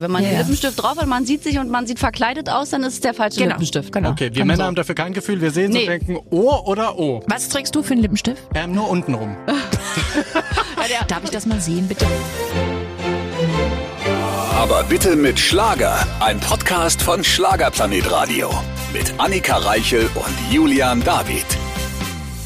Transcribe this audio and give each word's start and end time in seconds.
Wenn 0.00 0.12
man 0.12 0.22
ja. 0.22 0.38
Lippenstift 0.38 0.80
drauf 0.80 0.96
hat, 0.96 1.08
man 1.08 1.26
sieht 1.26 1.42
sich 1.42 1.58
und 1.58 1.70
man 1.70 1.84
sieht 1.88 1.98
verkleidet 1.98 2.48
aus, 2.48 2.70
dann 2.70 2.84
ist 2.84 2.92
es 2.94 3.00
der 3.00 3.14
falsche 3.14 3.38
Genau, 3.40 3.54
Lippenstift. 3.54 3.92
genau. 3.92 4.10
Okay, 4.10 4.26
wir 4.32 4.38
Kann 4.42 4.46
Männer 4.46 4.58
so. 4.58 4.64
haben 4.66 4.74
dafür 4.76 4.94
kein 4.94 5.12
Gefühl. 5.12 5.40
Wir 5.40 5.50
sehen 5.50 5.72
so 5.72 5.78
Nee. 5.78 5.84
und 5.86 5.90
denken, 5.90 6.18
O 6.30 6.54
oder 6.66 6.96
O. 6.96 7.20
Was 7.26 7.48
trägst 7.48 7.74
du 7.74 7.82
für 7.82 7.94
einen 7.94 8.02
Lippenstift? 8.02 8.40
Ähm, 8.54 8.70
nur 8.76 8.88
unten 8.88 9.14
rum. 9.14 9.36
Darf 11.08 11.24
ich 11.24 11.30
das 11.30 11.46
mal 11.46 11.60
sehen, 11.60 11.88
bitte? 11.88 12.06
Aber 14.54 14.84
bitte 14.84 15.16
mit 15.16 15.40
Schlager. 15.40 16.06
Ein 16.20 16.38
Podcast 16.38 17.02
von 17.02 17.24
Schlagerplanet 17.24 18.08
Radio. 18.08 18.50
Mit 18.92 19.12
Annika 19.18 19.56
Reichel 19.56 20.08
und 20.14 20.52
Julian 20.54 21.02
David. 21.02 21.44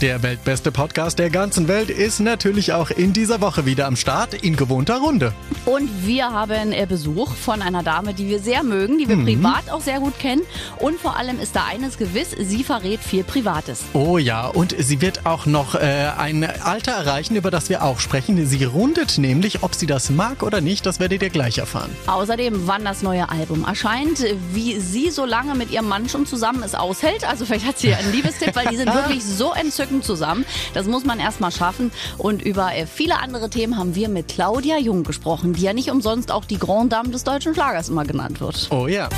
Der 0.03 0.21
weltbeste 0.25 0.73
Podcast 0.73 1.21
der 1.21 1.31
ganzen 1.31 1.69
Welt 1.69 1.89
ist 1.89 2.19
natürlich 2.19 2.73
auch 2.73 2.91
in 2.91 3.13
dieser 3.13 3.41
Woche 3.41 3.67
wieder 3.67 3.87
am 3.87 3.95
Start 3.95 4.35
in 4.35 4.57
gewohnter 4.57 4.99
Runde. 4.99 5.33
Und 5.65 5.89
wir 6.05 6.25
haben 6.25 6.73
äh, 6.73 6.87
Besuch 6.89 7.37
von 7.37 7.63
einer 7.63 7.85
Dame, 7.85 8.13
die 8.13 8.27
wir 8.27 8.41
sehr 8.41 8.65
mögen, 8.65 8.99
die 8.99 9.09
wir 9.09 9.17
privat 9.17 9.71
auch 9.71 9.81
sehr 9.81 10.01
gut 10.01 10.19
kennen. 10.19 10.43
Und 10.81 10.99
vor 10.99 11.17
allem 11.17 11.39
ist 11.39 11.55
da 11.55 11.67
eines 11.67 11.99
gewiss, 11.99 12.33
sie 12.37 12.65
verrät 12.65 12.99
viel 12.99 13.23
Privates. 13.23 13.85
Oh 13.93 14.19
ja, 14.19 14.49
und 14.49 14.75
sie 14.77 15.01
wird 15.01 15.25
auch 15.25 15.47
noch 15.47 15.77
äh, 15.77 16.11
ein 16.19 16.43
Alter 16.43 16.91
erreichen, 16.91 17.37
über 17.37 17.53
das 17.53 17.69
wir 17.69 17.85
auch 17.85 18.01
sprechen. 18.01 18.45
Sie 18.45 18.65
rundet 18.65 19.19
nämlich, 19.19 19.63
ob 19.63 19.77
sie 19.77 19.87
das 19.87 20.11
mag 20.11 20.43
oder 20.43 20.61
nicht, 20.61 20.85
das 20.85 20.99
werdet 20.99 21.23
ihr 21.23 21.31
gleich 21.31 21.59
erfahren. 21.59 21.93
Außerdem, 22.09 22.67
wann 22.67 22.85
das 22.85 23.03
neue 23.03 23.29
Album 23.29 23.65
erscheint, 23.65 24.25
wie 24.53 24.81
sie 24.81 25.11
so 25.11 25.25
lange 25.25 25.55
mit 25.55 25.71
ihrem 25.71 25.87
Mann 25.87 26.09
schon 26.09 26.27
zusammen 26.27 26.65
es 26.65 26.75
aushält. 26.75 27.23
Also 27.23 27.45
vielleicht 27.47 27.67
hat 27.67 27.79
sie 27.79 27.95
einen 27.95 28.11
Liebestipp, 28.11 28.57
weil 28.57 28.67
die 28.67 28.77
sind 28.79 28.93
wirklich 28.95 29.23
so 29.25 29.53
entzückend 29.53 29.92
zusammen. 30.01 30.47
Das 30.73 30.87
muss 30.87 31.05
man 31.05 31.21
erst 31.21 31.41
mal 31.41 31.51
schaffen. 31.51 31.91
Und 32.17 32.41
über 32.41 32.75
äh, 32.75 32.87
viele 32.87 33.19
andere 33.19 33.51
Themen 33.51 33.77
haben 33.77 33.95
wir 33.95 34.09
mit 34.09 34.29
Claudia 34.29 34.79
Jung 34.79 35.03
gesprochen, 35.05 35.53
die 35.53 35.63
ja 35.63 35.75
nicht 35.75 35.91
umsonst 35.91 36.31
auch 36.31 36.47
die 36.47 36.59
Grand 36.59 36.93
Dame 36.93 37.11
des 37.11 37.25
deutschen 37.25 37.53
Schlagers 37.53 37.89
immer 37.89 38.05
genannt 38.05 38.41
wird. 38.41 38.69
Oh 38.71 38.87
ja. 38.87 39.09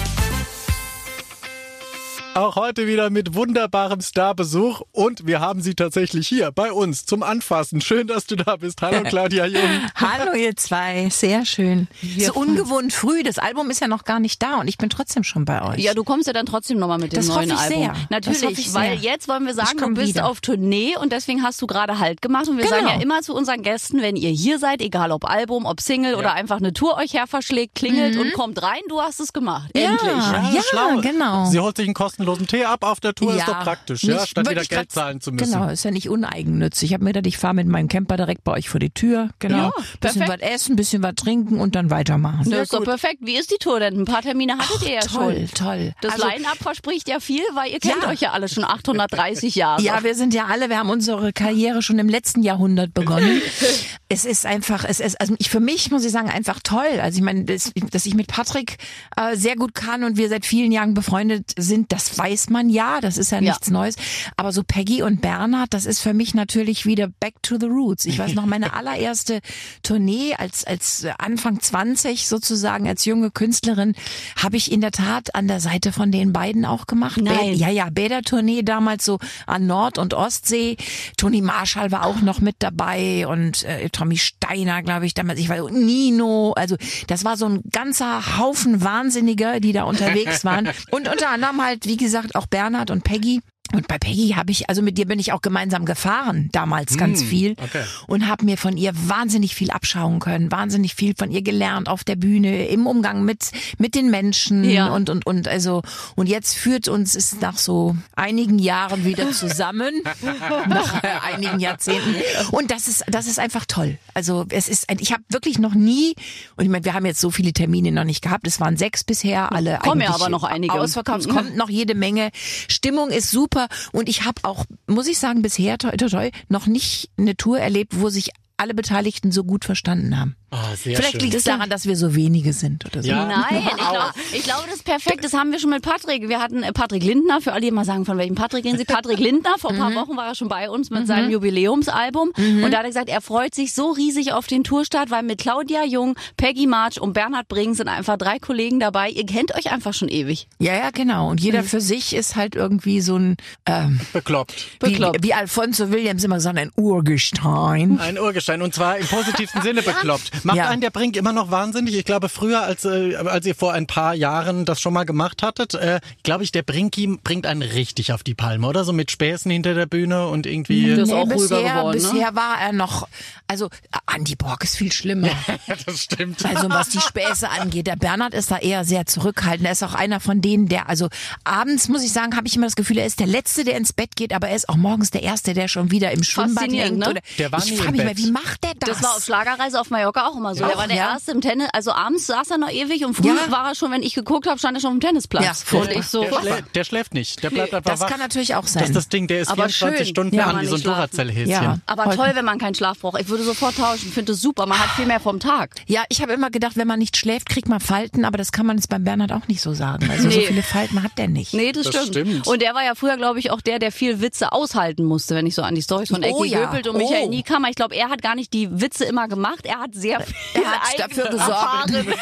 Auch 2.35 2.57
heute 2.57 2.89
wieder 2.89 3.11
mit 3.11 3.35
wunderbarem 3.37 4.01
Starbesuch 4.01 4.83
und 4.91 5.25
wir 5.25 5.39
haben 5.39 5.61
sie 5.63 5.77
tatsächlich 5.77 6.27
hier 6.27 6.51
bei 6.51 6.73
uns 6.73 7.07
zum 7.07 7.23
Anfassen. 7.23 7.81
Schön, 7.81 8.09
dass 8.09 8.27
du 8.27 8.35
da 8.35 8.57
bist. 8.57 8.83
Hallo 8.83 9.03
Claudia 9.09 9.47
Jung. 9.47 9.63
Hallo 9.95 10.33
ihr 10.35 10.57
zwei, 10.57 11.09
sehr 11.11 11.45
schön. 11.47 11.87
so 12.19 12.33
ungewohnt 12.35 12.93
früh, 12.93 13.23
das 13.23 13.39
Album 13.39 13.71
ist 13.71 13.81
ja 13.81 13.87
noch 13.87 14.03
gar 14.05 14.19
nicht 14.19 14.43
da 14.43 14.57
und 14.57 14.67
ich 14.67 14.79
bin 14.79 14.91
trotzdem 14.91 15.23
schon 15.23 15.45
bei 15.45 15.63
euch. 15.63 15.79
Ja, 15.79 15.95
du 15.95 16.03
kommst 16.03 16.27
ja 16.27 16.33
dann 16.33 16.45
trotzdem 16.47 16.79
nochmal 16.79 16.99
mit 16.99 17.13
dem 17.13 17.19
Das 17.19 17.29
neuen 17.29 17.53
hoffe 17.53 17.73
ich 17.73 17.77
Album. 17.77 17.95
sehr. 17.95 18.07
Natürlich, 18.11 18.59
ich 18.59 18.75
weil 18.75 18.99
sehr. 18.99 19.13
jetzt 19.13 19.29
wollen 19.29 19.47
wir 19.47 19.55
sagen, 19.55 19.79
du 19.79 19.95
bist 19.95 20.09
wieder. 20.09 20.27
auf 20.27 20.41
Tournee 20.41 20.97
und 21.01 21.13
deswegen 21.13 21.45
hast 21.45 21.63
du 21.63 21.69
gerade 21.69 22.01
Halt 22.01 22.21
gemacht. 22.21 22.49
Und 22.49 22.57
wir 22.57 22.65
Genau. 22.65 22.77
sagen 22.79 22.89
ja 22.89 23.01
immer 23.01 23.23
zu 23.23 23.33
unseren 23.33 23.63
Gästen, 23.63 24.03
wenn 24.03 24.17
ihr 24.17 24.31
hier 24.31 24.59
seid, 24.59 24.83
egal 24.83 25.13
ob 25.13 25.25
Album, 25.31 25.67
ob 25.67 25.81
Single 25.81 26.17
oder 26.17 26.33
einfach 26.33 26.57
eine 26.57 26.73
Tour 26.73 26.97
euch 26.97 27.13
her 27.15 27.29
verschlägt, 27.29 27.77
klingelt 27.77 28.17
und 28.17 28.33
kommt 28.33 28.61
rein, 28.61 28.81
du 28.89 29.01
hast 29.01 29.21
es 29.21 29.33
gemacht. 29.33 29.71
Mhm. 29.73 29.81
Ja. 29.81 29.91
Endlich. 29.93 30.55
Ja, 30.57 30.63
schlau. 30.69 31.01
genau. 31.01 31.45
Sie 31.47 31.61
holt 31.61 31.77
sich 31.77 31.87
einen 31.87 31.95
kostenlosen 31.95 32.24
Tee 32.47 32.65
ab 32.65 32.85
auf 32.85 33.01
der 33.01 33.15
Tour, 33.15 33.35
ist 33.35 33.47
doch 33.49 33.61
praktisch, 33.63 34.03
ja, 34.03 34.15
nicht- 34.15 34.29
statt 34.29 34.47
wollte 34.47 34.61
wieder 34.63 34.77
Geld 34.77 34.93
zahlen 34.93 35.21
zu 35.21 35.33
müssen. 35.33 35.53
Genau, 35.53 35.69
ist 35.69 35.85
ja 35.85 35.91
nicht 35.91 36.09
uneigennützig. 36.09 36.91
Ich 36.91 36.95
habe 36.95 37.05
mir 37.05 37.11
gedacht, 37.13 37.27
ich 37.27 37.39
fahre 37.39 37.55
mit 37.55 37.67
meinem 37.69 37.89
Camper 37.89 38.17
direkt 38.17 38.45
bei 38.45 38.53
euch 38.53 38.69
vor 38.69 38.81
die 38.81 38.91
Tür. 38.91 39.31
Genau. 39.39 39.57
Ja, 39.57 39.73
bisschen 40.01 40.27
was 40.29 40.41
essen, 40.41 40.77
bisschen 40.77 41.03
was 41.03 41.15
trinken 41.15 41.61
und 41.61 41.75
dann 41.75 41.91
weitermachen. 41.91 42.51
Das 42.51 42.63
ist 42.63 42.73
doch 42.75 42.85
perfekt. 42.85 43.19
Wie 43.21 43.37
ist 43.37 43.51
die 43.51 43.57
Tour 43.59 43.81
denn? 43.81 44.01
Ein 44.01 44.05
paar 44.05 44.23
Termine 44.23 44.59
hattet 44.59 44.83
ihr 44.83 44.95
ja 44.95 45.01
toll, 45.01 45.47
schon. 45.55 45.67
toll. 45.67 45.93
Das 46.01 46.15
Also- 46.15 46.27
Line-Up 46.29 46.57
verspricht 46.59 47.09
ja 47.09 47.21
viel, 47.21 47.43
weil 47.55 47.71
ihr 47.73 47.81
kennt 47.81 48.03
Ja. 48.03 48.09
euch 48.09 48.21
ja 48.21 48.33
alle 48.33 48.49
schon 48.49 48.65
830 48.65 49.55
Jahre. 49.55 49.83
Ja, 49.83 50.03
wir 50.03 50.15
sind 50.15 50.35
ja 50.35 50.47
alle, 50.47 50.69
wir 50.71 50.79
haben 50.79 50.91
unsere 50.91 51.33
Karriere 51.33 51.83
schon 51.83 51.99
im 51.99 52.09
letzten 52.09 52.43
Jahrhundert 52.43 52.95
begonnen. 52.95 53.41
es 54.09 54.25
ist 54.25 54.47
einfach, 54.47 54.85
es 54.85 55.01
ist, 55.01 55.21
also 55.21 55.35
ich, 55.39 55.51
für 55.51 55.61
mich 55.61 55.91
muss 55.91 56.05
ich 56.05 56.13
sagen, 56.13 56.29
einfach 56.31 56.61
toll. 56.63 57.01
Also 57.01 57.19
ich 57.19 57.23
meine, 57.25 57.45
dass, 57.45 57.73
dass 57.91 58.07
ich 58.07 58.15
mit 58.15 58.29
Patrick 58.29 58.77
äh, 59.17 59.37
sehr 59.37 59.57
gut 59.57 59.75
kann 59.75 60.05
und 60.05 60.17
wir 60.17 60.29
seit 60.29 60.45
vielen 60.47 60.73
Jahren 60.73 60.95
befreundet 60.95 61.53
sind, 61.59 61.93
das 61.93 62.14
weiß 62.17 62.51
man 62.51 62.69
ja, 62.69 63.01
das 63.01 63.19
ist 63.19 63.31
ja 63.33 63.39
Ja. 63.41 63.53
nichts 63.53 63.71
Neues. 63.71 63.97
Aber 64.37 64.53
so 64.53 64.63
Peggy 64.63 65.03
und 65.03 65.21
Bernhard, 65.21 65.73
das 65.75 65.87
ist 65.87 66.01
für 66.01 66.15
mich 66.15 66.35
natürlich 66.35 66.87
wieder 66.87 67.09
back 67.21 67.35
to 67.43 67.57
the 67.59 67.67
roots. 67.67 68.05
Ich 68.05 68.19
weiß 68.19 68.35
noch, 68.35 68.47
meine 68.47 68.73
allererste 68.75 69.41
Tournee 69.83 70.35
als, 70.37 70.65
als 70.65 71.07
Anfang 71.19 71.61
20 71.61 72.29
sozusagen, 72.29 72.89
als 72.89 73.05
junge 73.05 73.31
Künstlerin, 73.31 73.95
habe 74.37 74.57
ich 74.57 74.71
in 74.73 74.81
der 74.81 74.91
Tat 74.93 75.35
an 75.35 75.49
der 75.49 75.61
Seite 75.61 75.93
von 75.93 76.11
den 76.11 76.33
beiden 76.33 76.65
auch 76.65 76.87
gemacht. 76.87 77.21
Nein. 77.21 77.37
Bä- 77.37 77.53
Ja, 77.55 77.69
ja, 77.71 77.89
Bädertournee 77.91 78.63
damals 78.63 79.05
so 79.05 79.19
an 79.47 79.67
Nord- 79.67 79.99
und 79.99 80.15
Ostsee. 80.15 80.77
Toni 81.17 81.41
Marshall 81.41 81.91
war 81.93 82.05
auch 82.07 82.21
noch 82.21 82.41
mit 82.41 82.57
dabei 82.59 83.27
und 83.27 83.65
äh, 83.65 83.89
Tommy 83.91 84.17
Steiner, 84.17 84.83
glaube 84.83 85.07
ich, 85.07 85.15
damals. 85.15 85.39
Ich 85.41 85.49
war 85.49 85.71
Nino. 85.71 86.53
Also 86.57 86.77
das 87.07 87.25
war 87.25 87.37
so 87.37 87.47
ein 87.47 87.63
ganzer 87.73 88.39
Haufen 88.39 88.83
Wahnsinniger, 88.83 89.61
die 89.61 89.73
da 89.73 89.85
unterwegs 89.85 90.45
waren. 90.45 90.69
Und 90.91 91.09
unter 91.09 91.31
anderem 91.31 91.63
halt, 91.63 91.87
wie 91.87 91.97
gesagt, 91.97 92.04
auch 92.35 92.47
Bernhard 92.47 92.91
und 92.91 93.05
Peggy. 93.05 93.41
Und 93.75 93.89
bei 93.89 93.99
Peggy 93.99 94.31
habe 94.37 94.51
ich, 94.53 94.69
also 94.69 94.83
mit 94.83 94.97
dir 94.99 95.07
bin 95.07 95.19
ich 95.19 95.33
auch 95.33 95.43
gemeinsam 95.43 95.85
gefahren, 95.85 96.49
damals 96.53 96.97
ganz 96.97 97.23
viel. 97.23 97.53
okay. 97.53 97.83
Und 98.07 98.29
habe 98.29 98.45
mir 98.45 98.57
von 98.57 98.77
ihr 98.77 98.93
wahnsinnig 98.95 99.55
viel 99.55 99.71
abschauen 99.71 100.21
können, 100.21 100.51
wahnsinnig 100.53 100.95
viel 100.95 101.15
von 101.19 101.31
ihr 101.31 101.43
gelernt 101.43 101.89
auf 101.89 102.05
der 102.05 102.17
Bühne, 102.17 102.69
im 102.69 102.87
Umgang 102.87 103.25
mit, 103.25 103.51
mit 103.79 103.95
den 103.95 104.11
Menschen 104.11 104.65
Ja. 104.65 104.89
und, 104.89 105.11
und, 105.11 105.27
und, 105.27 105.49
also, 105.49 105.83
und 106.15 106.29
jetzt 106.29 106.55
führt 106.55 106.89
uns 106.89 107.15
es 107.15 107.41
nach 107.41 107.59
so 107.59 107.97
einigen 108.15 108.59
Jahren 108.59 109.05
wieder 109.05 109.31
zusammen, 109.33 109.93
nach 110.69 111.03
äh, 111.03 111.09
einigen 111.33 111.59
Jahrzehnten. 111.61 112.15
Und 112.53 112.71
das 112.71 112.87
ist, 112.89 113.05
das 113.09 113.27
ist 113.27 113.39
einfach 113.39 113.65
toll. 113.67 113.99
Also, 114.15 114.47
es 114.51 114.69
ist, 114.69 114.89
ein- 114.89 114.99
ich 115.01 115.13
habe 115.13 115.23
wirklich 115.29 115.59
noch 115.59 115.75
nie, 115.75 116.15
und 116.57 116.65
ich 116.65 116.71
meine, 116.71 116.85
wir 116.85 116.95
haben 116.95 117.07
jetzt 117.07 117.21
so 117.21 117.31
viele 117.31 117.53
Termine 117.53 117.91
noch 117.93 118.05
nicht 118.05 118.23
gehabt, 118.23 118.47
es 118.47 118.61
waren 118.61 118.77
sechs 118.77 119.05
bisher, 119.05 119.53
alle 119.53 119.79
kommen 119.83 120.01
ja 120.01 120.15
aber 120.15 120.29
noch 120.29 120.45
einige. 120.45 120.75
Ausverkauft, 120.75 121.23
es 121.23 121.29
kommt 121.29 121.57
noch 121.57 121.69
jede 121.69 121.95
Menge. 121.95 122.31
Stimmung 122.69 123.11
ist 123.11 123.31
super 123.31 123.64
und 123.93 124.09
ich 124.09 124.25
habe 124.25 124.41
auch, 124.43 124.65
muss 124.87 125.07
ich 125.07 125.19
sagen, 125.19 125.43
bisher 125.43 125.79
toi, 125.79 125.91
toi, 125.93 126.09
toi, 126.09 126.31
noch 126.49 126.67
nicht 126.67 127.11
eine 127.19 127.37
Tour 127.37 127.59
erlebt, 127.59 128.01
wo 128.01 128.09
sich 128.09 128.31
alle 128.57 128.75
Beteiligten 128.75 129.33
so 129.33 129.45
gut 129.45 129.65
verstanden 129.65 130.19
haben. 130.19 130.37
Ah, 130.55 130.77
sehr 130.77 130.97
Vielleicht 130.97 131.21
liegt 131.21 131.35
es 131.35 131.43
daran, 131.43 131.69
dass 131.69 131.85
wir 131.85 131.97
so 131.97 132.15
wenige 132.15 132.53
sind 132.53 132.85
oder 132.87 133.03
so. 133.03 133.09
Ja. 133.09 133.27
Nein, 133.27 133.61
ich 133.67 133.77
glaube, 133.77 134.13
ich 134.33 134.43
glaube, 134.45 134.63
das 134.67 134.77
ist 134.77 134.85
perfekt. 134.85 135.25
Das 135.25 135.33
haben 135.33 135.51
wir 135.51 135.59
schon 135.59 135.71
mit 135.71 135.83
Patrick. 135.83 136.29
Wir 136.29 136.41
hatten 136.41 136.63
äh, 136.63 136.73
Patrick 136.73 137.03
Lindner, 137.03 137.41
für 137.41 137.53
alle, 137.53 137.63
die 137.63 137.71
mal 137.73 137.85
sagen, 137.85 138.05
von 138.05 138.19
welchem 138.19 138.37
Patrick 138.37 138.65
reden 138.65 138.79
Sie? 138.79 138.85
Patrick 138.85 139.19
Lindner, 139.19 139.57
vor 139.59 139.71
ein 139.71 139.79
paar 139.79 139.93
Wochen 139.97 140.17
war 140.17 140.29
er 140.29 140.37
schon 140.37 140.47
bei 140.47 140.71
uns 140.71 140.91
mit 140.91 141.09
seinem 141.09 141.31
Jubiläumsalbum. 141.31 142.31
Und 142.37 142.71
da 142.71 142.79
hat 142.79 142.85
er 142.85 142.89
gesagt, 142.89 143.09
er 143.09 143.21
freut 143.21 143.53
sich 143.55 143.75
so 143.75 143.91
riesig 143.91 144.33
auf 144.33 144.47
den 144.47 144.63
Tourstart, 144.63 145.11
weil 145.11 145.25
mit 145.25 145.41
Claudia 145.41 145.85
Jung, 145.85 146.17
Peggy 146.37 146.69
March 146.69 147.01
und 147.01 147.15
Bernhard 147.15 147.49
Brink 147.49 147.77
sind 147.77 147.89
einfach 147.89 148.17
drei 148.17 148.39
Kollegen 148.39 148.79
dabei. 148.79 149.11
Ihr 149.11 149.27
kennt 149.27 149.55
euch 149.57 149.73
einfach 149.73 149.93
schon 149.93 150.09
ewig. 150.09 150.47
Ja, 150.61 150.75
ja, 150.77 150.91
genau. 150.91 151.31
Und 151.31 151.41
jeder 151.41 151.65
für 151.65 151.81
sich 151.81 152.15
ist 152.15 152.37
halt 152.37 152.55
irgendwie 152.55 153.01
so 153.01 153.17
ein, 153.17 153.37
ähm, 153.67 154.01
Bekloppt. 154.13 154.55
wie, 154.83 154.91
Bekloppt. 154.91 155.23
wie 155.25 155.35
Alfonso 155.35 155.91
Williams 155.91 156.23
immer 156.23 156.39
sagt, 156.39 156.59
ein 156.59 156.71
Urgestein. 156.77 157.99
Ein 157.99 158.19
Urgestein 158.19 158.63
und 158.63 158.73
zwar 158.73 158.99
im 158.99 159.07
positivsten 159.07 159.63
Sinne 159.63 159.83
bekloppt. 159.83 160.44
Macht 160.45 160.57
Ja. 160.59 160.69
einen 160.69 160.81
der 160.81 160.91
Brink 160.91 161.17
immer 161.17 161.33
noch 161.33 161.51
wahnsinnig? 161.51 161.95
Ich 161.95 162.05
glaube, 162.05 162.29
früher, 162.29 162.63
als, 162.63 162.85
äh, 162.85 163.17
als 163.17 163.47
ihr 163.47 163.55
vor 163.55 163.73
ein 163.73 163.87
paar 163.87 164.15
Jahren 164.15 164.65
das 164.65 164.81
schon 164.81 164.93
mal 164.93 165.05
gemacht 165.05 165.43
hattet, 165.43 165.75
äh, 165.75 166.01
glaube 166.23 166.45
ich, 166.45 166.53
der 166.53 166.63
Brinki 166.63 167.19
bringt 167.23 167.47
einen 167.47 167.63
richtig 167.63 168.13
auf 168.13 168.23
die 168.23 168.35
Palme, 168.35 168.67
oder? 168.67 168.85
So 168.85 168.93
mit 168.93 169.11
Späßen 169.11 169.51
hinter 169.51 169.75
der 169.75 169.87
Bühne 169.87 170.29
und 170.29 170.47
irgendwie. 170.47 170.95
Das 170.95 171.09
ist 171.09 171.15
auch 171.15 171.27
bisher, 171.29 171.63
geworden, 171.63 171.99
ne? 172.01 172.09
bisher 172.11 172.35
war 172.35 172.61
er 172.61 172.73
noch, 172.73 173.09
also 173.49 173.69
Andy 174.15 174.37
Borg 174.37 174.63
ist 174.65 174.77
viel 174.77 174.93
schlimmer. 174.93 175.31
das 175.87 176.01
stimmt. 176.03 176.45
Also 176.45 176.69
was 176.71 176.91
die 176.91 177.01
Späße 177.01 177.49
angeht, 177.49 177.87
der 177.87 177.97
Bernhard 177.97 178.35
ist 178.35 178.51
da 178.51 178.59
eher 178.59 178.85
sehr 178.85 179.07
zurückhaltend. 179.07 179.67
Er 179.67 179.73
ist 179.73 179.83
auch 179.83 179.95
einer 179.95 180.21
von 180.21 180.41
denen, 180.41 180.69
der, 180.69 180.89
also 180.89 181.09
abends 181.45 181.89
muss 181.89 182.03
ich 182.05 182.13
sagen, 182.13 182.37
habe 182.37 182.47
ich 182.47 182.57
immer 182.57 182.67
das 182.67 182.77
Gefühl, 182.77 182.99
er 182.99 183.07
ist 183.07 183.21
der 183.21 183.27
Letzte, 183.27 183.65
der 183.65 183.77
ins 183.77 183.93
Bett 183.93 184.17
geht, 184.17 184.33
aber 184.33 184.49
er 184.49 184.57
ist 184.57 184.69
auch 184.69 184.77
morgens 184.77 185.11
der 185.11 185.23
Erste, 185.23 185.55
der 185.55 185.69
schon 185.69 185.91
wieder 185.91 186.11
im 186.13 186.23
Schwimmbad 186.23 186.71
hängt. 186.71 186.99
ne? 186.99 187.09
Oder 187.11 187.21
Der 187.39 187.53
war 187.53 187.65
ich 187.65 187.77
frage 187.77 187.93
mich 187.93 188.05
mal, 188.05 188.17
wie 188.17 188.31
macht 188.31 188.63
der 188.65 188.75
das? 188.79 188.91
Das 188.91 189.03
war 189.03 189.17
auf 189.17 189.25
Schlagerreise 189.25 189.81
auf 189.81 189.91
Mallorca 189.91 190.27
auch 190.27 190.34
immer 190.37 190.55
so. 190.55 190.63
Ja. 190.63 190.71
er 190.71 190.77
war 190.79 190.87
der 190.89 190.97
Ja. 190.97 191.13
Erste 191.13 191.33
im 191.33 191.41
Tennis. 191.41 191.69
Also 191.73 191.93
abends 191.93 192.27
saß 192.27 192.51
er 192.51 192.59
noch 192.59 192.71
ewig 192.71 193.05
und 193.05 193.15
früh 193.15 193.29
Ja. 193.29 193.51
war 193.51 193.69
er 193.69 193.75
schon, 193.75 193.91
wenn 193.93 194.03
ich 194.03 194.15
geguckt 194.15 194.47
habe, 194.47 194.59
stand 194.59 194.77
er 194.77 194.81
schon 194.81 194.89
auf 194.93 194.97
dem 194.99 195.01
Tennisplatz. 195.01 195.65
Ja, 195.71 195.79
und 195.79 195.91
ich 195.91 196.07
so, 196.07 196.23
Der, 196.23 196.41
schlä 196.41 196.63
der 196.75 196.85
schläft 196.85 197.15
nicht. 197.15 197.43
Der 197.43 197.51
bleibt 197.51 197.75
einfach 197.75 197.91
das 197.91 198.01
wach. 198.01 198.09
kann 198.09 198.19
natürlich 198.21 198.55
auch 198.55 198.63
Das 198.63 198.73
sein. 198.75 198.85
ist 198.85 198.95
das 198.97 199.09
Ding, 199.09 199.27
der 199.27 199.41
ist 199.41 199.49
Aber 199.49 199.69
24 199.69 199.99
schön. 199.99 200.07
Stunden 200.15 200.37
Ja, 200.37 200.47
an 200.47 200.61
wie 200.61 200.67
so 200.67 200.77
ein. 200.77 200.83
Duracell-Häschen. 200.83 201.51
Ja. 201.51 201.79
aber 201.87 202.07
Heute- 202.07 202.17
toll, 202.17 202.31
wenn 202.35 202.45
man 202.45 202.59
keinen 202.59 202.75
Schlaf 202.75 202.99
braucht. 202.99 203.21
Ich 203.21 203.29
würde 203.29 203.43
sofort 203.45 203.77
tauschen. 203.77 204.09
Ich 204.09 204.15
finde 204.15 204.33
das 204.33 204.41
super. 204.41 204.67
Man 204.67 204.79
hat 204.79 204.91
viel 204.91 205.07
mehr 205.07 205.21
vom 205.21 205.41
Tag. 205.41 205.75
ja, 205.87 206.03
ich 206.09 206.21
habe 206.23 206.33
immer 206.33 206.51
gedacht, 206.51 206.77
wenn 206.77 206.87
man 206.89 206.99
nicht 206.99 207.17
schläft, 207.17 207.49
kriegt 207.49 207.69
man 207.69 207.81
Falten, 207.81 208.25
aber 208.25 208.39
das 208.39 208.53
kann 208.53 208.67
man 208.67 208.77
jetzt 208.77 208.89
beim 208.89 209.05
Bernhard 209.05 209.33
auch 209.33 209.49
nicht 209.49 209.61
so 209.61 209.75
sagen. 209.75 210.09
Also 210.11 210.31
so 210.31 210.37
Nee. 210.39 210.47
viele 210.47 210.63
Falten 210.63 211.03
hat 211.03 211.13
der 211.19 211.29
nicht. 211.29 211.55
Nee, 211.55 211.73
das, 211.73 211.85
Das 211.87 211.95
stimmt. 212.07 212.09
stimmt. 212.27 212.47
Und 212.47 212.63
der 212.63 212.75
war 212.75 212.85
ja 212.85 212.95
früher, 212.95 213.17
glaube 213.17 213.39
ich, 213.39 213.51
auch 213.51 213.61
der, 213.61 213.79
der 213.79 213.93
viel 213.93 214.21
Witze 214.21 214.53
aushalten 214.53 215.05
musste, 215.05 215.35
wenn 215.35 215.47
ich 215.47 215.55
so 215.55 215.63
an 215.63 215.75
die 215.75 215.83
Storys 215.83 216.09
von 216.09 216.23
Oh 216.25 216.43
Ecki 216.45 216.53
ja. 216.53 216.61
Göpelt 216.65 216.89
und 216.89 216.97
Oh. 216.97 216.99
Michael 216.99 217.29
Niekammer. 217.29 217.69
Ich 217.69 217.77
glaube, 217.77 217.95
er 217.97 218.09
hat 218.11 218.23
gar 218.23 218.35
nicht 218.35 218.53
die 218.53 218.69
Witze 218.81 219.05
immer 219.05 219.29
gemacht. 219.29 219.65
Er 219.67 219.79
hat 219.81 219.95
sehr 219.95 220.14
viel 220.21 220.63
Er 220.63 220.71
hat 220.71 220.99
dafür 220.99 221.29
gesorgt. 221.31 221.93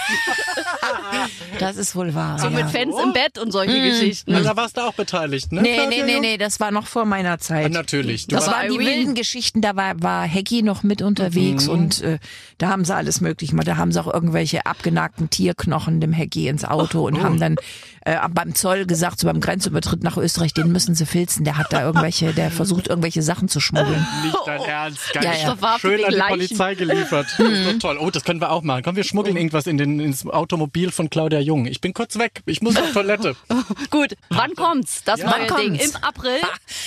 Das 1.59 1.77
ist 1.77 1.95
wohl 1.95 2.15
wahr. 2.15 2.39
So 2.39 2.47
ja. 2.47 2.51
mit 2.51 2.71
Fans 2.71 2.95
im 3.03 3.13
Bett 3.13 3.39
und 3.39 3.53
solche 3.53 3.81
Geschichten. 3.81 4.35
Also 4.35 4.49
da 4.49 4.57
warst 4.57 4.77
du 4.77 4.81
auch 4.81 4.95
beteiligt, 4.95 5.53
ne? 5.53 5.63
Nee, 5.63 5.75
Claudia 5.77 6.05
nee, 6.05 6.13
nee, 6.15 6.21
nee, 6.21 6.37
das 6.39 6.59
war 6.61 6.71
noch 6.71 6.87
vor 6.87 7.05
meiner 7.05 7.33
Ah, 7.33 7.39
Zeit. 7.39 7.71
natürlich. 7.73 8.27
Du 8.27 8.35
Das 8.37 8.47
warst- 8.47 8.59
waren 8.59 8.73
die 8.73 8.79
wilden 8.79 9.15
Geschichten, 9.15 9.61
da 9.61 9.77
war, 9.77 10.03
war 10.03 10.25
Hecki 10.27 10.63
noch 10.63 10.83
mit 10.83 11.03
unterwegs 11.03 11.67
Mhm. 11.67 11.73
und 11.73 12.01
äh, 12.03 12.19
da 12.59 12.69
haben 12.69 12.85
sie 12.85 12.95
alles 12.95 13.21
möglich 13.21 13.51
gemacht. 13.51 13.69
Da 13.69 13.77
haben 13.77 13.93
sie 13.93 14.01
auch 14.01 14.13
irgendwelche 14.13 14.67
abgenagten 14.67 15.31
Tierknochen 15.31 16.01
dem 16.01 16.13
Hecki 16.13 16.49
ins 16.49 16.65
Auto 16.65 17.07
und 17.07 17.17
Oh. 17.17 17.23
haben 17.23 17.39
dann 17.39 17.57
äh, 18.05 18.17
beim 18.31 18.55
Zoll 18.55 18.87
gesagt, 18.87 19.21
so 19.21 19.27
beim 19.27 19.41
Grenzübertritt 19.41 20.03
nach 20.03 20.17
Österreich, 20.17 20.53
den 20.55 20.73
müssen 20.73 20.95
sie 20.95 21.07
filzen. 21.07 21.45
Der 21.45 21.57
hat 21.57 21.73
da 21.73 21.83
irgendwelche, 21.85 22.33
der 22.33 22.51
versucht 22.51 22.89
irgendwelche 22.89 23.23
Sachen 23.23 23.49
zu 23.49 23.61
schmuggeln. 23.61 24.07
Nicht 24.25 24.37
dein 24.47 24.61
Ernst. 24.63 25.13
Geil. 25.13 25.25
Ja, 25.25 25.55
ja. 25.61 25.79
Schön 25.79 26.05
an 26.05 26.11
die 26.11 26.17
Leichen. 26.17 26.29
Polizei 26.35 26.75
geliefert. 26.75 27.27
Das 27.39 27.49
ist 27.51 27.67
doch 27.67 27.79
toll. 27.79 27.99
Oh, 28.01 28.11
das 28.11 28.25
können 28.25 28.41
wir 28.41 28.51
auch 28.51 28.63
machen. 28.63 28.83
Komm, 28.85 28.97
wir 28.97 29.05
schmuggeln 29.05 29.37
irgendwas 29.37 29.67
in 29.67 29.77
den, 29.79 30.01
ins 30.01 30.27
Automobil 30.27 30.91
von 30.91 31.11
Claudia 31.11 31.41
Jung. 31.41 31.67
Ich 31.67 31.81
bin 31.81 31.93
kurz 31.95 32.17
weg. 32.19 32.43
Ich 32.47 32.63
muss 32.63 32.77
auf 32.77 32.93
Toilette. 32.93 33.37
Gut, 33.91 34.15
wann 34.31 34.55
kommt's? 34.55 35.03
Das 35.05 35.21
Ja. 35.21 35.31
neue 35.31 35.51
Wann 35.51 35.61
Ding 35.61 35.75
im 35.75 35.97
April. 36.03 36.39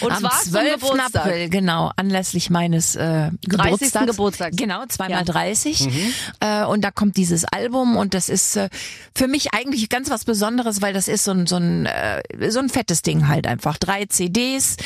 Und 0.02 0.12
Am 0.12 0.20
zwar 0.20 0.32
zum 0.42 0.52
12. 0.54 0.74
Geburtstag. 0.82 1.16
April, 1.26 1.50
genau, 1.50 1.92
anlässlich 1.96 2.50
meines 2.50 2.96
äh, 2.96 3.32
Geburtstags. 3.44 4.06
Geburtstags. 4.08 4.56
Genau, 4.58 4.86
zweimal 4.88 5.20
Ja. 5.20 5.24
30. 5.24 5.88
Äh, 6.40 6.66
und 6.66 6.82
da 6.82 6.92
kommt 6.92 7.18
dieses 7.18 7.46
Album 7.46 7.98
und 7.98 8.14
das 8.14 8.30
ist 8.30 8.56
äh, 8.56 8.70
für 9.16 9.28
mich 9.28 9.54
eigentlich 9.54 9.90
ganz 9.90 10.10
was 10.10 10.26
Besonderes, 10.26 10.82
weil 10.82 10.94
das 10.94 11.05
ist 11.08 11.24
so 11.24 11.32
ein, 11.32 11.48
so 11.48 11.58
ein, 11.58 11.86
äh, 11.86 12.22
so 12.50 12.60
ein 12.60 12.70
fettes 12.70 13.02
Ding 13.02 13.28
halt 13.28 13.48
einfach. 13.48 13.78
Drei 13.78 14.06
CDs, 14.06 14.78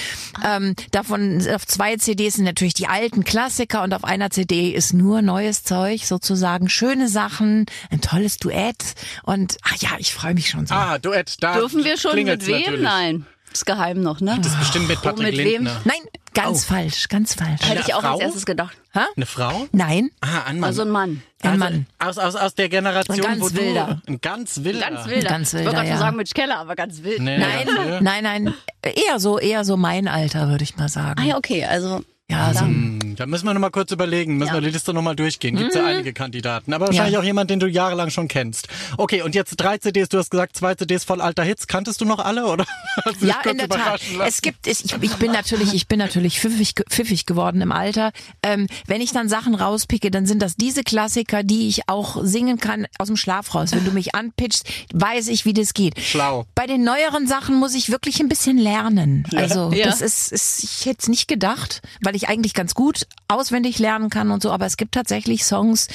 ähm, 0.45 0.75
davon 0.91 1.45
auf 1.53 1.65
zwei 1.65 1.95
CDs 1.97 2.35
sind 2.35 2.45
natürlich 2.45 2.73
die 2.73 2.87
alten 2.87 3.23
Klassiker 3.23 3.83
und 3.83 3.93
auf 3.93 4.03
einer 4.03 4.29
CD 4.29 4.71
ist 4.71 4.93
nur 4.93 5.21
neues 5.21 5.63
Zeug, 5.63 6.05
sozusagen 6.05 6.69
schöne 6.69 7.07
Sachen, 7.09 7.65
ein 7.89 8.01
tolles 8.01 8.37
Duett 8.37 8.95
und 9.23 9.57
ach 9.63 9.75
ja, 9.77 9.89
ich 9.97 10.13
freue 10.13 10.33
mich 10.33 10.49
schon 10.49 10.65
so. 10.65 10.73
Ah, 10.73 10.97
Duett. 10.97 11.41
Da 11.41 11.55
Dürfen 11.55 11.83
wir 11.83 11.97
schon 11.97 12.15
mit 12.15 12.45
wem? 12.47 12.59
natürlich. 12.59 12.81
Nein. 12.81 13.25
Das 13.51 13.61
ist 13.61 13.65
geheim 13.65 14.01
noch, 14.01 14.21
ne? 14.21 14.37
Das 14.37 14.53
ist 14.53 14.59
bestimmt 14.59 14.87
mit 14.87 15.01
Patrick 15.01 15.25
mit 15.29 15.37
wem? 15.37 15.63
Lindner. 15.63 15.81
Nein, 15.83 15.97
ganz 16.33 16.65
falsch, 16.65 17.07
ganz 17.09 17.33
falsch. 17.33 17.61
Hätte 17.67 17.81
ich 17.87 17.93
auch 17.93 18.01
Frau? 18.01 18.13
als 18.13 18.21
erstes 18.21 18.45
gedacht. 18.45 18.77
Eine 19.15 19.25
Frau? 19.25 19.67
Nein, 19.71 20.09
Ah, 20.21 20.43
ein 20.47 20.59
Mann. 20.59 20.67
Also 20.67 20.81
ein 20.81 20.89
Mann. 20.89 21.21
ein 21.43 21.49
Also 21.51 21.59
Mann. 21.59 21.85
Aus, 21.99 22.17
aus, 22.17 22.35
aus 22.35 22.55
der 22.55 22.69
Generation, 22.69 23.17
Ein 23.17 23.21
ganz 23.23 23.41
wo 23.41 23.55
wilder. 23.57 24.01
du... 24.05 24.11
Ein 24.13 24.21
ganz 24.21 24.63
wilder. 24.63 24.79
Ganz 24.89 25.07
wilder. 25.07 25.29
Ganz 25.29 25.47
ich 25.49 25.53
wollte 25.53 25.65
wilder, 25.65 25.71
gerade 25.77 25.87
ja. 25.87 25.93
schon 25.95 25.99
sagen 26.01 26.17
Mitch 26.17 26.33
Keller, 26.33 26.57
aber 26.57 26.75
ganz 26.75 27.03
wild. 27.03 27.19
Nee, 27.21 27.37
Nein, 27.37 27.67
ja. 27.67 28.01
nein, 28.01 28.23
nein, 28.23 28.53
eher 28.83 29.19
so, 29.19 29.37
eher 29.39 29.63
so 29.65 29.77
mein 29.77 30.07
Alter, 30.07 30.49
würde 30.49 30.63
ich 30.63 30.75
mal 30.77 30.89
sagen. 30.89 31.19
Ah 31.21 31.23
ja, 31.25 31.37
okay, 31.37 31.65
also 31.65 32.03
Ja, 32.31 32.53
so, 32.53 32.61
Hm, 32.61 32.99
Da 33.15 33.25
müssen 33.25 33.45
wir 33.47 33.53
noch 33.53 33.59
mal 33.59 33.69
kurz 33.71 33.91
überlegen, 33.91 34.37
müssen 34.37 34.53
wir 34.53 34.61
die 34.61 34.69
Liste 34.69 34.93
noch 34.93 35.01
mal 35.01 35.15
durchgehen. 35.15 35.57
Gibt 35.57 35.73
Mhm. 35.73 35.81
ja 35.81 35.85
einige 35.87 36.13
Kandidaten, 36.13 36.71
aber 36.73 36.87
wahrscheinlich 36.87 37.13
Ja. 37.15 37.19
auch 37.19 37.23
jemand, 37.23 37.49
den 37.49 37.59
du 37.59 37.67
jahrelang 37.67 38.11
schon 38.11 38.27
kennst. 38.29 38.69
Okay, 38.97 39.23
und 39.23 39.35
jetzt 39.35 39.55
drei 39.57 39.77
CDs, 39.77 40.07
du 40.09 40.19
hast 40.19 40.29
gesagt, 40.29 40.55
zwei 40.55 40.73
CDs 40.75 41.03
voll 41.03 41.19
alter 41.19 41.43
Hits. 41.43 41.67
Kanntest 41.67 41.99
du 41.99 42.05
noch 42.05 42.19
alle 42.19 42.45
oder? 42.45 42.65
Ja, 43.21 43.41
in 43.49 43.57
der 43.57 43.67
Tat. 43.67 44.01
lassen? 44.15 44.21
Es 44.25 44.41
gibt, 44.41 44.67
es, 44.67 44.85
ich, 44.85 44.93
ich 45.01 45.15
bin 45.15 45.31
natürlich, 45.31 45.73
ich 45.73 45.87
bin 45.87 45.99
natürlich 45.99 46.39
pfiffig, 46.39 46.73
pfiffig 46.89 47.25
geworden 47.25 47.61
im 47.61 47.71
Alter. 47.71 48.11
Ähm, 48.43 48.67
wenn 48.87 49.01
ich 49.01 49.11
dann 49.11 49.27
Sachen 49.27 49.55
rauspicke, 49.55 50.11
dann 50.11 50.25
sind 50.25 50.41
das 50.41 50.55
diese 50.55 50.83
Klassiker, 50.83 51.43
die 51.43 51.67
ich 51.67 51.89
auch 51.89 52.19
singen 52.23 52.57
kann 52.59 52.87
aus 52.99 53.07
dem 53.07 53.17
Schlaf 53.17 53.53
raus. 53.55 53.71
Wenn 53.73 53.83
du 53.85 53.91
mich 53.91 54.15
anpitchst, 54.15 54.65
weiß 54.93 55.27
ich, 55.29 55.45
wie 55.45 55.53
das 55.53 55.73
geht. 55.73 55.99
Schlau. 55.99 56.45
Bei 56.55 56.67
den 56.67 56.83
neueren 56.83 57.27
Sachen 57.27 57.55
muss 57.55 57.73
ich 57.75 57.89
wirklich 57.89 58.19
ein 58.21 58.29
bisschen 58.29 58.57
lernen. 58.57 59.25
Also 59.35 59.71
Ja. 59.73 59.85
das 59.87 59.99
ist, 60.01 60.31
ist, 60.31 60.63
ich 60.63 60.85
hätte 60.85 60.99
es 61.01 61.07
nicht 61.09 61.27
gedacht, 61.27 61.81
weil 62.01 62.15
ich 62.15 62.18
eigentlich 62.27 62.53
ganz 62.53 62.73
gut 62.73 63.07
auswendig 63.29 63.79
lernen 63.79 64.09
kann 64.09 64.31
und 64.31 64.41
so, 64.43 64.51
aber 64.51 64.65
es 64.65 64.75
gibt 64.75 64.93
tatsächlich 64.93 65.45
Songs, 65.45 65.87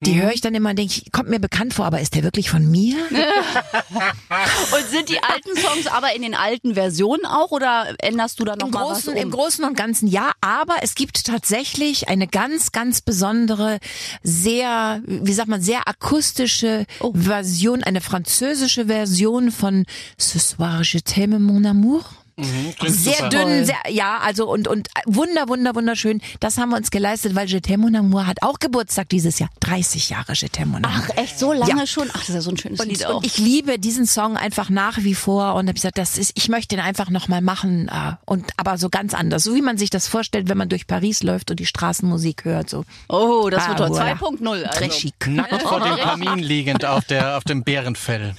die 0.00 0.12
Mhm. 0.14 0.22
höre 0.22 0.32
ich 0.32 0.40
dann 0.40 0.54
immer 0.54 0.70
und 0.70 0.78
denke, 0.78 0.94
ich, 1.04 1.12
kommt 1.12 1.28
mir 1.28 1.40
bekannt 1.40 1.74
vor, 1.74 1.84
aber 1.84 2.00
ist 2.00 2.14
der 2.14 2.22
wirklich 2.22 2.50
von 2.50 2.68
mir? 2.70 2.96
Und 3.10 4.88
sind 4.90 5.08
die 5.08 5.20
alten 5.22 5.56
Songs 5.56 5.86
aber 5.86 6.14
in 6.14 6.22
den 6.22 6.34
alten 6.34 6.74
Versionen 6.74 7.24
auch 7.26 7.50
oder 7.50 7.94
änderst 7.98 8.38
du 8.40 8.44
da 8.44 8.54
noch 8.56 8.66
Im 8.66 8.72
mal 8.72 8.84
Großen, 8.84 9.06
was 9.08 9.14
um? 9.14 9.16
Im 9.16 9.30
Großen 9.30 9.64
und 9.64 9.76
Ganzen 9.76 10.06
ja, 10.08 10.32
aber 10.40 10.76
es 10.82 10.94
gibt 10.94 11.24
tatsächlich 11.24 12.08
eine 12.08 12.26
ganz, 12.28 12.72
ganz 12.72 13.00
besondere, 13.00 13.78
sehr, 14.22 15.02
wie 15.06 15.32
sagt 15.32 15.48
man, 15.48 15.60
sehr 15.60 15.88
akustische 15.88 16.86
Oh. 17.00 17.12
Version, 17.14 17.82
eine 17.82 18.00
französische 18.00 18.86
Version 18.86 19.50
von 19.50 19.84
Ce 20.18 20.38
soir 20.38 20.82
je 20.82 21.00
t'aime 21.00 21.38
mon 21.38 21.64
amour. 21.64 22.04
Klingt 22.38 22.94
Sehr 22.96 23.14
super. 23.14 23.28
dünn, 23.30 23.64
sehr, 23.64 23.76
ja, 23.88 24.18
also 24.18 24.48
und, 24.48 24.68
und 24.68 24.88
wunder, 25.06 25.48
wunder, 25.48 25.74
wunderschön. 25.74 26.20
Das 26.40 26.56
haben 26.56 26.70
wir 26.70 26.76
uns 26.76 26.90
geleistet, 26.90 27.34
weil 27.34 27.48
Je 27.48 27.58
t'aime 27.58 27.78
mon 27.78 27.94
amour 27.96 28.26
hat 28.26 28.42
auch 28.42 28.58
Geburtstag 28.60 29.08
dieses 29.08 29.38
Jahr. 29.40 29.50
30 29.60 30.10
Jahre 30.10 30.34
Je 30.34 30.46
t'aime 30.48 30.66
mon 30.66 30.84
amour. 30.84 30.90
Ach, 31.10 31.16
echt 31.16 31.38
so 31.38 31.52
lange 31.52 31.78
Ja. 31.80 31.86
schon? 31.86 32.08
Ach, 32.10 32.18
das 32.20 32.28
ist 32.28 32.34
ja 32.36 32.40
so 32.40 32.50
ein 32.50 32.56
schönes 32.56 32.84
Lied 32.84 33.00
Und, 33.00 33.06
auch. 33.06 33.16
und 33.16 33.26
ich 33.26 33.38
liebe 33.38 33.78
diesen 33.78 34.06
Song 34.06 34.36
einfach 34.36 34.70
nach 34.70 34.98
wie 34.98 35.14
vor 35.14 35.54
und 35.54 35.66
habe 35.66 35.74
gesagt, 35.74 35.98
das 35.98 36.16
ist, 36.16 36.32
ich 36.36 36.48
möchte 36.48 36.76
ihn 36.76 36.80
einfach 36.80 37.10
nochmal 37.10 37.40
machen 37.40 37.88
äh, 37.88 38.12
und 38.24 38.52
aber 38.56 38.78
so 38.78 38.88
ganz 38.88 39.14
anders, 39.14 39.42
so 39.42 39.54
wie 39.56 39.62
man 39.62 39.76
sich 39.78 39.90
das 39.90 40.06
vorstellt, 40.06 40.48
wenn 40.48 40.58
man 40.58 40.68
durch 40.68 40.86
Paris 40.86 41.22
läuft 41.22 41.50
und 41.50 41.58
die 41.60 41.66
Straßenmusik 41.66 42.44
hört, 42.44 42.70
so 42.70 42.84
oh, 43.08 43.48
das 43.50 43.64
Ah, 43.64 43.68
wird 43.70 43.80
voilà. 43.90 44.16
2.0. 44.18 44.48
Also. 44.64 44.78
trashig. 44.78 45.14
Nackt 45.26 45.62
vor 45.62 45.80
dem 45.80 45.96
Kamin 46.02 46.38
liegend 46.38 46.84
auf, 46.84 47.04
der, 47.04 47.36
auf 47.36 47.44
dem 47.44 47.64
Bärenfell. 47.64 48.34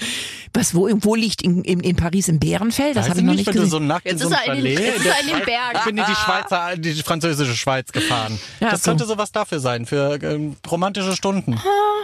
Was 0.54 0.74
wo, 0.74 0.90
wo 1.02 1.16
liegt 1.16 1.42
in, 1.42 1.64
in, 1.64 1.80
in 1.80 1.96
Paris 1.96 2.28
im 2.28 2.40
Bärenfell? 2.40 2.94
Das 2.94 3.10
habe 3.10 3.20
ich 3.20 3.26
noch 3.26 3.34
nicht, 3.34 3.46
nicht 3.48 3.54
gesehen. 3.56 3.70
so 3.70 3.80
nackt 3.80 4.06
Jetzt 4.06 4.22
in 4.24 4.28
so 4.30 4.34
ist 4.34 4.40
einem 4.50 4.50
er 4.50 4.56
in 4.58 4.64
den- 4.66 4.76
Chalet 4.78 4.88
jetzt 4.96 5.06
ist 5.06 5.06
er 5.06 5.22
in 5.22 5.28
den 5.38 5.46
Bergen. 5.46 5.78
Ich 5.78 5.84
bin 5.86 5.98
in 5.98 6.06
die 6.08 6.16
Schweizer, 6.16 6.78
die 6.78 6.94
französische 7.04 7.56
Schweiz 7.56 7.92
gefahren. 7.92 8.40
Ja, 8.60 8.72
das 8.72 8.84
so. 8.84 8.92
könnte 8.92 9.06
sowas 9.06 9.32
dafür 9.32 9.60
sein, 9.60 9.86
für 9.86 10.20
ähm, 10.24 10.56
romantische 10.70 11.16
Stunden. 11.16 11.60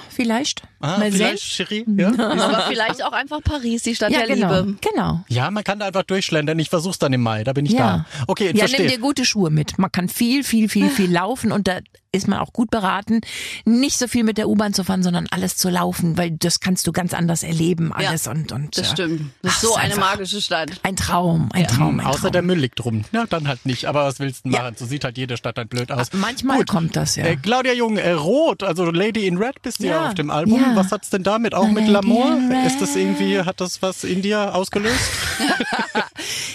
Vielleicht. 0.09 0.63
Ah, 0.79 0.97
Mal 0.99 1.11
vielleicht, 1.11 1.43
sehen. 1.55 1.65
Cherie? 1.67 1.85
Ja? 1.97 2.09
Aber 2.17 2.65
vielleicht 2.67 3.03
auch 3.03 3.11
einfach 3.13 3.41
Paris, 3.43 3.83
die 3.83 3.95
Stadt 3.95 4.11
Ja, 4.11 4.25
der 4.25 4.35
genau. 4.35 4.61
Liebe. 4.61 4.75
Genau. 4.81 5.19
ja, 5.27 5.49
man 5.51 5.63
kann 5.63 5.79
da 5.79 5.87
einfach 5.87 6.03
durchschlendern. 6.03 6.57
Ich 6.59 6.69
versuch's 6.69 6.99
dann 6.99 7.11
im 7.13 7.21
Mai, 7.21 7.43
da 7.43 7.53
bin 7.53 7.65
ich 7.65 7.71
Ja. 7.73 8.05
da. 8.19 8.25
Okay, 8.27 8.51
ich 8.53 8.59
ja, 8.59 8.67
nimm 8.77 8.87
dir 8.87 8.99
gute 8.99 9.25
Schuhe 9.25 9.49
mit. 9.49 9.77
Man 9.77 9.91
kann 9.91 10.07
viel, 10.09 10.43
viel, 10.43 10.69
viel, 10.69 10.89
viel 10.89 11.11
laufen 11.13 11.51
und 11.51 11.67
da 11.67 11.79
ist 12.15 12.27
man 12.27 12.39
auch 12.39 12.53
gut 12.53 12.69
beraten, 12.71 13.21
nicht 13.65 13.97
so 13.97 14.07
viel 14.07 14.23
mit 14.23 14.37
der 14.37 14.47
U-Bahn 14.49 14.73
zu 14.73 14.83
fahren, 14.83 15.03
sondern 15.03 15.27
alles 15.31 15.57
zu 15.57 15.69
laufen, 15.69 16.17
weil 16.17 16.31
das 16.31 16.59
kannst 16.59 16.87
du 16.87 16.91
ganz 16.91 17.13
anders 17.13 17.43
erleben, 17.43 17.91
Ja, 17.99 18.09
alles 18.09 18.27
und 18.27 18.51
und 18.51 18.77
Das 18.77 18.87
äh, 18.89 18.91
stimmt. 18.91 19.21
Das 19.41 19.51
ach, 19.51 19.55
ist 19.55 19.61
so 19.61 19.69
ist 19.69 19.77
eine 19.77 19.95
magische 19.95 20.41
Stadt. 20.41 20.71
Ein 20.83 20.95
Traum, 20.95 21.49
ein 21.53 21.67
Traum, 21.67 21.99
ein 21.99 22.05
Außer 22.05 22.21
Traum. 22.23 22.31
der 22.31 22.41
Müll 22.41 22.57
liegt 22.59 22.83
rum. 22.83 23.03
Ja, 23.11 23.25
dann 23.25 23.47
halt 23.47 23.65
nicht. 23.65 23.85
Aber 23.85 24.05
was 24.05 24.19
willst 24.19 24.45
du 24.45 24.49
denn 24.49 24.53
Ja. 24.57 24.63
machen? 24.63 24.75
So 24.77 24.85
sieht 24.85 25.03
halt 25.03 25.17
jede 25.17 25.37
Stadt 25.37 25.57
dann 25.57 25.67
blöd 25.67 25.91
aus. 25.91 26.07
Manchmal 26.13 26.57
Gut. 26.59 26.67
kommt 26.69 26.95
das 26.95 27.15
ja. 27.15 27.25
Äh, 27.25 27.35
Claudia 27.37 27.73
Jung, 27.73 27.97
äh, 27.97 28.11
Rot, 28.11 28.63
also 28.63 28.85
Lady 28.91 29.27
in 29.27 29.37
Red 29.37 29.61
bist 29.61 29.79
du 29.81 29.85
ja, 29.87 29.95
Ja. 30.03 30.07
auf 30.09 30.13
dem 30.15 30.29
Album. 30.29 30.59
Ja. 30.61 30.75
Was 30.75 30.91
hat's 30.91 31.09
denn 31.09 31.23
damit? 31.23 31.53
Auch 31.53 31.67
mit 31.67 31.87
Lady 31.87 32.07
L'amour? 32.07 32.37
in 32.37 32.51
Red. 32.51 32.65
Ist 32.67 32.81
das 32.81 32.95
irgendwie, 32.95 33.39
hat 33.41 33.59
das 33.61 33.81
was 33.81 34.03
in 34.03 34.21
dir 34.21 34.55
ausgelöst? 34.55 34.99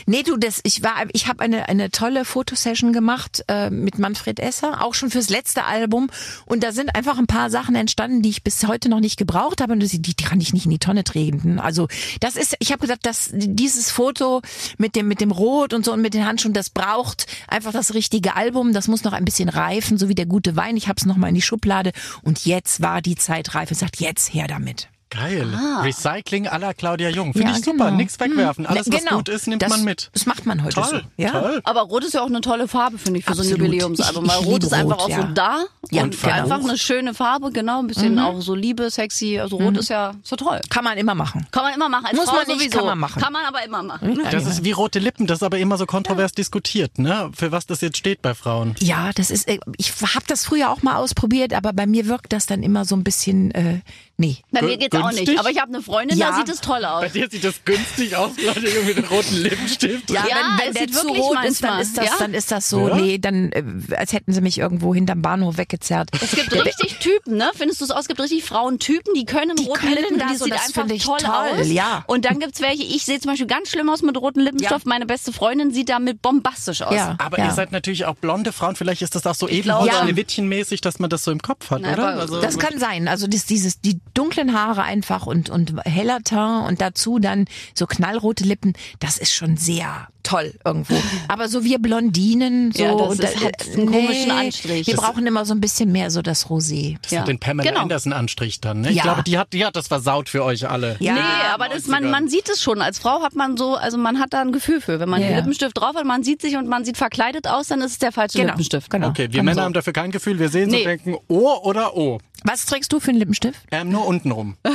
Nee, 0.07 0.23
du, 0.25 0.37
das, 0.37 0.61
ich 0.65 0.83
war, 0.83 0.95
ich 1.13 1.29
habe 1.29 1.41
eine, 1.45 1.69
eine 1.69 1.91
tolle 1.91 2.25
Fotosession 2.25 2.93
gemacht 2.93 3.45
äh, 3.49 3.71
mit 3.71 3.99
Manfred 3.99 4.41
Esser, 4.41 4.83
auch 4.85 4.95
schon 4.95 5.11
fürs 5.11 5.29
letzte 5.29 5.50
Album. 5.57 6.11
Und 6.47 6.63
da 6.63 6.73
sind 6.73 6.95
einfach 6.95 7.19
ein 7.19 7.27
paar 7.27 7.51
Sachen 7.51 7.75
entstanden, 7.75 8.23
die 8.23 8.31
ich 8.31 8.43
bis 8.43 8.67
heute 8.67 8.89
noch 8.89 9.01
nicht 9.01 9.17
gebraucht 9.17 9.61
habe. 9.61 9.73
Und 9.73 9.81
die, 9.81 10.03
die 10.03 10.15
kann 10.15 10.41
ich 10.41 10.53
nicht 10.53 10.65
in 10.65 10.71
die 10.71 10.79
Tonne 10.79 11.05
treten. 11.05 11.59
Also 11.59 11.89
das 12.21 12.37
ist, 12.37 12.57
ich 12.59 12.73
habe 12.73 12.81
gesagt, 12.81 13.07
dass 13.07 13.31
dieses 13.33 13.91
Foto 13.91 14.43
mit 14.79 14.97
dem, 14.97 15.09
mit 15.09 15.21
dem 15.21 15.31
Rot 15.31 15.73
und 15.73 15.85
so 15.85 15.93
und 15.93 16.03
mit 16.03 16.15
den 16.15 16.27
Handschuhen, 16.27 16.55
das 16.55 16.71
braucht 16.71 17.27
einfach 17.49 17.73
das 17.73 17.95
richtige 17.95 18.37
Album. 18.37 18.73
Das 18.73 18.89
muss 18.89 19.05
noch 19.05 19.13
ein 19.13 19.25
bisschen 19.25 19.49
reifen, 19.49 19.99
so 19.99 20.09
wie 20.09 20.15
der 20.15 20.27
gute 20.27 20.57
Wein. 20.57 20.77
Ich 20.77 20.89
habe 20.89 20.97
es 20.99 21.07
noch 21.07 21.17
mal 21.17 21.29
in 21.29 21.35
die 21.35 21.43
Schublade. 21.43 21.93
Und 22.23 22.45
jetzt 22.45 22.81
war 22.83 23.03
die 23.03 23.17
Zeit 23.17 23.55
reif. 23.55 23.71
Ich 23.71 23.79
sagt, 23.79 24.01
jetzt 24.01 24.33
her 24.33 24.47
damit. 24.47 24.89
Geil. 25.11 25.47
Recycling 25.83 26.47
à 26.47 26.59
la 26.59 26.73
Claudia 26.73 27.09
Jung. 27.11 27.33
Finde 27.33 27.51
Ja, 27.53 27.59
ich 27.59 27.65
super. 27.65 27.87
genau. 27.87 27.97
Nichts 27.97 28.19
wegwerfen. 28.21 28.65
Alles, 28.67 28.87
Ne, 28.87 29.01
was 29.05 29.13
gut 29.17 29.29
ist, 29.29 29.47
nimmt 29.49 29.63
das, 29.63 29.71
man 29.71 29.85
mit. 29.85 30.09
Das 30.13 30.27
macht 30.27 30.47
man 30.47 30.63
heute 30.63 30.75
Toll. 30.77 31.03
so. 31.17 31.23
Ja? 31.23 31.31
Toll. 31.33 31.61
Aber 31.65 31.81
Rot 31.83 32.05
ist 32.05 32.15
ja 32.15 32.23
auch 32.23 32.27
eine 32.27 32.41
tolle 32.41 32.69
Farbe, 32.69 32.97
finde 32.99 33.19
ich, 33.19 33.25
für 33.25 33.35
so 33.35 33.43
ein 33.43 33.47
Absolut. 33.49 33.67
Jubiläumsalbum. 33.67 34.29
Weil 34.29 34.39
Rot 34.39 34.63
ist 34.65 34.73
einfach 34.73 34.99
Rot, 34.99 35.05
auch 35.05 35.09
ja. 35.09 35.17
so 35.23 35.29
da. 35.35 35.65
Ja, 35.91 36.03
und 36.05 36.21
genau. 36.21 36.33
einfach 36.35 36.61
eine 36.61 36.79
schöne 36.79 37.13
Farbe, 37.15 37.51
genau. 37.51 37.81
Ein 37.81 37.89
bisschen 37.89 38.19
auch 38.19 38.41
so 38.41 38.55
Liebe, 38.55 38.89
sexy. 38.91 39.39
Also 39.41 39.57
Rot 39.57 39.77
ist 39.79 39.89
ja 39.91 40.13
so 40.23 40.37
toll. 40.37 40.61
Kann 40.71 40.85
man 40.85 40.97
immer 40.97 41.15
machen. 41.17 41.47
Kann 41.51 41.65
man 41.65 41.75
immer 41.75 41.89
machen. 41.89 42.07
Als 42.07 42.17
Muss 42.17 42.27
Frau 42.29 42.37
man 42.37 42.47
nicht, 42.47 42.59
sowieso. 42.61 42.79
kann 42.79 42.87
man 42.87 42.99
machen. 42.99 43.21
Kann 43.23 43.33
man 43.33 43.45
aber 43.47 43.65
immer 43.65 43.83
machen. 43.83 44.21
Das 44.31 44.47
ist 44.47 44.63
wie 44.65 44.73
rote 44.73 45.01
Lippen, 45.01 45.27
das 45.27 45.39
ist 45.39 45.43
aber 45.43 45.59
immer 45.59 45.77
so 45.77 45.87
kontrovers 45.87 46.33
diskutiert, 46.33 46.99
ne? 46.99 47.31
Für 47.35 47.51
was 47.51 47.67
das 47.67 47.81
jetzt 47.81 47.97
steht 47.99 48.23
bei 48.23 48.35
Frauen. 48.35 48.77
Ja, 48.79 49.11
das 49.15 49.31
ist, 49.31 49.49
äh, 49.49 49.59
ich 49.77 49.93
habe 50.03 50.25
das 50.29 50.45
früher 50.45 50.71
auch 50.71 50.83
mal 50.83 50.97
ausprobiert, 50.97 51.53
aber 51.53 51.73
bei 51.73 51.87
mir 51.87 52.07
wirkt 52.07 52.33
das 52.33 52.47
dann 52.47 52.63
immer 52.63 52.85
so 52.85 52.95
ein 52.95 53.03
bisschen, 53.03 53.51
äh, 53.53 53.81
nee. 54.17 54.39
Bei 54.53 54.63
mir 54.63 54.77
geht's 54.77 55.00
auch 55.03 55.09
günstig? 55.09 55.29
nicht. 55.29 55.39
Aber 55.41 55.51
ich 55.51 55.59
habe 55.61 55.73
eine 55.73 55.83
Freundin, 55.83 56.19
Ja. 56.19 56.31
da 56.31 56.37
sieht 56.37 56.49
es 56.49 56.61
toll 56.61 56.85
aus. 56.85 57.03
Bei 57.03 57.09
dir 57.09 57.29
sieht 57.31 57.45
das 57.45 57.65
günstig 57.65 58.17
aus, 58.17 58.33
Claudia 58.37 58.69
Jung 58.71 58.87
mit 58.87 59.11
roten 59.11 59.37
Lippenstift. 59.37 60.11
Ja, 60.11 60.25
wenn, 60.25 60.67
wenn 60.67 60.69
es 60.87 60.93
der 60.93 61.01
zu 61.03 61.09
rot 61.09 61.45
ist, 61.45 61.63
dann 61.65 61.81
ist 61.81 61.97
das, 61.99 62.05
ja? 62.07 62.13
dann 62.19 62.35
ist 62.35 62.51
das 62.53 62.69
so, 62.69 62.89
Ja? 62.89 62.95
nee, 62.97 63.19
dann, 63.19 63.53
äh, 63.53 63.63
als 63.97 64.13
hätten 64.13 64.33
sie 64.33 64.41
mich 64.41 64.59
irgendwo 64.59 64.95
hinterm 64.95 65.23
Bahnhof 65.23 65.57
weggezerrt. 65.59 66.11
Es 66.21 66.33
gibt 66.33 66.53
richtig 66.53 66.99
Typen, 66.99 67.37
ne? 67.37 67.51
Findest 67.55 67.81
du 67.81 67.85
es 67.85 67.91
aus? 67.91 68.03
Es 68.03 68.09
gibt 68.09 68.21
richtig 68.21 68.45
Frauentypen, 68.45 69.15
die 69.15 69.25
können 69.25 69.57
Die 69.57 69.65
roten 69.67 69.81
können 69.81 69.95
Lippen, 69.95 70.19
das 70.19 70.33
das 70.33 70.41
und 70.43 70.45
sieht 70.47 70.55
das 70.55 70.67
einfach 70.77 70.95
ich 70.95 71.05
toll, 71.05 71.19
toll, 71.19 71.61
aus. 71.61 71.67
ja. 71.69 72.05
Und 72.07 72.25
dann 72.25 72.39
gibt's 72.41 72.61
welche, 72.61 72.83
ich 72.83 73.05
sehe 73.05 73.21
zum 73.21 73.31
Beispiel 73.31 73.47
ganz 73.47 73.71
schlimm 73.71 73.89
aus 73.91 74.03
mit 74.03 74.17
rotem 74.17 74.43
Lippenstift. 74.43 74.71
Ja. 74.85 74.89
Meine 74.89 75.07
beste 75.07 75.33
Freundin 75.33 75.73
sieht 75.73 75.89
damit 75.89 76.23
bombastisch 76.23 76.83
aus. 76.83 76.95
Ja. 76.95 77.17
Aber 77.19 77.39
ja. 77.39 77.47
ihr 77.47 77.51
seid 77.53 77.73
natürlich 77.73 78.05
auch 78.07 78.15
blonde 78.17 78.53
Frauen. 78.53 78.77
Vielleicht 78.77 79.03
ist 79.03 79.15
das 79.15 79.27
auch 79.27 79.35
so 79.35 79.49
eben 79.49 79.63
glaube- 79.65 79.91
Schneewittchenmäßig, 79.91 80.81
dass 80.81 80.99
man 80.99 81.11
das 81.11 81.25
so 81.25 81.31
im 81.31 81.41
Kopf 81.41 81.71
hat, 81.71 81.81
Na, 81.83 81.93
oder? 81.95 82.09
aber 82.13 82.21
Also, 82.23 82.41
Das 82.41 82.59
kann 82.59 82.79
sein. 82.79 83.09
Also 83.09 83.27
dieses, 83.27 83.81
die 83.81 83.99
dunklen 84.15 84.53
Haare 84.59 84.83
einfach 84.91 85.27
und, 85.27 85.49
und 85.51 85.75
heller 85.85 86.19
Teint 86.25 86.69
und 86.69 86.81
dazu 86.81 87.19
dann 87.19 87.47
so 87.75 87.87
knallrote 87.87 88.45
Lippen. 88.45 88.75
Das 88.99 89.17
ist 89.19 89.33
schon 89.33 89.57
sehr 89.57 90.09
toll 90.23 90.53
irgendwo. 90.65 90.95
Aber 91.29 91.49
so 91.49 91.65
wir 91.65 91.79
Blondinen, 91.79 92.73
so. 92.73 92.83
Ja, 92.83 92.95
das 92.95 93.09
und 93.09 93.21
ist 93.25 93.35
da- 93.37 93.41
halt 93.45 93.69
einen 93.77 93.87
komischen 93.91 94.31
Anstrich. 94.31 94.87
Wir 94.87 94.95
Das- 94.97 95.03
brauchen 95.05 95.27
immer 95.27 95.45
so 95.45 95.55
ein 95.55 95.61
bisschen 95.61 95.93
mehr 95.93 96.11
so 96.11 96.21
das 96.23 96.47
Rosé. 96.49 96.99
Das 97.03 97.11
Ja. 97.13 97.21
hat 97.21 97.29
den 97.29 97.39
Pamela 97.39 97.69
Genau. 97.71 97.83
Anderson 97.83 98.13
Anstrich 98.13 98.61
dann. 98.61 98.83
Ne? 98.83 98.91
Ich 98.91 98.97
Ja. 98.97 99.03
glaube, 99.05 99.23
die 99.23 99.39
hat, 99.39 99.53
die 99.53 99.65
hat 99.65 99.77
das 99.77 99.89
versaut 99.89 100.29
für 100.29 100.45
euch 100.45 100.69
alle. 100.69 100.97
Ja. 101.01 101.15
nee, 101.15 101.21
aber 101.55 101.69
das, 101.69 101.87
man, 101.87 102.05
90ern. 102.05 102.11
man 102.11 102.29
sieht 102.29 102.49
es 102.51 102.63
schon. 102.63 102.83
Als 102.83 102.99
Frau 102.99 103.23
hat 103.23 103.35
man 103.35 103.57
so, 103.57 103.77
also 103.77 103.97
man 103.97 104.19
hat 104.21 104.33
da 104.33 104.41
ein 104.43 104.53
Gefühl 104.53 104.81
für. 104.81 105.01
Wenn 105.01 105.09
man 105.09 105.21
Ja, 105.23 105.29
den. 105.29 105.37
Lippenstift 105.37 105.79
drauf 105.79 105.95
hat, 105.97 106.05
man 106.05 106.23
sieht 106.23 106.43
sich 106.43 106.57
und 106.57 106.69
man 106.69 106.85
sieht 106.85 106.97
verkleidet 106.99 107.47
aus, 107.47 107.69
dann 107.69 107.81
ist 107.81 107.93
es 107.93 107.99
der 107.99 108.13
falsche 108.13 108.39
Genau, 108.39 108.49
Lippenstift. 108.51 108.91
genau. 108.91 109.09
Okay, 109.09 109.29
wir 109.31 109.39
Kann 109.39 109.45
Männer 109.47 109.55
so. 109.57 109.63
haben 109.63 109.73
dafür 109.73 109.93
kein 109.93 110.11
Gefühl. 110.11 110.39
Wir 110.39 110.49
sehen 110.51 110.71
so 110.71 110.77
Nee. 110.77 110.83
und 110.83 110.89
denken, 110.89 111.17
O 111.29 111.55
oder 111.63 111.97
O. 111.97 112.19
Was 112.45 112.65
trägst 112.67 112.93
du 112.93 113.01
für 113.01 113.11
einen 113.11 113.19
Lippenstift? 113.19 113.61
Ähm, 113.71 113.91
nur 113.91 114.07
unten 114.07 114.31
rum. 114.31 114.57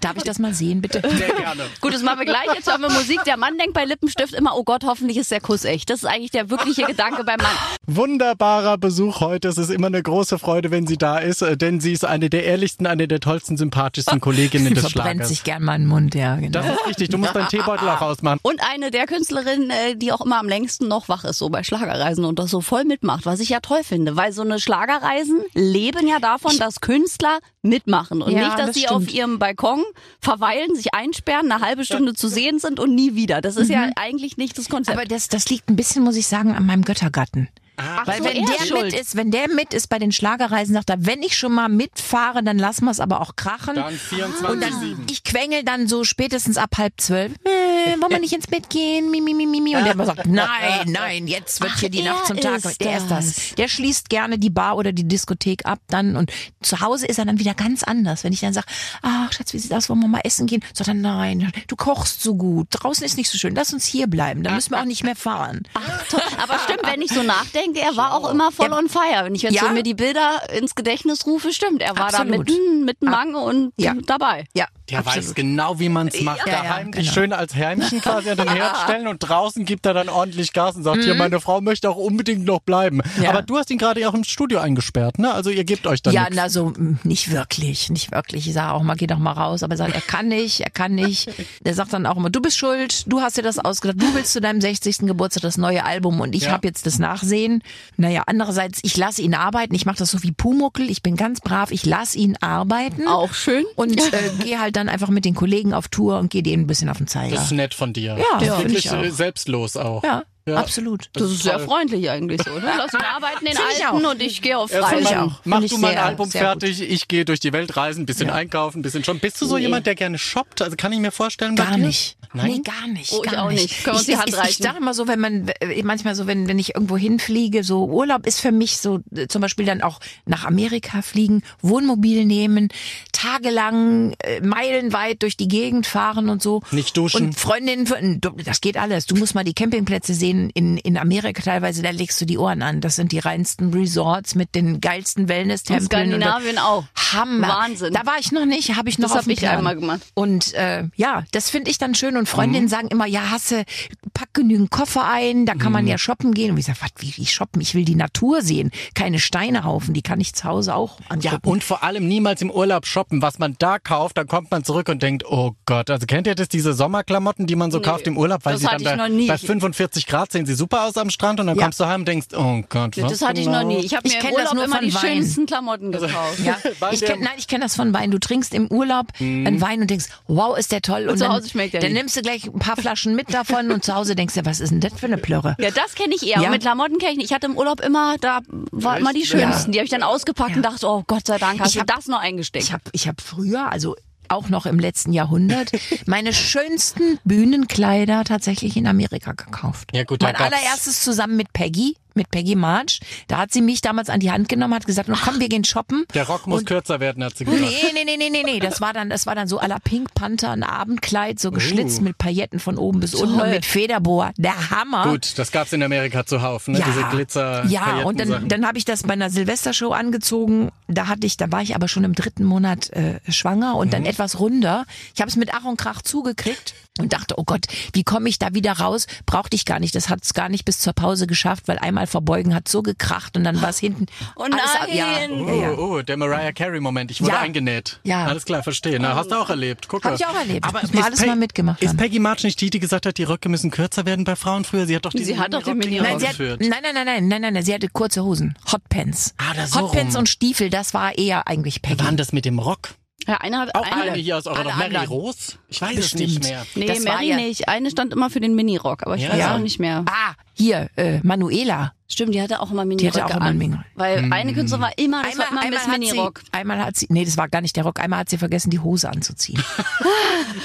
Darf 0.00 0.16
ich 0.16 0.22
das 0.22 0.38
mal 0.38 0.54
sehen, 0.54 0.80
bitte? 0.80 1.02
Sehr 1.06 1.34
gerne. 1.34 1.64
Gut, 1.80 1.92
das 1.92 2.02
machen 2.02 2.20
wir 2.20 2.24
gleich. 2.26 2.46
Jetzt 2.54 2.70
hören 2.70 2.80
wir 2.80 2.90
Musik. 2.90 3.22
Der 3.24 3.36
Mann 3.36 3.58
denkt 3.58 3.74
bei 3.74 3.84
Lippenstift 3.84 4.32
immer, 4.32 4.56
oh 4.56 4.64
Gott, 4.64 4.84
hoffentlich 4.84 5.18
ist 5.18 5.30
der 5.30 5.40
Kuss 5.40 5.64
echt. 5.64 5.90
Das 5.90 5.98
ist 6.02 6.06
eigentlich 6.06 6.30
der 6.30 6.48
wirkliche 6.50 6.84
Gedanke 6.84 7.24
beim 7.24 7.36
Mann. 7.36 7.52
Wunderbarer 7.86 8.78
Besuch 8.78 9.20
heute. 9.20 9.48
Es 9.48 9.58
ist 9.58 9.70
immer 9.70 9.88
eine 9.88 10.02
große 10.02 10.38
Freude, 10.38 10.70
wenn 10.70 10.86
sie 10.86 10.96
da 10.96 11.18
ist, 11.18 11.42
äh, 11.42 11.56
denn 11.56 11.80
sie 11.80 11.92
ist 11.92 12.04
eine 12.04 12.30
der 12.30 12.44
ehrlichsten, 12.44 12.86
eine 12.86 13.06
der 13.06 13.20
tollsten, 13.20 13.56
sympathischsten 13.56 14.20
Kolleginnen 14.20 14.74
des 14.74 14.82
Verbrennt 14.92 15.16
Schlagers. 15.16 15.28
sich 15.28 15.44
gern 15.44 15.62
mal 15.62 15.78
den 15.78 15.86
Mund, 15.86 16.14
ja, 16.14 16.36
genau. 16.36 16.50
Das 16.50 16.66
ist 16.66 16.86
richtig. 16.86 17.08
Du 17.10 17.18
musst 17.18 17.34
deinen 17.36 17.48
Teebeutel 17.48 17.88
auch 17.88 18.00
ausmachen. 18.00 18.38
Und 18.42 18.60
eine 18.62 18.90
der 18.90 19.06
Künstlerinnen, 19.06 19.70
äh, 19.70 19.96
die 19.96 20.12
auch 20.12 20.22
immer 20.22 20.38
am 20.38 20.48
längsten 20.48 20.88
noch 20.88 21.08
wach 21.08 21.24
ist, 21.24 21.38
so 21.38 21.50
bei 21.50 21.62
Schlagerreisen 21.62 22.24
und 22.24 22.38
das 22.38 22.50
so 22.50 22.60
voll 22.60 22.84
mitmacht, 22.84 23.26
was 23.26 23.40
ich 23.40 23.50
ja 23.50 23.60
toll 23.60 23.82
finde. 23.84 24.16
Weil 24.16 24.32
so 24.32 24.42
eine 24.42 24.58
Schlagerreisen 24.58 25.42
leben 25.54 26.05
ja 26.06 26.18
davon, 26.18 26.56
dass 26.58 26.80
Künstler 26.80 27.38
mitmachen 27.62 28.22
und 28.22 28.32
Ja, 28.32 28.44
nicht, 28.46 28.58
dass 28.58 28.66
das 28.66 28.74
sie 28.74 28.82
stimmt. 28.82 28.92
auf 29.08 29.12
ihrem 29.12 29.38
Balkon 29.38 29.82
verweilen, 30.20 30.74
sich 30.74 30.94
einsperren, 30.94 31.50
eine 31.50 31.64
halbe 31.64 31.84
Stunde 31.84 32.14
zu 32.14 32.28
sehen 32.28 32.58
sind 32.58 32.80
und 32.80 32.94
nie 32.94 33.14
wieder. 33.14 33.40
Das 33.40 33.56
ist 33.56 33.68
ja 33.70 33.90
eigentlich 33.96 34.36
nicht 34.36 34.56
das 34.58 34.68
Konzept. 34.68 34.96
Aber 34.96 35.06
das, 35.06 35.28
das 35.28 35.48
liegt 35.48 35.68
ein 35.68 35.76
bisschen, 35.76 36.02
muss 36.04 36.16
ich 36.16 36.26
sagen, 36.26 36.52
an 36.54 36.66
meinem 36.66 36.82
Göttergatten. 36.84 37.48
Ach 37.76 38.06
Weil 38.06 38.18
so, 38.18 38.24
wenn 38.24 38.36
er 38.36 38.46
der 38.58 38.66
schuld. 38.66 38.84
mit 38.92 38.94
ist, 39.00 39.16
wenn 39.16 39.30
der 39.30 39.48
mit 39.48 39.74
ist 39.74 39.88
bei 39.88 39.98
den 39.98 40.12
Schlagerreisen, 40.12 40.74
sagt 40.74 40.90
er, 40.90 41.04
wenn 41.06 41.22
ich 41.22 41.36
schon 41.36 41.52
mal 41.52 41.68
mitfahre, 41.68 42.42
dann 42.42 42.58
lassen 42.58 42.84
wir 42.86 42.90
es 42.90 43.00
aber 43.00 43.20
auch 43.20 43.36
krachen. 43.36 43.74
Dann 43.76 43.92
und 43.92 44.00
24-7. 44.00 44.60
dann, 44.60 45.04
ich 45.10 45.24
quengel 45.24 45.62
dann 45.62 45.86
so 45.88 46.04
spätestens 46.04 46.56
ab 46.56 46.70
halb 46.78 46.94
zwölf. 47.00 47.32
Äh, 47.44 48.00
wollen 48.00 48.10
wir 48.10 48.18
nicht 48.20 48.32
ins 48.32 48.46
Bett 48.46 48.70
gehen? 48.70 49.10
Mi, 49.10 49.20
mi, 49.20 49.34
mi, 49.34 49.46
mi. 49.46 49.76
Und 49.76 49.84
der 49.84 49.92
immer 49.92 50.06
sagt, 50.06 50.26
nein, 50.26 50.86
nein, 50.90 51.26
jetzt 51.26 51.60
wird 51.60 51.72
Ach, 51.74 51.80
hier 51.80 51.90
die 51.90 52.02
Nacht 52.02 52.26
zum 52.26 52.40
Tag. 52.40 52.64
ist 52.64 52.80
Der 52.80 52.96
ist 52.98 53.10
das. 53.10 53.34
das. 53.34 53.54
Der 53.56 53.68
schließt 53.68 54.08
gerne 54.08 54.38
die 54.38 54.50
Bar 54.50 54.76
oder 54.76 54.92
die 54.92 55.06
Diskothek 55.06 55.66
ab 55.66 55.80
dann. 55.88 56.16
Und 56.16 56.32
zu 56.62 56.80
Hause 56.80 57.06
ist 57.06 57.18
er 57.18 57.24
dann 57.26 57.38
wieder 57.38 57.54
ganz 57.54 57.82
anders. 57.82 58.24
Wenn 58.24 58.32
ich 58.32 58.40
dann 58.40 58.52
sage, 58.52 58.66
ach 59.02 59.32
Schatz, 59.32 59.52
wie 59.52 59.58
sieht 59.58 59.70
das, 59.72 59.88
wollen 59.88 60.00
wir 60.00 60.08
mal 60.08 60.20
essen 60.24 60.46
gehen? 60.46 60.62
Sagt 60.72 60.88
er, 60.88 60.94
nein, 60.94 61.52
du 61.68 61.76
kochst 61.76 62.22
so 62.22 62.34
gut. 62.36 62.68
Draußen 62.70 63.04
ist 63.04 63.16
nicht 63.16 63.30
so 63.30 63.38
schön. 63.38 63.54
Lass 63.54 63.72
uns 63.72 63.84
hier 63.86 64.06
bleiben. 64.06 64.42
Dann 64.42 64.54
müssen 64.54 64.70
wir 64.70 64.80
auch 64.80 64.84
nicht 64.84 65.04
mehr 65.04 65.16
fahren. 65.16 65.62
Toll. 66.10 66.20
Aber 66.42 66.58
stimmt, 66.60 66.80
wenn 66.84 67.02
ich 67.02 67.10
so 67.12 67.22
nachdenke, 67.22 67.65
er 67.74 67.96
war 67.96 68.14
auch 68.14 68.30
immer 68.30 68.52
voll 68.52 68.68
Ja. 68.70 68.78
on 68.78 68.88
fire. 68.88 69.24
Wenn 69.24 69.34
ich 69.34 69.42
jetzt 69.42 69.54
Ja. 69.54 69.62
so 69.62 69.68
mir 69.70 69.82
die 69.82 69.94
Bilder 69.94 70.40
ins 70.56 70.74
Gedächtnis 70.74 71.26
rufe, 71.26 71.52
stimmt. 71.52 71.82
Er 71.82 71.96
war 71.96 72.06
Absolut. 72.06 72.32
da 72.32 72.38
mitten, 72.38 72.84
mitten 72.84 73.06
Mange 73.06 73.38
und 73.38 73.72
Ja. 73.76 73.94
dabei. 74.06 74.44
Ja, 74.54 74.66
Der 74.90 75.04
weiß 75.04 75.16
absolut. 75.16 75.34
genau, 75.36 75.78
wie 75.80 75.88
man 75.88 76.08
es 76.08 76.20
macht. 76.20 76.46
Ja, 76.46 76.52
ja, 76.52 76.62
Daheim 76.62 76.92
die 76.92 76.98
genau. 77.00 77.12
schön 77.12 77.32
als 77.32 77.54
Herrchen 77.54 78.00
quasi 78.00 78.30
an 78.30 78.36
den 78.36 78.48
Herd 78.48 78.76
stellen 78.84 79.06
und 79.08 79.18
draußen 79.18 79.64
gibt 79.64 79.84
er 79.86 79.94
dann 79.94 80.08
ordentlich 80.08 80.52
Gas 80.52 80.76
und 80.76 80.82
sagt, 80.84 81.02
hier, 81.02 81.14
meine 81.14 81.40
Frau 81.40 81.60
möchte 81.60 81.90
auch 81.90 81.96
unbedingt 81.96 82.44
noch 82.44 82.60
bleiben. 82.60 82.98
Mhm. 83.16 83.22
Ja. 83.22 83.30
Aber 83.30 83.42
du 83.42 83.56
hast 83.58 83.70
ihn 83.70 83.78
gerade 83.78 84.08
auch 84.08 84.14
im 84.14 84.24
Studio 84.24 84.60
eingesperrt, 84.60 85.18
ne? 85.18 85.32
Also 85.34 85.50
ihr 85.50 85.64
gebt 85.64 85.86
euch 85.86 86.02
dann 86.02 86.14
Ja, 86.14 86.24
nix. 86.24 86.36
na 86.36 86.48
so 86.48 86.66
mm, 86.68 86.98
nicht 87.04 87.30
wirklich, 87.32 87.90
nicht 87.90 88.12
wirklich. 88.12 88.46
Ich 88.46 88.54
sage 88.54 88.72
auch 88.74 88.82
mal, 88.82 88.94
geh 88.96 89.06
doch 89.06 89.18
mal 89.18 89.32
raus, 89.32 89.62
aber 89.62 89.74
er 89.74 89.78
sagt, 89.78 89.94
er 89.94 90.00
kann 90.00 90.28
nicht, 90.28 90.60
er 90.60 90.70
kann 90.70 90.94
nicht. 90.94 91.28
Der 91.64 91.74
sagt 91.74 91.92
dann 91.92 92.06
auch 92.06 92.16
immer, 92.16 92.30
du 92.30 92.40
bist 92.40 92.56
schuld, 92.56 93.04
du 93.10 93.20
hast 93.20 93.36
dir 93.36 93.42
das 93.42 93.58
ausgedacht, 93.58 94.00
du 94.00 94.14
willst 94.14 94.32
zu 94.32 94.40
deinem 94.40 94.60
60. 94.60 94.98
Geburtstag 94.98 95.42
das 95.42 95.56
neue 95.56 95.84
Album 95.84 96.20
und 96.20 96.34
ich 96.34 96.44
Ja. 96.44 96.52
habe 96.52 96.66
jetzt 96.66 96.86
das 96.86 96.98
Nachsehen. 96.98 97.62
Naja, 97.96 98.22
andererseits, 98.26 98.78
ich 98.82 98.96
lasse 98.96 99.22
ihn 99.22 99.34
arbeiten, 99.34 99.74
ich 99.74 99.84
mache 99.86 99.98
das 99.98 100.10
so 100.12 100.22
wie 100.22 100.32
Pumuckel, 100.32 100.90
ich 100.90 101.02
bin 101.02 101.16
ganz 101.16 101.40
brav, 101.40 101.70
ich 101.72 101.84
lasse 101.84 102.16
ihn 102.18 102.36
arbeiten. 102.40 103.08
Auch 103.08 103.34
schön. 103.34 103.64
Und 103.74 103.96
äh, 103.98 104.30
gehe 104.44 104.60
halt 104.60 104.75
dann 104.76 104.88
einfach 104.88 105.08
mit 105.08 105.24
den 105.24 105.34
Kollegen 105.34 105.72
auf 105.72 105.88
Tour 105.88 106.18
und 106.18 106.30
gehe 106.30 106.42
denen 106.42 106.64
ein 106.64 106.66
bisschen 106.66 106.88
auf 106.88 106.98
den 106.98 107.06
Zeiger. 107.06 107.34
Das 107.34 107.46
ist 107.46 107.52
nett 107.52 107.74
von 107.74 107.92
dir. 107.92 108.16
Ja, 108.18 108.24
das 108.34 108.42
ist 108.42 108.48
ja, 108.48 108.56
finde 108.56 108.70
wirklich 108.74 108.84
ich 108.86 108.90
auch. 108.92 109.02
äh, 109.02 109.10
selbstlos 109.10 109.76
auch. 109.76 110.04
ja, 110.04 110.22
Ja. 110.48 110.56
absolut. 110.58 111.10
Das 111.12 111.30
ist 111.30 111.42
sehr 111.42 111.54
toll. 111.56 111.66
freundlich 111.66 112.08
eigentlich 112.08 112.40
so. 112.42 112.50
Ne? 112.52 112.62
Lass 112.78 112.92
ihn 112.94 113.00
arbeiten, 113.00 113.44
den 113.44 113.54
Find 113.56 113.66
ich 113.76 113.84
Alten, 113.86 114.06
auch. 114.06 114.10
und 114.12 114.22
ich 114.22 114.42
gehe 114.42 114.56
auf 114.56 114.70
ich 114.72 114.80
mein, 114.80 115.18
auch. 115.18 115.40
mach 115.44 115.58
du 115.58 115.64
ich 115.64 115.72
mein 115.78 115.90
sehr, 115.92 116.04
Album 116.04 116.30
sehr 116.30 116.40
gut. 116.54 116.62
fertig, 116.62 116.80
ich 116.82 117.08
gehe 117.08 117.24
durch 117.24 117.40
die 117.40 117.52
Welt 117.52 117.76
reisen, 117.76 118.02
ein 118.02 118.06
bisschen 118.06 118.30
einkaufen, 118.30 118.78
ein 118.78 118.82
bisschen 118.82 119.02
schon. 119.02 119.18
Bist 119.18 119.40
du 119.42 119.46
so 119.46 119.56
Nee. 119.56 119.62
jemand, 119.62 119.86
der 119.86 119.96
gerne 119.96 120.18
shoppt? 120.18 120.62
Also 120.62 120.76
kann 120.76 120.92
ich 120.92 121.00
mir 121.00 121.10
vorstellen, 121.10 121.56
Gar 121.56 121.76
nicht. 121.78 122.16
Nein? 122.32 122.50
Nee, 122.50 122.60
gar 122.62 122.86
nicht. 122.88 123.12
Oh, 123.12 123.22
ich 123.24 123.30
gar 123.30 123.46
auch 123.46 123.50
nicht. 123.50 123.82
Können 123.84 123.96
wir 123.96 123.98
uns 123.98 124.00
ich, 124.02 124.06
die 124.14 124.16
Hand 124.18 124.28
ich, 124.28 124.34
ich 124.34 124.40
reichen? 124.40 124.62
sage 124.62 124.78
immer 124.78 124.94
so, 124.94 125.08
wenn 125.08 125.18
man 125.20 125.48
äh, 125.60 125.82
manchmal 125.82 126.14
so, 126.14 126.26
wenn 126.26 126.46
wenn 126.48 126.58
ich 126.58 126.74
irgendwo 126.74 126.96
hinfliege, 126.96 127.64
so 127.64 127.86
Urlaub 127.86 128.26
ist 128.26 128.40
für 128.40 128.52
mich 128.52 128.76
so 128.78 129.00
äh, 129.14 129.26
zum 129.26 129.40
Beispiel 129.40 129.64
dann 129.64 129.80
auch 129.80 130.00
nach 130.26 130.44
Amerika 130.44 131.00
fliegen, 131.02 131.42
Wohnmobil 131.62 132.24
nehmen, 132.26 132.68
tagelang 133.12 134.14
äh, 134.22 134.40
meilenweit 134.42 135.22
durch 135.22 135.36
die 135.36 135.48
Gegend 135.48 135.86
fahren 135.86 136.28
und 136.28 136.42
so. 136.42 136.62
Nicht 136.70 136.96
duschen. 136.96 137.26
Und 137.28 137.38
Freundinnen, 137.38 138.20
das 138.44 138.60
geht 138.60 138.76
alles. 138.76 139.06
Du 139.06 139.16
musst 139.16 139.34
mal 139.34 139.44
die 139.44 139.54
Campingplätze 139.54 140.12
sehen 140.14 140.35
in 140.50 140.76
in 140.78 140.96
Amerika 140.96 141.42
teilweise. 141.42 141.82
Da 141.82 141.90
legst 141.90 142.20
du 142.20 142.24
die 142.26 142.38
Ohren 142.38 142.62
an. 142.62 142.80
Das 142.80 142.96
sind 142.96 143.12
die 143.12 143.18
reinsten 143.18 143.72
Resorts 143.72 144.34
mit 144.34 144.54
den 144.54 144.80
geilsten 144.80 145.24
In 145.24 145.28
Wellness-Tempeln. 145.28 145.84
und- 145.84 146.20
Skandinavien 146.20 146.58
auch. 146.58 146.84
Hammer. 147.12 147.48
Wahnsinn. 147.48 147.92
Da 147.94 148.04
war 148.06 148.16
ich 148.20 148.32
noch 148.32 148.44
nicht, 148.46 148.76
habe 148.76 148.88
ich 148.88 148.98
noch 148.98 149.04
Das 149.08 149.12
auf 149.12 149.18
hab 149.18 149.24
dem 149.26 149.32
ich 149.32 149.48
einmal 149.48 149.76
gemacht. 149.76 150.00
Und 150.14 150.54
äh, 150.54 150.84
ja, 150.96 151.24
das 151.32 151.50
finde 151.50 151.70
ich 151.70 151.78
dann 151.78 151.94
schön. 151.94 152.16
Und 152.16 152.22
Mhm. 152.22 152.26
Freundinnen 152.26 152.68
sagen 152.68 152.88
immer, 152.88 153.06
ja, 153.06 153.30
hasse, 153.30 153.64
pack 154.12 154.34
genügend 154.34 154.70
Koffer 154.70 155.08
ein, 155.08 155.46
da 155.46 155.54
kann 155.54 155.66
Mhm. 155.68 155.72
man 155.72 155.86
ja 155.86 155.98
shoppen 155.98 156.32
gehen. 156.34 156.50
Und 156.50 156.58
ich 156.58 156.66
sage, 156.66 156.78
was, 156.80 156.90
wie, 156.98 157.16
wie 157.16 157.26
shoppen? 157.26 157.60
Ich 157.62 157.74
will 157.74 157.84
die 157.84 157.94
Natur 157.94 158.42
sehen, 158.42 158.70
keine 158.94 159.18
Steinehaufen, 159.18 159.94
die 159.94 160.02
kann 160.02 160.20
ich 160.20 160.34
zu 160.34 160.44
Hause 160.44 160.74
auch 160.74 160.98
Ja, 161.00 161.06
angucken. 161.32 161.48
und 161.48 161.64
vor 161.64 161.82
allem 161.82 162.06
niemals 162.08 162.42
im 162.42 162.50
Urlaub 162.50 162.86
shoppen. 162.86 163.22
Was 163.22 163.38
man 163.38 163.54
da 163.58 163.78
kauft, 163.78 164.18
dann 164.18 164.26
kommt 164.26 164.50
man 164.50 164.64
zurück 164.64 164.88
und 164.88 165.02
denkt, 165.02 165.24
oh 165.28 165.52
Gott, 165.66 165.90
also 165.90 166.06
kennt 166.06 166.26
ihr 166.26 166.34
das, 166.34 166.48
diese 166.48 166.72
Sommerklamotten, 166.74 167.46
die 167.46 167.54
man 167.56 167.70
so 167.70 167.80
kauft 167.80 168.06
im 168.06 168.16
Urlaub, 168.18 168.44
weil 168.44 168.54
das 168.54 168.62
sie 168.62 168.66
dann 168.66 168.80
ich 168.80 168.84
bei, 168.84 168.96
noch 168.96 169.08
nie. 169.08 169.26
bei 169.28 169.38
45 169.38 170.06
Grad 170.06 170.25
sehen 170.32 170.46
sie 170.46 170.54
super 170.54 170.84
aus 170.84 170.96
am 170.96 171.10
Strand 171.10 171.40
und 171.40 171.46
dann 171.46 171.56
Ja. 171.56 171.62
kommst 171.64 171.80
du 171.80 171.86
heim 171.86 172.00
und 172.02 172.08
denkst, 172.08 172.28
oh 172.36 172.62
Gott, 172.68 172.96
was 172.98 173.10
Das 173.12 173.22
hatte 173.22 173.40
ich 173.40 173.46
genau? 173.46 173.60
noch 173.60 173.66
nie. 173.68 173.78
Ich 173.78 173.94
habe 173.94 174.06
Ich 174.06 174.14
mir 174.14 174.20
im 174.20 174.26
kenn 174.26 174.34
das 174.36 174.42
Urlaub 174.52 174.54
nur 174.54 174.64
immer 174.64 174.80
die 174.80 174.94
Wein. 174.94 175.00
schönsten 175.16 175.46
Klamotten 175.46 175.92
gekauft. 175.92 176.38
ja, 176.44 176.56
ich 176.92 177.00
kenn, 177.00 177.20
nein, 177.20 177.32
ich 177.38 177.48
kenne 177.48 177.64
das 177.64 177.76
von 177.76 177.92
Wein. 177.92 178.10
Du 178.10 178.18
trinkst 178.18 178.54
im 178.54 178.68
Urlaub 178.68 179.06
Mhm. 179.18 179.46
einen 179.46 179.60
Wein 179.60 179.80
und 179.80 179.90
denkst, 179.90 180.06
wow, 180.26 180.56
ist 180.58 180.72
der 180.72 180.82
toll. 180.82 181.08
Und, 181.08 181.18
zu 181.18 181.24
dann, 181.24 181.32
Hause 181.34 181.48
schmeckt 181.48 181.74
er 181.74 181.80
dann 181.80 181.92
nicht. 181.92 181.98
nimmst 182.00 182.16
du 182.16 182.22
gleich 182.22 182.44
ein 182.46 182.58
paar 182.58 182.76
Flaschen 182.76 183.14
mit 183.16 183.32
davon 183.32 183.70
und 183.70 183.84
zu 183.84 183.94
Hause 183.94 184.14
denkst 184.14 184.34
du, 184.34 184.44
was 184.44 184.60
ist 184.60 184.70
denn 184.70 184.80
das 184.80 184.92
für 184.94 185.06
eine 185.06 185.18
Plörre? 185.18 185.56
Ja, 185.58 185.70
das 185.70 185.94
kenne 185.94 186.14
ich 186.14 186.22
eher. 186.26 186.36
Ja. 186.40 186.44
Und 186.44 186.50
mit 186.50 186.62
Klamotten 186.62 186.98
kenne 186.98 187.12
ich 187.12 187.16
nicht. 187.18 187.26
Ich 187.30 187.34
hatte 187.34 187.46
im 187.46 187.56
Urlaub 187.56 187.80
immer, 187.80 188.16
da 188.20 188.40
waren 188.72 188.98
immer 188.98 189.12
die 189.12 189.24
schönsten. 189.26 189.70
Ja. 189.70 189.72
Die 189.72 189.78
habe 189.78 189.84
ich 189.84 189.90
dann 189.90 190.02
ausgepackt 190.02 190.56
und 190.56 190.62
dachte, 190.62 190.86
oh 190.88 191.02
Gott 191.06 191.26
sei 191.26 191.38
Dank, 191.38 191.60
hast 191.60 191.68
Ich 191.68 191.74
du 191.74 191.80
hab- 191.80 191.86
das 191.86 192.06
noch 192.06 192.20
eingesteckt. 192.20 192.64
Ich 192.64 192.72
habe 192.72 192.82
ich 192.92 193.08
hab 193.08 193.20
früher, 193.20 193.70
also 193.70 193.96
auch 194.30 194.48
noch 194.48 194.66
im 194.66 194.78
letzten 194.78 195.12
Jahrhundert, 195.12 195.72
meine 196.06 196.32
schönsten 196.32 197.18
Bühnenkleider 197.24 198.24
tatsächlich 198.24 198.76
in 198.76 198.86
Amerika 198.86 199.32
gekauft. 199.32 199.90
Ja, 199.94 200.04
gut, 200.04 200.22
mein 200.22 200.36
allererstes 200.36 201.00
zusammen 201.00 201.36
mit 201.36 201.52
Peggy, 201.52 201.96
mit 202.16 202.30
Peggy 202.30 202.54
March. 202.56 203.00
Da 203.28 203.38
hat 203.38 203.52
sie 203.52 203.60
mich 203.60 203.80
damals 203.80 204.08
an 204.10 204.20
die 204.20 204.30
Hand 204.30 204.48
genommen, 204.48 204.74
hat 204.74 204.86
gesagt, 204.86 205.08
"Na, 205.08 205.18
komm, 205.22 205.40
wir 205.40 205.48
gehen 205.48 205.64
shoppen. 205.64 206.04
Der 206.14 206.26
Rock 206.26 206.46
muss 206.46 206.64
kürzer 206.64 207.00
werden, 207.00 207.22
hat 207.24 207.36
sie 207.36 207.44
gesagt. 207.44 207.62
Nee, 207.62 207.92
nee, 207.94 208.04
nee, 208.04 208.16
nee, 208.16 208.30
nee, 208.30 208.42
nee. 208.44 208.58
Das 208.60 208.80
war 208.80 208.92
dann, 208.92 209.10
das 209.10 209.26
war 209.26 209.34
dann 209.34 209.48
so 209.48 209.60
à 209.60 209.66
la 209.68 209.78
Pink 209.78 210.14
Panther, 210.14 210.50
ein 210.50 210.62
Abendkleid, 210.62 211.38
so 211.40 211.50
geschlitzt 211.50 212.00
Uh. 212.00 212.04
mit 212.04 212.18
Pailletten 212.18 212.58
von 212.60 212.78
oben 212.78 213.00
bis 213.00 213.14
unten 213.14 213.40
und 213.40 213.50
mit 213.50 213.64
Federboa. 213.66 214.32
Der 214.36 214.70
Hammer. 214.70 215.04
Gut, 215.10 215.38
das 215.38 215.52
gab's 215.52 215.72
in 215.72 215.82
Amerika 215.82 216.24
zuhauf, 216.26 216.68
ne? 216.68 216.82
diese 216.86 217.04
Glitzer 217.10 217.64
Ja, 217.66 218.02
und 218.04 218.18
dann, 218.20 218.48
dann 218.48 218.66
habe 218.66 218.78
ich 218.78 218.84
das 218.84 219.02
bei 219.02 219.12
einer 219.12 219.30
Silvestershow 219.30 219.90
angezogen. 219.92 220.70
Da 220.88 221.08
hatte 221.08 221.26
ich, 221.26 221.36
da 221.36 221.50
war 221.52 221.62
ich 221.62 221.74
aber 221.74 221.88
schon 221.88 222.04
im 222.04 222.14
dritten 222.14 222.44
Monat 222.44 222.90
äh, 222.90 223.20
schwanger 223.30 223.76
und 223.76 223.92
dann 223.92 224.02
Mhm. 224.02 224.06
etwas 224.08 224.38
runder. 224.40 224.84
Ich 225.14 225.20
habe 225.20 225.28
es 225.30 225.36
mit 225.36 225.52
Ach 225.54 225.64
und 225.64 225.76
Krach 225.78 226.02
zugekriegt 226.02 226.74
und 226.98 227.12
dachte, 227.12 227.34
oh 227.38 227.44
Gott, 227.44 227.66
wie 227.92 228.04
komme 228.04 228.28
ich 228.28 228.38
da 228.38 228.54
wieder 228.54 228.72
raus? 228.72 229.06
Brauchte 229.26 229.54
ich 229.56 229.64
gar 229.64 229.80
nicht. 229.80 229.94
Das 229.94 230.08
hat 230.08 230.20
es 230.22 230.32
gar 230.32 230.48
nicht 230.48 230.64
bis 230.64 230.78
zur 230.78 230.92
Pause 230.92 231.26
geschafft, 231.26 231.68
weil 231.68 231.78
einmal 231.78 232.05
verbeugen 232.06 232.54
hat 232.54 232.68
so 232.68 232.82
gekracht 232.82 233.36
und 233.36 233.44
dann 233.44 233.60
war 233.62 233.70
es 233.70 233.78
hinten. 233.78 234.06
Oh 234.36 234.42
alles 234.44 234.54
ab- 234.80 234.88
ja, 234.92 235.06
nein! 235.06 235.30
Oh, 235.78 235.82
oh, 235.96 236.02
der 236.02 236.16
Mariah 236.16 236.52
Carey 236.52 236.80
Moment. 236.80 237.10
Ich 237.10 237.20
wurde 237.22 237.32
Ja. 237.32 237.40
eingenäht. 237.40 238.00
Ja. 238.04 238.26
Alles 238.26 238.44
klar, 238.44 238.62
verstehe. 238.62 238.98
Na, 239.00 239.14
hast 239.14 239.30
du 239.30 239.34
auch 239.40 239.48
erlebt. 239.50 239.88
Guck 239.88 240.04
Hab 240.04 240.12
mal. 240.12 240.16
ich 240.16 240.26
auch 240.26 240.34
erlebt. 240.36 240.64
Aber 240.66 240.82
ist 240.82 240.94
alles 240.96 241.20
Pe- 241.20 241.26
mal 241.26 241.36
mitgemacht 241.36 241.82
Ist. 241.82 241.96
Peggy 241.96 242.18
March 242.18 242.44
nicht 242.44 242.60
die, 242.60 242.70
die 242.70 242.80
gesagt 242.80 243.06
hat, 243.06 243.18
die 243.18 243.24
Röcke 243.24 243.48
müssen 243.48 243.70
kürzer 243.70 244.04
werden 244.06 244.24
bei 244.24 244.36
Frauen 244.36 244.64
früher? 244.64 244.86
Sie 244.86 244.94
hat 244.96 245.04
doch 245.04 245.12
diesen 245.12 245.26
Sie 245.26 245.38
hat 245.38 245.52
doch 245.54 245.62
den 245.62 245.78
Minirock 245.78 246.06
Nein, 246.06 246.28
hat, 246.28 246.38
nein, 246.38 246.58
nein, 246.58 246.80
nein, 246.82 246.94
nein, 246.94 247.28
nein, 247.28 247.40
nein, 247.42 247.52
nein, 247.54 247.62
sie 247.64 247.74
hatte 247.74 247.88
kurze 247.88 248.24
Hosen. 248.24 248.56
Hotpants. 248.70 249.34
Ah, 249.38 249.54
da 249.54 249.66
so 249.66 249.80
Hotpants 249.80 250.14
rum. 250.14 250.20
und 250.20 250.28
Stiefel, 250.28 250.70
das 250.70 250.94
war 250.94 251.16
eher 251.16 251.46
eigentlich 251.46 251.82
Peggy. 251.82 252.04
Waren 252.04 252.16
das 252.16 252.32
mit 252.32 252.44
dem 252.44 252.58
Rock? 252.58 252.90
Ja, 253.26 253.38
eine 253.38 253.58
hat, 253.58 253.74
Auch 253.74 253.82
eine, 253.82 254.12
eine 254.12 254.16
hier 254.18 254.36
aus 254.36 254.46
eurer 254.46 254.58
alle 254.58 254.68
noch 254.68 254.76
Mary 254.76 254.86
anderen. 254.96 255.08
Rose? 255.08 255.54
Ich 255.68 255.80
weiß 255.80 255.96
Bestimmt. 255.96 256.22
es 256.22 256.28
nicht 256.28 256.42
mehr. 256.44 256.66
Nee, 256.74 256.86
Das 256.86 257.04
war 257.06 257.14
Mary 257.14 257.30
ja- 257.30 257.36
nicht. 257.36 257.68
Eine 257.68 257.90
stand 257.90 258.12
immer 258.12 258.30
für 258.30 258.40
den 258.40 258.54
Minirock, 258.54 259.04
aber 259.04 259.16
ich 259.16 259.22
Ja. 259.22 259.30
weiß 259.30 259.46
auch 259.48 259.58
nicht 259.58 259.80
mehr. 259.80 260.04
Ah, 260.08 260.34
hier, 260.56 260.88
äh, 260.96 261.20
Manuela. 261.22 261.92
Stimmt, 262.08 262.34
die 262.36 262.40
hatte 262.40 262.60
auch 262.60 262.70
immer 262.70 262.86
Die 262.86 263.08
hatte 263.08 263.24
auch 263.24 263.30
immer 263.30 263.40
einen 263.46 263.48
an. 263.50 263.58
Mini- 263.58 263.78
Weil 263.96 264.32
eine 264.32 264.54
Künstlerin 264.54 264.84
war 264.84 264.96
immer, 264.96 265.24
das 265.24 265.38
war 265.38 265.48
immer 265.50 265.70
Miss 265.70 265.88
hat 265.88 265.98
Minirock. 265.98 266.38
sie, 266.44 266.52
einmal 266.52 266.78
hat 266.78 266.96
sie, 266.96 267.06
nee, 267.10 267.24
das 267.24 267.36
war 267.36 267.48
gar 267.48 267.60
nicht 267.60 267.74
der 267.74 267.82
Rock, 267.82 267.98
einmal 267.98 268.20
hat 268.20 268.30
sie 268.30 268.38
vergessen, 268.38 268.70
die 268.70 268.78
Hose 268.78 269.10
anzuziehen. 269.10 269.60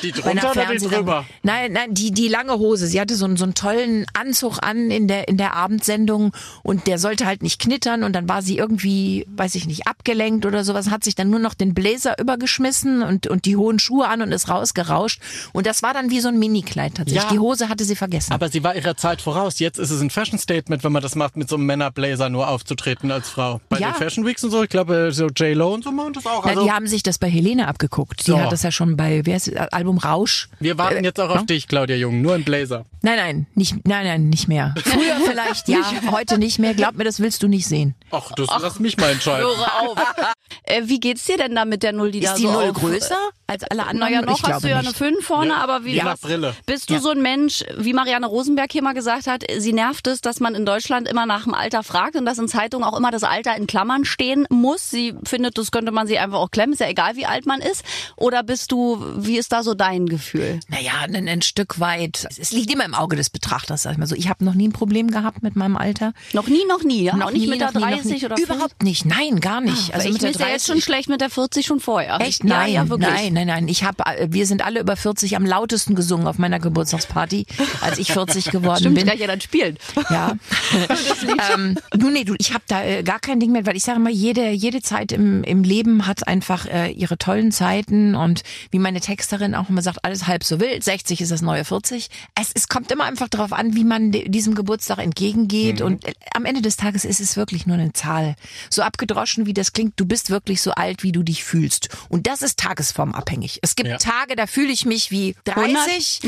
Die 0.04 0.12
drunter 0.12 0.52
oder 0.52 0.66
die 0.68 0.78
drüber? 0.78 1.26
Nein, 1.44 1.74
nein, 1.74 1.94
die, 1.94 2.12
die 2.12 2.28
lange 2.28 2.54
Hose. 2.58 2.88
Sie 2.88 3.00
hatte 3.00 3.16
so 3.16 3.26
einen, 3.26 3.38
so 3.38 3.44
einen 3.44 3.54
tollen 3.54 4.06
Anzug 4.14 4.60
an 4.62 4.90
in 4.92 5.08
der, 5.08 5.28
in 5.28 5.38
der 5.38 5.56
Abendsendung 5.56 6.34
und 6.64 6.88
der 6.88 6.98
sollte 6.98 7.26
halt 7.26 7.44
nicht 7.44 7.60
knittern 7.62 8.04
und 8.04 8.14
dann 8.14 8.28
war 8.30 8.42
sie 8.42 8.58
irgendwie, 8.58 9.26
weiß 9.36 9.56
ich 9.56 9.68
nicht, 9.68 9.88
abgelenkt 9.88 10.46
oder 10.46 10.64
sowas, 10.64 10.90
hat 10.90 11.04
sich 11.04 11.16
dann 11.16 11.30
nur 11.30 11.40
noch 11.40 11.54
den 11.54 11.74
Blazer 11.74 12.18
übergeschmissen 12.20 13.02
und, 13.04 13.28
und 13.28 13.46
die 13.46 13.56
hohen 13.58 13.80
Schuhe 13.80 14.08
an 14.08 14.22
und 14.22 14.32
ist 14.32 14.50
rausgerauscht 14.50 15.22
und 15.54 15.66
das 15.66 15.84
war 15.84 15.94
dann 15.94 16.10
wie 16.10 16.20
so 16.20 16.28
ein 16.30 16.40
Minikleid 16.40 16.96
tatsächlich. 16.96 17.24
Ja. 17.24 17.30
Die 17.32 17.40
Hose 17.40 17.70
hatte 17.70 17.84
sie 17.86 17.96
vergessen. 17.96 18.34
Aber 18.34 18.50
sie 18.50 18.64
war 18.64 18.76
ihrer 18.76 18.98
Zeit 18.98 19.22
voraus. 19.22 19.60
Jetzt 19.60 19.78
ist 19.82 19.92
es 19.92 20.00
ein 20.02 20.10
Fashion 20.10 20.40
Statement, 20.40 20.84
wenn 20.84 20.92
man 20.94 21.02
das 21.02 21.16
macht, 21.16 21.36
mit 21.36 21.50
so 21.50 21.56
einem 21.58 21.66
Männerblazer 21.66 22.30
nur 22.30 22.48
aufzutreten 22.48 23.12
als 23.12 23.30
Frau. 23.30 23.60
Bei 23.68 23.80
Ja. 23.80 23.92
den 23.92 23.96
Fashion 23.96 24.26
Weeks 24.26 24.44
und 24.44 24.52
so, 24.52 24.64
ich 24.64 24.70
glaube, 24.70 25.12
so 25.12 25.28
J-Lo 25.28 25.74
und 25.74 25.84
so 25.84 25.92
machen 25.92 26.14
das 26.14 26.26
auch. 26.26 26.44
Na, 26.46 26.52
Also, 26.52 26.64
die 26.64 26.72
haben 26.72 26.88
sich 26.88 27.04
das 27.04 27.18
bei 27.18 27.30
Helene 27.30 27.68
abgeguckt. 27.68 28.22
Die 28.28 28.32
So. 28.32 28.40
hat 28.40 28.52
das 28.52 28.64
ja 28.64 28.72
schon 28.72 28.96
bei, 28.96 29.22
wer 29.26 29.36
ist 29.36 29.48
das, 29.54 29.74
Album 29.74 29.98
Rausch. 29.98 30.48
wir 30.60 30.78
warten 30.78 31.04
jetzt 31.04 31.20
auch 31.20 31.30
auf 31.30 31.46
dich, 31.46 31.68
Claudia 31.68 31.96
Jung, 31.98 32.22
nur 32.22 32.36
im 32.36 32.44
Blazer. 32.44 32.86
Nein, 33.02 33.16
nein, 33.18 33.48
nicht, 33.56 33.76
nein, 33.88 34.06
nein, 34.06 34.30
nicht 34.30 34.48
mehr. 34.48 34.76
Früher 34.84 35.16
vielleicht, 35.26 35.68
ja, 35.68 35.80
heute 36.12 36.38
nicht 36.38 36.60
mehr. 36.60 36.74
Glaub 36.76 36.96
mir, 36.96 37.04
das 37.04 37.20
willst 37.20 37.42
du 37.44 37.48
nicht 37.48 37.68
sehen. 37.68 37.96
Ach, 38.12 38.32
das 38.34 38.48
lass 38.62 38.80
mich 38.80 38.96
mal 38.98 39.10
entscheiden. 39.12 39.48
Höre 39.48 39.82
auf. 39.90 39.98
äh, 40.64 40.82
wie 40.86 41.00
geht's 41.00 41.26
dir 41.26 41.38
denn 41.38 41.56
da 41.56 41.66
mit 41.66 41.82
der 41.84 41.94
Null, 41.94 42.12
die 42.12 42.20
da 42.20 42.32
Ist 42.34 42.38
die 42.38 42.44
so 42.44 42.52
Null 42.52 42.70
auf, 42.70 42.76
größer 42.76 43.18
als 43.52 43.64
alle 43.64 43.84
anderen? 43.86 44.00
Naja, 44.14 44.22
noch 44.22 44.38
ich 44.40 44.44
hast 44.44 44.64
du 44.64 44.70
ja 44.70 44.78
nicht. 44.82 44.88
eine 45.02 45.12
5 45.14 45.26
vorne, 45.26 45.50
Ja, 45.52 45.58
aber 45.58 45.86
wie 45.86 45.98
nach 45.98 46.06
was, 46.14 46.22
Brille. 46.22 46.56
bist 46.66 46.90
du 46.90 46.96
Ja. 46.96 47.00
so 47.00 47.10
ein 47.10 47.22
Mensch, 47.22 47.64
wie 47.78 47.94
Marianne 47.94 48.26
Rosenberg 48.26 48.72
hier 48.72 48.82
mal 48.82 48.94
gesagt 48.94 49.28
hat, 49.28 49.44
sie 49.58 49.74
nervt 49.74 50.08
es, 50.08 50.22
dass 50.22 50.40
man 50.40 50.56
in 50.56 50.66
Deutschland 50.66 51.08
immer 51.08 51.26
nach 51.26 51.44
dem 51.44 51.54
Alter 51.54 51.84
fragt 51.84 52.16
und 52.16 52.26
dass 52.26 52.38
in 52.38 52.48
Zeitungen 52.48 52.86
auch 52.88 52.98
immer 52.98 53.12
das 53.12 53.24
Alter 53.24 53.56
in 53.56 53.68
Klammern 53.68 54.06
stehen 54.06 54.46
muss. 54.50 54.90
Sie 54.90 55.14
findet, 55.26 55.58
das 55.58 55.72
könnte 55.72 55.92
man 55.92 56.08
sie 56.08 56.18
einfach 56.18 56.40
auch 56.40 56.52
klemmen, 56.52 56.74
ist 56.74 56.80
ja 56.80 56.88
egal, 56.90 57.16
wie 57.16 57.26
alt 57.26 57.46
man 57.46 57.60
ist. 57.62 57.84
Oder 58.18 58.44
bist 58.44 58.72
du, 58.72 59.04
wie 59.18 59.38
ist 59.38 59.52
da 59.52 59.64
so 59.64 59.74
dein 59.74 60.06
Gefühl? 60.08 60.60
Naja, 60.70 60.94
ein, 61.04 61.28
ein 61.28 61.42
Stück 61.42 61.80
weit. 61.80 62.28
Es 62.40 62.52
liegt 62.52 62.72
immer 62.74 62.86
im 62.86 62.94
Auge 62.94 63.16
des 63.16 63.30
Betrachters, 63.30 63.84
sag 63.84 63.94
ich 63.94 63.98
mal 63.98 64.08
so. 64.08 64.16
Ich 64.16 64.30
habe 64.30 64.44
noch 64.46 64.54
nie 64.54 64.68
ein 64.70 64.74
Problem 64.74 65.10
gehabt 65.12 65.44
mit 65.44 65.56
meinem 65.56 65.78
Alter. 65.78 66.14
Noch 66.34 66.48
nie, 66.48 66.66
noch 66.68 66.84
nie, 66.84 67.04
ja? 67.04 67.16
Noch 67.16 67.28
auch 67.28 67.32
nicht 67.32 67.42
nie, 67.44 67.48
mit 67.48 67.60
der 67.62 67.68
noch 67.68 67.74
nie, 67.76 67.82
noch 67.82 68.02
30 68.02 68.22
nie. 68.22 68.26
oder 68.26 68.38
Überhaupt 68.40 68.84
nicht. 68.84 69.06
Nein, 69.06 69.40
gar 69.40 69.62
nicht. 69.62 69.94
Also 69.94 70.08
Also 70.08 70.08
ich 70.08 70.14
mit 70.14 70.22
der 70.24 70.32
ja 70.32 70.54
jetzt 70.54 70.68
30 70.68 70.68
schon 70.68 70.82
schlecht 70.82 71.10
mit 71.10 71.22
der 71.22 71.30
40 71.30 71.66
schon 71.66 71.80
vorher. 71.80 72.20
Echt? 72.22 72.44
Ja, 72.44 72.50
Nein, 72.50 72.74
ja, 72.74 72.90
wirklich. 72.90 73.10
nein, 73.10 73.34
nein, 73.34 73.41
nein. 73.46 73.68
Ich 73.68 73.84
habe, 73.84 74.04
wir 74.28 74.46
sind 74.46 74.64
alle 74.64 74.80
über 74.80 74.96
40 74.96 75.36
am 75.36 75.46
lautesten 75.46 75.96
gesungen 75.96 76.28
auf 76.28 76.38
meiner 76.38 76.60
Geburtstagsparty, 76.60 77.46
als 77.82 77.98
ich 77.98 78.12
40 78.12 78.52
geworden 78.52 78.80
Stimmt, 78.80 78.96
bin. 78.96 79.08
ich 79.08 79.20
ja 79.20 79.28
dann 79.28 79.42
spielen. 79.42 79.78
Ja. 80.10 80.36
ähm, 81.54 81.78
nun, 81.96 82.14
nee, 82.14 82.24
du, 82.24 82.36
ich 82.38 82.54
habe 82.54 82.64
da 82.68 82.84
äh, 82.84 83.04
gar 83.04 83.20
kein 83.20 83.40
Ding 83.40 83.52
mehr, 83.52 83.66
weil 83.66 83.76
ich 83.76 83.84
sage 83.84 84.00
mal, 84.00 84.12
jede, 84.12 84.50
jede 84.50 84.82
Zeit 84.82 85.12
im, 85.12 85.44
im 85.44 85.64
Leben 85.64 86.08
hat 86.08 86.28
einfach 86.28 86.66
äh, 86.66 86.92
ihre 86.92 87.18
tollen 87.18 87.52
Zeiten 87.52 88.16
und 88.16 88.44
wie 88.72 88.80
meine 88.80 89.02
Texterin 89.02 89.56
auch 89.56 89.70
immer 89.70 89.82
sagt, 89.82 90.04
alles 90.04 90.28
halb 90.28 90.44
so 90.44 90.60
wild. 90.60 90.84
60 90.84 91.22
ist 91.22 91.32
das 91.32 91.42
neue 91.42 91.66
40. 91.66 92.10
Es, 92.40 92.52
es 92.54 92.68
kommt 92.68 92.92
immer 92.92 93.06
einfach 93.06 93.30
darauf 93.30 93.54
an, 93.54 93.76
wie 93.76 93.84
man 93.84 94.12
diesem 94.12 94.56
Geburtstag 94.56 95.00
entgegengeht 95.00 95.82
und 95.82 96.06
äh, 96.06 96.14
am 96.34 96.46
Ende 96.46 96.62
des 96.62 96.78
Tages 96.78 97.06
ist 97.06 97.20
es 97.20 97.38
wirklich 97.38 97.66
nur 97.66 97.78
eine 97.78 97.94
Zahl. 97.94 98.36
So 98.70 98.82
abgedroschen, 98.82 99.46
wie 99.46 99.54
das 99.54 99.74
klingt, 99.74 100.00
du 100.00 100.06
bist 100.06 100.30
wirklich 100.30 100.62
so 100.62 100.72
alt, 100.72 101.04
wie 101.04 101.12
du 101.12 101.24
dich 101.24 101.44
fühlst. 101.44 101.90
Und 102.10 102.28
das 102.28 102.42
ist 102.42 102.60
tagesformabhängig. 102.60 103.31
Es 103.62 103.76
gibt 103.76 103.90
Ja. 103.90 103.98
Tage, 103.98 104.36
da 104.36 104.48
fühle 104.48 104.72
ich 104.72 104.86
mich 104.86 105.12
wie 105.12 105.36
30 105.46 106.22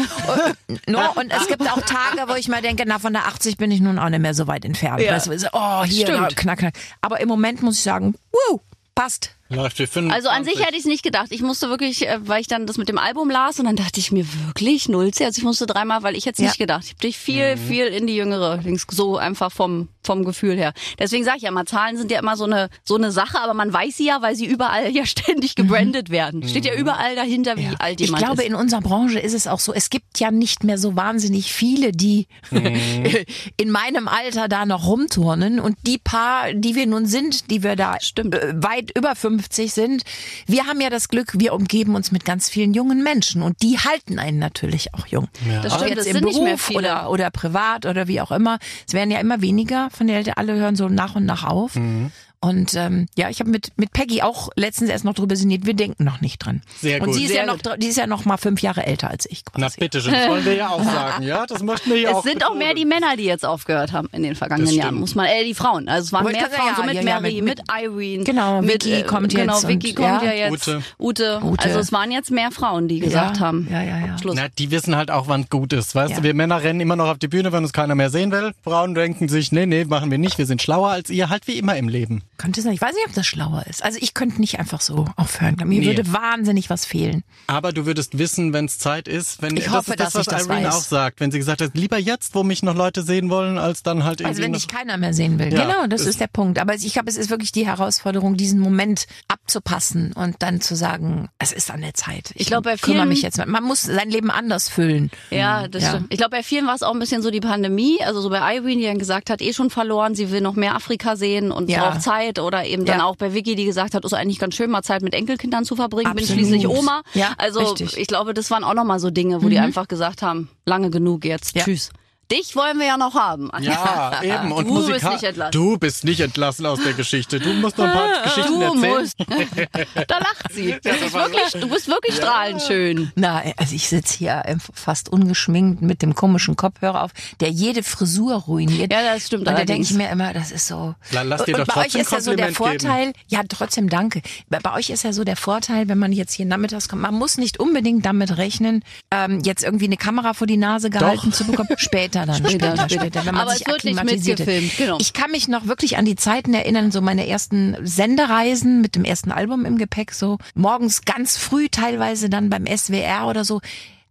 und, 0.68 0.88
no, 0.88 1.12
und 1.16 1.32
es 1.32 1.48
gibt 1.48 1.62
auch 1.70 1.82
Tage, 1.82 2.28
wo 2.30 2.36
ich 2.36 2.48
mal 2.48 2.62
denke, 2.62 2.84
na 2.86 3.00
von 3.00 3.14
der 3.14 3.28
80 3.28 3.58
bin 3.58 3.72
ich 3.72 3.82
nun 3.82 4.00
auch 4.00 4.10
nicht 4.10 4.22
mehr 4.22 4.34
so 4.34 4.48
weit 4.48 4.66
entfernt. 4.66 5.02
Ja. 5.02 5.14
Weißt 5.14 5.28
du, 5.28 5.50
oh, 5.54 5.84
hier, 5.84 6.08
Stimmt. 6.08 6.36
knack, 6.36 6.60
knack. 6.60 6.74
Aber 7.02 7.20
im 7.20 7.28
Moment 7.28 7.62
muss 7.62 7.78
ich 7.78 7.84
sagen, 7.84 8.16
wow, 8.32 8.60
passt. 8.96 9.32
Läuft 9.56 9.80
wie 9.80 9.88
25. 9.88 10.14
Also 10.14 10.30
an 10.30 10.44
sich 10.44 10.60
hätte 10.60 10.74
ich 10.74 10.80
es 10.80 10.86
nicht 10.86 11.04
gedacht. 11.04 11.28
Ich 11.32 11.42
musste 11.42 11.70
wirklich, 11.70 12.08
äh, 12.08 12.20
weil 12.28 12.42
ich 12.42 12.48
dann 12.48 12.66
das 12.68 12.78
mit 12.78 12.90
dem 12.90 12.98
Album 12.98 13.30
las 13.30 13.60
und 13.60 13.66
dann 13.66 13.76
dachte 13.76 14.00
ich 14.00 14.12
mir 14.12 14.26
wirklich 14.48 14.90
Nulze. 14.90 15.26
Also 15.26 15.40
ich 15.40 15.44
musste 15.44 15.66
dreimal, 15.66 16.04
weil 16.04 16.16
ich 16.16 16.26
hätte 16.26 16.34
es 16.34 16.40
Ja. 16.40 16.46
nicht 16.48 16.58
gedacht. 16.60 16.84
Ich 16.86 16.90
habe 16.92 17.00
dich 17.02 17.18
viel, 17.18 17.58
viel 17.58 17.86
in 17.88 18.08
die 18.08 18.16
jüngere, 18.16 18.58
links 18.58 18.86
so 18.92 19.18
einfach 19.18 19.52
vom 19.52 19.90
vom 20.06 20.26
Gefühl 20.26 20.58
her. 20.58 20.74
Deswegen 21.00 21.24
sage 21.24 21.38
ich 21.38 21.44
ja 21.44 21.52
mal, 21.52 21.64
Zahlen 21.66 21.96
sind 21.98 22.12
ja 22.12 22.20
immer 22.20 22.36
so 22.36 22.44
eine 22.44 22.68
so 22.84 22.96
eine 22.98 23.12
Sache, 23.14 23.40
aber 23.40 23.54
man 23.54 23.72
weiß 23.72 23.96
sie 23.96 24.06
ja, 24.08 24.22
weil 24.22 24.36
sie 24.36 24.46
überall 24.46 24.90
ja 24.92 25.06
ständig 25.08 25.56
gebrandet 25.56 26.10
werden. 26.10 26.46
Steht 26.48 26.66
ja 26.66 26.74
überall 26.76 27.16
dahinter, 27.16 27.56
wie 27.58 27.70
alt 27.80 28.02
Ich 28.02 28.08
jemand 28.08 28.24
glaube, 28.26 28.42
ist. 28.42 28.50
in 28.50 28.56
unserer 28.56 28.82
Branche 28.82 29.20
ist 29.20 29.34
es 29.34 29.48
auch 29.48 29.60
so, 29.62 29.74
es 29.74 29.90
gibt 29.90 30.20
ja 30.20 30.30
nicht 30.32 30.66
mehr 30.66 30.78
so 30.78 30.98
wahnsinnig 30.98 31.54
viele, 31.54 31.94
die 31.94 32.28
in 33.58 33.72
meinem 33.72 34.08
Alter 34.08 34.48
da 34.48 34.66
noch 34.66 34.86
rumturnen 34.88 35.60
und 35.60 35.78
die 35.86 35.98
paar, 35.98 36.54
die 36.54 36.76
wir 36.76 36.86
nun 36.88 37.06
sind, 37.06 37.50
die 37.50 37.64
wir 37.64 37.76
da 37.76 37.98
Stimmt. 38.02 38.36
äh, 38.36 38.54
weit 38.62 38.92
über 38.98 39.16
50 39.44 39.74
sind, 39.74 40.04
wir 40.48 40.66
haben 40.66 40.80
ja 40.82 40.90
das 40.90 41.10
Glück, 41.10 41.34
wir 41.38 41.54
umgeben 41.54 41.96
uns 41.96 42.12
mit 42.12 42.26
ganz 42.26 42.50
vielen 42.50 42.74
jungen 42.74 43.04
Menschen 43.04 43.42
und 43.42 43.62
die 43.62 43.78
halten 43.78 44.20
einen 44.20 44.40
natürlich 44.40 44.94
auch 44.94 45.08
jung. 45.08 45.28
Das 45.62 45.74
Ob 45.74 45.80
stimmt, 45.80 45.90
jetzt 45.90 46.00
es 46.02 46.06
im 46.08 46.14
sind 46.14 46.22
Beruf 46.22 46.36
nicht 46.36 46.44
mehr 46.44 46.58
viele. 46.58 46.80
oder 46.80 47.10
oder 47.10 47.32
privat 47.32 47.86
oder 47.86 48.08
wie 48.08 48.22
auch 48.22 48.32
immer. 48.32 48.60
Es 48.88 48.94
werden 48.94 49.12
ja 49.12 49.20
immer 49.20 49.42
weniger 49.42 49.90
von 49.92 50.08
der 50.08 50.38
alle 50.38 50.56
hören 50.56 50.76
so 50.76 50.88
nach 50.90 51.16
und 51.16 51.26
nach 51.26 51.44
auf. 51.44 51.76
Mhm. 51.76 52.12
Und 52.44 52.74
ähm, 52.76 53.08
ja, 53.16 53.30
ich 53.30 53.40
habe 53.40 53.50
mit 53.50 53.72
mit 53.78 53.94
Peggy 53.94 54.22
auch 54.22 54.50
letztens 54.56 54.90
erst 54.90 55.06
noch 55.06 55.14
drüber 55.14 55.36
sinniert. 55.36 55.66
Wir 55.66 55.74
denken 55.76 56.04
noch 56.04 56.20
nicht 56.22 56.40
dran. 56.40 56.62
Sehr 56.82 57.00
Und 57.02 57.08
gut. 57.08 57.16
sie 57.16 57.24
ist 57.24 57.30
Sehr 57.32 57.46
ja 57.46 57.46
noch, 57.46 57.58
die 57.78 57.88
ist 57.88 57.98
ja 57.98 58.06
noch 58.06 58.26
mal 58.26 58.38
fünf 58.38 58.62
Jahre 58.62 58.86
älter 58.86 59.10
als 59.10 59.26
ich 59.30 59.44
Na 59.56 59.68
quasi. 59.68 59.80
bitteschön, 59.80 60.12
das 60.14 60.28
wollen 60.30 60.44
wir 60.46 60.56
ja 60.56 60.70
auch 60.70 60.84
sagen, 60.84 61.24
ja? 61.24 61.46
Das 61.46 61.64
möchten 61.64 61.90
wir 61.92 62.00
ja 62.00 62.10
Es 62.10 62.16
auch 62.18 62.24
sind 62.24 62.46
auch 62.46 62.54
mehr 62.56 62.74
die. 62.74 62.84
Männer, 62.84 63.16
die 63.18 63.24
jetzt 63.24 63.46
aufgehört 63.46 63.94
haben 63.94 64.10
in 64.12 64.24
den 64.24 64.36
vergangenen 64.36 64.74
Jahren, 64.74 64.96
muss 64.96 65.16
man, 65.16 65.26
äh, 65.28 65.46
die 65.46 65.54
Frauen. 65.54 65.88
Also 65.88 66.08
es 66.08 66.12
waren 66.14 66.26
mehr 66.26 66.50
Frauen, 66.50 66.70
so 66.76 66.82
sagen, 66.82 66.86
mit 66.88 66.96
ja, 66.96 67.02
ja, 67.02 67.20
Mary, 67.22 67.42
mit- 67.42 67.60
mit, 67.60 67.62
Irene. 67.82 68.24
Genau, 68.26 68.62
mit, 68.62 68.86
Vicky 68.86 69.04
kommt 69.04 69.34
Genau, 69.34 69.54
jetzt 69.54 69.68
Vicky 69.70 69.90
und- 69.92 69.96
kommt 69.96 70.24
ja. 70.24 70.34
ja 70.34 70.50
jetzt. 70.50 70.68
Ute. 70.68 70.84
Ute. 71.00 71.40
Ute. 71.44 71.64
Also 71.66 71.80
es 71.80 71.92
waren 71.94 72.12
jetzt 72.12 72.30
mehr 72.30 72.52
Frauen, 72.52 72.90
die 72.90 73.00
gesagt 73.00 73.38
ja, 73.38 73.42
haben. 73.44 73.68
Ja, 73.72 73.82
ja, 73.82 74.00
ja. 74.06 74.18
Schluss. 74.18 74.36
Na, 74.36 74.48
die 74.50 74.70
wissen 74.70 74.98
halt 74.98 75.12
auch, 75.12 75.30
wann 75.30 75.46
gut 75.50 75.72
ist. 75.72 75.96
Weißt 75.96 76.12
Ja. 76.12 76.18
du, 76.18 76.24
wir 76.24 76.34
Männer 76.34 76.62
rennen 76.62 76.82
immer 76.82 76.98
noch 76.98 77.08
auf 77.08 77.20
die 77.20 77.30
Bühne, 77.30 77.52
wenn 77.54 77.64
uns 77.64 77.72
keiner 77.72 77.96
mehr 77.96 78.10
sehen 78.10 78.32
will. 78.34 78.52
Frauen 78.66 78.94
denken 78.96 79.30
sich, 79.30 79.52
nee, 79.54 79.66
nee, 79.66 79.86
machen 79.86 80.12
wir 80.12 80.18
nicht. 80.18 80.38
Wir 80.38 80.46
sind 80.46 80.62
schlauer 80.62 80.90
als 80.90 81.10
ihr, 81.10 81.30
halt 81.30 81.48
wie 81.48 81.58
immer 81.58 81.78
im 81.78 81.88
Leben. 81.88 82.22
Könnte 82.38 82.62
sein. 82.62 82.74
Ich 82.74 82.82
weiß 82.82 82.94
nicht, 82.96 83.06
ob 83.08 83.14
das 83.14 83.26
schlauer 83.28 83.64
ist. 83.70 83.84
Also 83.84 84.00
ich 84.02 84.14
könnte 84.14 84.42
nicht 84.42 84.60
einfach 84.60 84.82
so 84.82 85.06
aufhören. 85.16 85.56
Mir 85.66 85.80
Nee. 85.82 85.86
würde 85.86 86.12
wahnsinnig 86.12 86.70
was 86.70 86.86
fehlen. 86.86 87.24
Aber 87.48 87.72
du 87.72 87.86
würdest 87.86 88.18
wissen, 88.18 88.54
wenn 88.54 88.66
es 88.66 88.80
Zeit 88.80 89.08
ist. 89.08 89.42
Wenn, 89.42 89.56
Ich 89.56 89.66
das 89.66 89.74
hoffe, 89.74 89.92
ist 89.92 90.00
das, 90.00 90.14
dass 90.14 90.16
was 90.16 90.28
ich 90.28 90.40
das 90.40 90.48
Irene 90.48 90.68
weiß. 90.68 90.76
auch 90.76 90.82
sagt. 90.82 91.20
Wenn 91.20 91.32
sie 91.32 91.38
gesagt 91.38 91.62
hat, 91.62 91.72
lieber 91.76 91.98
jetzt, 92.00 92.34
wo 92.36 92.44
mich 92.44 92.64
noch 92.64 92.76
Leute 92.76 93.04
sehen 93.04 93.30
wollen, 93.30 93.58
als 93.58 93.84
dann 93.84 94.04
halt 94.04 94.20
Also 94.22 94.42
irgendwie 94.42 94.44
wenn 94.44 94.52
noch... 94.52 94.58
dich 94.60 94.68
keiner 94.68 94.98
mehr 94.98 95.14
sehen 95.14 95.38
will. 95.40 95.54
Ja, 95.54 95.66
genau, 95.66 95.88
das 95.88 96.02
das- 96.02 96.10
ist 96.10 96.20
der 96.22 96.28
Punkt. 96.28 96.58
Aber 96.60 96.74
ich 96.74 96.94
glaube, 96.94 97.10
es 97.10 97.18
ist 97.18 97.30
wirklich 97.30 97.52
die 97.52 97.66
Herausforderung, 97.68 98.36
diesen 98.36 98.60
Moment 98.60 99.06
abzupassen 99.28 100.14
und 100.14 100.38
dann 100.40 100.62
zu 100.62 100.76
sagen, 100.76 101.30
es 101.38 101.52
ist 101.52 101.70
an 101.70 101.82
der 101.82 101.94
Zeit. 101.94 102.32
Ich 102.36 102.48
glaube, 102.48 102.64
bei 102.72 102.78
kümmere 102.78 103.02
vielen- 103.02 103.10
mich 103.10 103.22
jetzt. 103.22 103.38
mal. 103.38 103.46
Man 103.46 103.64
muss 103.64 103.84
sein 103.84 104.10
Leben 104.10 104.32
anders 104.32 104.70
füllen. 104.70 105.12
Ja, 105.30 105.68
das 105.68 105.84
Ja. 105.84 105.90
stimmt. 105.90 106.08
Ich 106.10 106.18
glaube, 106.18 106.32
bei 106.32 106.44
vielen 106.44 106.66
war 106.66 106.76
es 106.76 106.82
auch 106.84 106.94
ein 106.94 107.00
bisschen 107.00 107.22
so 107.22 107.30
die 107.30 107.42
Pandemie. 107.42 108.00
Also 108.04 108.22
so 108.22 108.30
bei 108.30 108.56
Irene, 108.56 108.78
die 108.82 108.86
dann 108.88 109.00
gesagt 109.00 109.30
hat, 109.30 109.42
eh 109.42 109.54
schon 109.54 109.70
verloren, 109.70 110.16
sie 110.16 110.32
will 110.32 110.42
noch 110.42 110.56
mehr 110.56 110.76
Afrika 110.76 111.16
sehen 111.16 111.52
und 111.52 111.70
Ja. 111.70 111.90
braucht 111.90 112.02
Zeit. 112.02 112.23
Oder 112.40 112.66
eben 112.66 112.86
dann 112.86 113.00
Ja. 113.00 113.06
auch 113.06 113.16
bei 113.16 113.34
Vicky, 113.34 113.56
die 113.56 113.66
gesagt 113.66 113.94
hat, 113.94 114.06
ist 114.06 114.14
eigentlich 114.14 114.40
ganz 114.40 114.56
schön, 114.56 114.70
mal 114.70 114.82
Zeit 114.84 115.02
mit 115.02 115.14
Enkelkindern 115.14 115.66
zu 115.66 115.76
verbringen. 115.76 116.08
Absolut. 116.08 116.28
Bin 116.28 116.38
schließlich 116.38 116.68
Oma. 116.68 117.02
Ja, 117.14 117.34
also 117.38 117.60
richtig. 117.60 117.96
Mhm. 117.96 118.02
ich 118.02 118.08
glaube, 118.08 118.34
das 118.34 118.50
waren 118.52 118.64
auch 118.64 118.74
nochmal 118.74 119.00
so 119.00 119.10
Dinge, 119.10 119.44
wo 119.44 119.50
die 119.50 119.60
einfach 119.60 119.88
gesagt 119.88 120.22
haben, 120.22 120.50
lange 120.66 120.90
genug 120.90 121.26
jetzt. 121.26 121.56
Ja. 121.56 121.64
Tschüss. 121.64 121.90
Dich 122.32 122.56
wollen 122.56 122.80
wir 122.80 122.88
ja 122.88 122.98
noch 122.98 123.14
haben. 123.16 123.50
Ja, 123.60 124.20
eben. 124.24 124.52
Und 124.52 124.68
Du 124.68 124.76
bist 124.76 124.88
Musika 124.90 125.10
nicht 125.14 125.24
entlassen. 125.24 125.52
Du 125.52 125.78
bist 125.78 126.04
nicht 126.04 126.20
entlassen 126.22 126.66
aus 126.66 126.80
der 126.84 126.94
Geschichte. 126.94 127.40
Du 127.40 127.54
musst 127.54 127.78
noch 127.78 127.86
ein 127.86 127.92
paar 127.94 128.24
Geschichten 128.24 128.54
Du 128.60 128.62
erzählen. 128.62 129.02
musst. 129.02 129.16
da 130.08 130.18
lacht 130.20 130.52
sie. 130.54 130.72
Du 130.84 130.90
bist 130.90 131.14
wirklich, 131.14 131.52
du 131.62 131.70
bist 131.70 131.88
wirklich 131.88 132.16
strahlend 132.16 132.62
schön. 132.62 133.12
Na, 133.16 133.44
also 133.58 133.76
ich 133.76 133.88
sitze 133.90 134.18
hier 134.18 134.42
ähm, 134.46 134.60
fast 134.74 135.10
ungeschminkt 135.10 135.82
mit 135.82 136.02
dem 136.02 136.16
komischen 136.16 136.56
Kopfhörer 136.56 137.04
auf, 137.04 137.12
der 137.40 137.50
jede 137.50 137.84
Frisur 137.84 138.36
ruiniert. 138.36 138.92
Ja, 138.92 139.14
das 139.14 139.28
stimmt 139.28 139.48
Und 139.48 139.54
da 139.58 139.66
denke 139.66 139.84
ich 139.84 139.94
mir 139.94 140.10
immer, 140.10 140.34
das 140.34 140.52
ist 140.52 140.68
so. 140.68 140.96
La- 141.12 141.22
lass 141.24 141.44
dir 141.44 141.58
und 141.60 141.68
doch 141.68 141.76
bei 141.76 141.82
euch 141.86 141.96
ist 141.96 142.12
ja 142.12 142.22
so 142.22 142.34
der 142.36 142.48
Kompliment 142.54 142.82
geben. 142.82 142.92
Vorteil, 142.94 143.14
ja, 143.28 143.42
trotzdem 143.48 143.90
danke. 143.90 144.22
Bei, 144.50 144.74
euch 144.74 144.90
ist 144.90 145.04
ja 145.04 145.14
so 145.14 145.24
der 145.24 145.36
Vorteil, 145.36 145.88
wenn 145.90 146.00
man 146.00 146.12
jetzt 146.14 146.34
hier 146.34 146.46
nachmittags 146.46 146.88
kommt, 146.90 147.02
man 147.02 147.14
muss 147.16 147.38
nicht 147.38 147.60
unbedingt 147.60 148.06
damit 148.06 148.38
rechnen, 148.38 148.84
ähm, 149.12 149.42
jetzt 149.44 149.64
irgendwie 149.64 149.86
eine 149.86 149.98
Kamera 149.98 150.34
vor 150.34 150.48
die 150.48 150.58
Nase 150.58 150.90
gehalten 150.90 151.32
zu 151.34 151.44
bekommen. 151.46 151.70
Später 151.78 152.13
dann, 152.14 152.36
später, 152.36 152.52
Später, 152.52 152.78
später, 152.78 153.02
später. 153.02 153.26
wenn 153.26 153.36
man 153.36 153.44
Aber 153.44 153.52
sich 153.52 153.62
es 153.62 153.68
wird 153.68 153.84
nicht 153.84 154.04
mitgefilmt, 154.04 154.78
genau. 154.78 154.98
Ich 155.00 155.14
kann 155.14 155.32
mich 155.32 155.48
noch 155.48 155.68
wirklich 155.68 155.98
an 155.98 156.06
die 156.06 156.16
Zeiten 156.16 156.54
erinnern, 156.54 156.92
so 156.92 157.02
meine 157.02 157.28
ersten 157.28 157.76
Sendereisen 157.82 158.82
mit 158.82 158.96
dem 158.96 159.04
ersten 159.04 159.32
Album 159.32 159.66
im 159.66 159.78
Gepäck, 159.78 160.14
so 160.14 160.38
morgens 160.56 161.04
ganz 161.04 161.38
früh 161.38 161.70
teilweise 161.70 162.30
dann 162.30 162.50
beim 162.50 162.66
SWR 162.66 163.28
oder 163.28 163.44
so. 163.44 163.62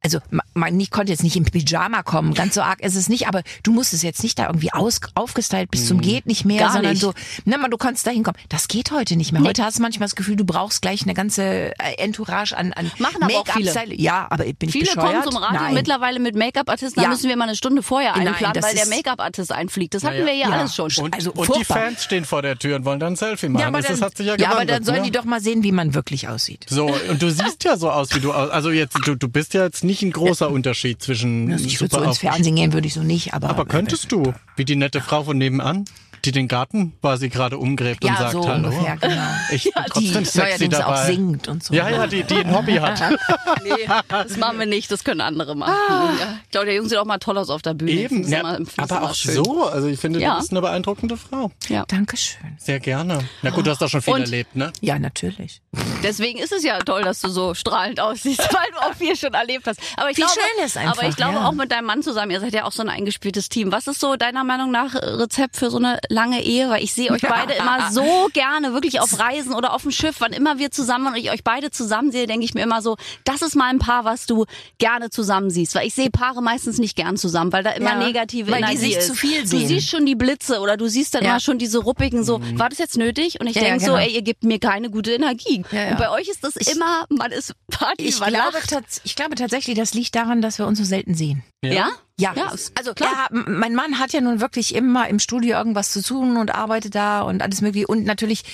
Also 0.04 0.18
man 0.54 0.78
ich 0.80 0.90
konnte 0.90 1.12
jetzt 1.12 1.22
nicht 1.22 1.36
im 1.36 1.44
Pyjama 1.44 2.02
kommen, 2.02 2.34
ganz 2.34 2.54
so 2.54 2.62
arg 2.62 2.80
ist 2.80 2.96
es 2.96 3.08
nicht, 3.08 3.28
aber 3.28 3.42
du 3.62 3.72
musstest 3.72 4.02
jetzt 4.02 4.22
nicht 4.22 4.38
da 4.38 4.46
irgendwie 4.46 4.72
aus, 4.72 5.00
aufgestylt 5.14 5.70
bis 5.70 5.86
zum 5.86 6.00
geht 6.00 6.26
nicht 6.26 6.44
mehr, 6.44 6.58
Gar 6.60 6.72
sondern 6.72 6.92
nicht. 6.92 7.00
so, 7.02 7.14
na, 7.44 7.56
man, 7.58 7.70
du 7.70 7.76
konntest 7.76 8.06
da 8.06 8.10
hinkommen. 8.10 8.38
Das 8.48 8.68
geht 8.68 8.90
heute 8.90 9.16
nicht 9.16 9.32
mehr. 9.32 9.42
Heute 9.42 9.62
hast 9.64 9.78
du 9.78 9.82
manchmal 9.82 10.06
das 10.08 10.16
Gefühl, 10.16 10.36
du 10.36 10.44
brauchst 10.44 10.82
gleich 10.82 11.02
eine 11.02 11.14
ganze 11.14 11.42
äh, 11.78 11.94
Entourage 11.98 12.56
an, 12.56 12.72
an 12.72 12.90
Machen 12.98 13.22
aber 13.22 13.32
auch 13.34 13.46
viele. 13.46 13.66
Make-up-Style. 13.66 14.00
Ja, 14.00 14.26
aber 14.30 14.44
bin 14.44 14.56
ich 14.62 14.72
Viele 14.72 14.86
bescheuert? 14.86 15.06
kommen 15.22 15.22
zum 15.22 15.36
Radio 15.36 15.60
Nein. 15.60 15.74
mittlerweile 15.74 16.18
mit 16.18 16.34
Make-up-Artisten, 16.34 16.96
da 16.96 17.02
Ja. 17.04 17.08
müssen 17.08 17.28
wir 17.28 17.36
mal 17.36 17.44
eine 17.44 17.56
Stunde 17.56 17.82
vorher 17.82 18.12
Nein, 18.16 18.28
einplanen, 18.28 18.62
weil 18.62 18.74
der 18.74 18.82
ist- 18.84 18.90
Make-up-Artist 18.90 19.52
einfliegt. 19.52 19.94
Das 19.94 20.02
hatten 20.04 20.18
Ja, 20.18 20.26
wir 20.26 20.34
ja, 20.34 20.48
ja. 20.48 20.56
alles 20.56 20.74
schon. 20.74 20.90
Und, 20.98 21.14
Also 21.14 21.32
und 21.32 21.54
die. 21.56 21.64
Fans 21.64 22.02
stehen 22.04 22.24
vor 22.24 22.42
der 22.42 22.58
Tür 22.58 22.76
und 22.76 22.84
wollen 22.84 22.98
dann 22.98 23.12
ein 23.12 23.16
Selfie 23.16 23.48
machen. 23.48 23.60
Ja, 23.62 23.68
aber 23.68 23.80
das 23.82 23.98
dann, 23.98 24.00
hat 24.00 24.16
sich 24.16 24.26
ja 24.26 24.36
ja, 24.36 24.50
aber 24.50 24.64
dann 24.64 24.82
sollen 24.84 24.98
ne? 24.98 25.04
die 25.04 25.10
doch 25.12 25.24
mal 25.24 25.40
sehen, 25.40 25.62
wie 25.62 25.72
man 25.72 25.94
wirklich 25.94 26.28
aussieht. 26.28 26.66
So, 26.68 26.86
und 27.08 27.22
du 27.22 27.30
siehst 27.30 27.62
ja 27.64 27.76
so 27.76 27.90
aus, 27.90 28.14
wie 28.14 28.20
du 28.20 28.32
aus. 28.32 28.50
Also 28.50 28.70
jetzt, 28.70 28.96
du, 29.06 29.14
du 29.14 29.28
bist 29.28 29.54
ja 29.54 29.62
jetzt 29.64 29.84
nicht 29.84 29.91
ein 30.00 30.12
großer 30.12 30.50
Unterschied 30.50 31.02
zwischen 31.02 31.52
Also 31.52 31.66
ich 31.66 31.78
würde 31.80 31.94
so 31.94 32.02
ins 32.02 32.18
Fernsehen 32.18 32.56
gehen, 32.56 32.72
würde 32.72 32.86
ich 32.86 32.94
so 32.94 33.02
nicht, 33.02 33.34
aber. 33.34 33.50
Aber 33.50 33.66
könntest 33.66 34.10
du, 34.10 34.32
wie 34.56 34.64
die 34.64 34.76
nette 34.76 35.02
Frau 35.02 35.24
von 35.24 35.36
nebenan, 35.36 35.84
die 36.24 36.32
den 36.32 36.48
Garten 36.48 36.92
quasi 37.00 37.28
gerade 37.28 37.58
umgräbt 37.58 38.04
Ja, 38.04 38.10
und 38.10 38.18
sagt 38.18 38.32
so 38.32 38.48
Hallo. 38.48 38.68
ungefähr, 38.68 38.96
genau. 38.96 39.22
Ich 39.52 39.64
bin 39.64 39.72
Die 39.74 40.12
trotzdem 40.12 40.24
sexy 40.24 40.38
neuerdings 40.38 40.78
dabei. 40.78 40.86
auch 41.02 41.04
singt 41.06 41.48
und 41.48 41.64
so. 41.64 41.74
Ja, 41.74 41.88
ja, 41.88 42.06
die, 42.06 42.22
die 42.24 42.36
ein 42.36 42.54
Hobby 42.54 42.74
hat. 42.74 43.00
Nee, 43.64 43.88
das 44.08 44.36
machen 44.36 44.58
wir 44.58 44.66
nicht, 44.66 44.90
das 44.90 45.04
können 45.04 45.20
andere 45.20 45.54
machen. 45.56 45.74
Ja. 45.88 46.38
Ich 46.44 46.50
glaube, 46.50 46.66
der 46.66 46.74
Junge 46.74 46.88
sieht 46.88 46.98
auch 46.98 47.04
mal 47.04 47.18
toll 47.18 47.38
aus 47.38 47.50
auf 47.50 47.62
der 47.62 47.74
Bühne. 47.74 47.92
Eben, 47.92 48.26
ja, 48.28 48.58
das 48.58 48.90
aber 48.90 49.10
auch 49.10 49.14
schön. 49.14 49.34
so. 49.34 49.66
Also 49.66 49.88
ich 49.88 49.98
finde, 50.00 50.20
Ja. 50.20 50.34
du 50.34 50.38
bist 50.40 50.50
eine 50.50 50.60
beeindruckende 50.60 51.16
Frau. 51.16 51.50
Ja. 51.68 51.84
Dankeschön. 51.86 52.56
Sehr 52.58 52.80
gerne. 52.80 53.18
Na 53.42 53.50
gut, 53.50 53.66
du 53.66 53.70
hast 53.70 53.80
doch 53.82 53.88
schon 53.88 54.02
viel 54.02 54.14
Und- 54.14 54.20
erlebt, 54.22 54.56
ne? 54.56 54.72
Ja, 54.80 54.98
natürlich. 54.98 55.60
Deswegen 56.02 56.38
ist 56.38 56.52
es 56.52 56.64
ja 56.64 56.78
toll, 56.80 57.02
dass 57.02 57.20
du 57.20 57.28
so 57.28 57.54
strahlend 57.54 58.00
aussiehst, 58.00 58.40
weil 58.40 58.70
du 58.72 58.78
auch 58.78 58.94
viel 58.94 59.16
schon 59.16 59.34
erlebt 59.34 59.66
hast. 59.66 59.80
Aber 59.96 60.10
ich 60.10 60.16
Wie 60.16 60.22
glaube, 60.22 60.34
schön 60.34 60.64
ist 60.66 60.76
einfach, 60.76 60.98
aber 60.98 61.08
ich 61.08 61.16
glaube 61.16 61.34
ja. 61.34 61.46
auch 61.48 61.52
mit 61.52 61.70
deinem 61.70 61.86
Mann 61.86 62.02
zusammen, 62.02 62.30
ihr 62.32 62.40
seid 62.40 62.52
ja 62.54 62.64
auch 62.64 62.72
so 62.72 62.82
ein 62.82 62.88
eingespieltes 62.88 63.48
Team. 63.48 63.70
Was 63.72 63.86
ist 63.86 64.00
so 64.00 64.16
deiner 64.16 64.44
Meinung 64.44 64.70
nach 64.70 64.94
Rezept 64.94 65.56
für 65.56 65.70
so 65.70 65.78
eine 65.78 65.98
lange 66.12 66.42
Ehe? 66.44 66.68
Weil 66.68 66.82
ich 66.84 66.92
sehe 66.92 67.10
euch 67.10 67.22
beide 67.22 67.54
immer 67.54 67.90
so 67.92 68.28
gerne 68.32 68.72
wirklich 68.72 69.00
auf 69.00 69.18
Reisen 69.18 69.54
oder 69.54 69.72
auf 69.74 69.82
dem 69.82 69.90
Schiff. 69.90 70.16
Wann 70.20 70.32
immer 70.32 70.58
wir 70.58 70.70
zusammen 70.70 71.06
und 71.08 71.16
ich 71.16 71.30
euch 71.30 71.42
beide 71.42 71.70
zusammen 71.70 72.12
sehe, 72.12 72.26
denke 72.26 72.44
ich 72.44 72.54
mir 72.54 72.62
immer 72.62 72.82
so, 72.82 72.96
das 73.24 73.42
ist 73.42 73.56
mal 73.56 73.70
ein 73.70 73.78
Paar, 73.78 74.04
was 74.04 74.26
du 74.26 74.44
gerne 74.78 75.10
zusammen 75.10 75.50
siehst. 75.50 75.74
Weil 75.74 75.86
ich 75.86 75.94
sehe 75.94 76.10
Paare 76.10 76.42
meistens 76.42 76.78
nicht 76.78 76.96
gern 76.96 77.16
zusammen, 77.16 77.52
weil 77.52 77.62
da 77.62 77.70
immer 77.70 77.92
Ja, 77.92 77.98
negative 78.06 78.50
weil 78.50 78.58
die 78.58 78.62
Energie 78.64 78.76
sich 78.78 78.96
ist. 78.96 79.06
zu 79.08 79.14
viel 79.14 79.40
Du 79.42 79.46
sehen. 79.48 79.66
siehst 79.68 79.88
schon 79.88 80.06
die 80.06 80.14
Blitze 80.14 80.60
oder 80.60 80.76
du 80.76 80.88
siehst 80.88 81.14
dann 81.14 81.24
Ja. 81.24 81.30
immer 81.30 81.40
schon 81.40 81.58
diese 81.58 81.78
ruppigen 81.78 82.22
so, 82.24 82.40
war 82.54 82.68
das 82.68 82.78
jetzt 82.78 82.96
nötig? 82.96 83.40
Und 83.40 83.46
ich 83.46 83.56
Ja, 83.56 83.62
ja, 83.62 83.68
denke 83.70 83.84
so, 83.84 83.92
genau. 83.92 84.02
ey, 84.04 84.12
ihr 84.14 84.22
gebt 84.22 84.44
mir 84.44 84.58
keine 84.58 84.90
gute 84.90 85.12
Energie. 85.12 85.64
Ja, 85.72 85.84
ja. 85.84 85.90
Und 85.92 85.98
bei 85.98 86.10
euch 86.10 86.28
ist 86.28 86.44
das 86.44 86.56
immer, 86.56 87.06
man 87.08 87.32
ist 87.32 87.54
Party, 87.70 88.04
Ich 88.04 88.20
man 88.20 88.28
glaube, 88.30 88.58
ich 89.04 89.16
glaube 89.16 89.34
tatsächlich, 89.34 89.76
das 89.76 89.94
liegt 89.94 90.14
daran, 90.14 90.42
dass 90.42 90.58
wir 90.58 90.66
uns 90.66 90.78
so 90.78 90.84
selten 90.84 91.14
sehen. 91.14 91.42
Ja? 91.64 91.88
Ja, 92.22 92.32
Ja, 92.36 92.48
also 92.74 92.94
klar. 92.94 93.28
er, 93.30 93.50
mein 93.50 93.74
Mann 93.74 93.98
hat 93.98 94.12
ja 94.12 94.20
nun 94.20 94.40
wirklich 94.40 94.74
immer 94.74 95.08
im 95.08 95.18
Studio 95.18 95.56
irgendwas 95.56 95.90
zu 95.92 96.02
tun 96.02 96.36
und 96.36 96.54
arbeitet 96.54 96.94
da 96.94 97.22
und 97.22 97.42
alles 97.42 97.60
mögliche. 97.60 97.86
Und 97.88 98.04
natürlich 98.04 98.44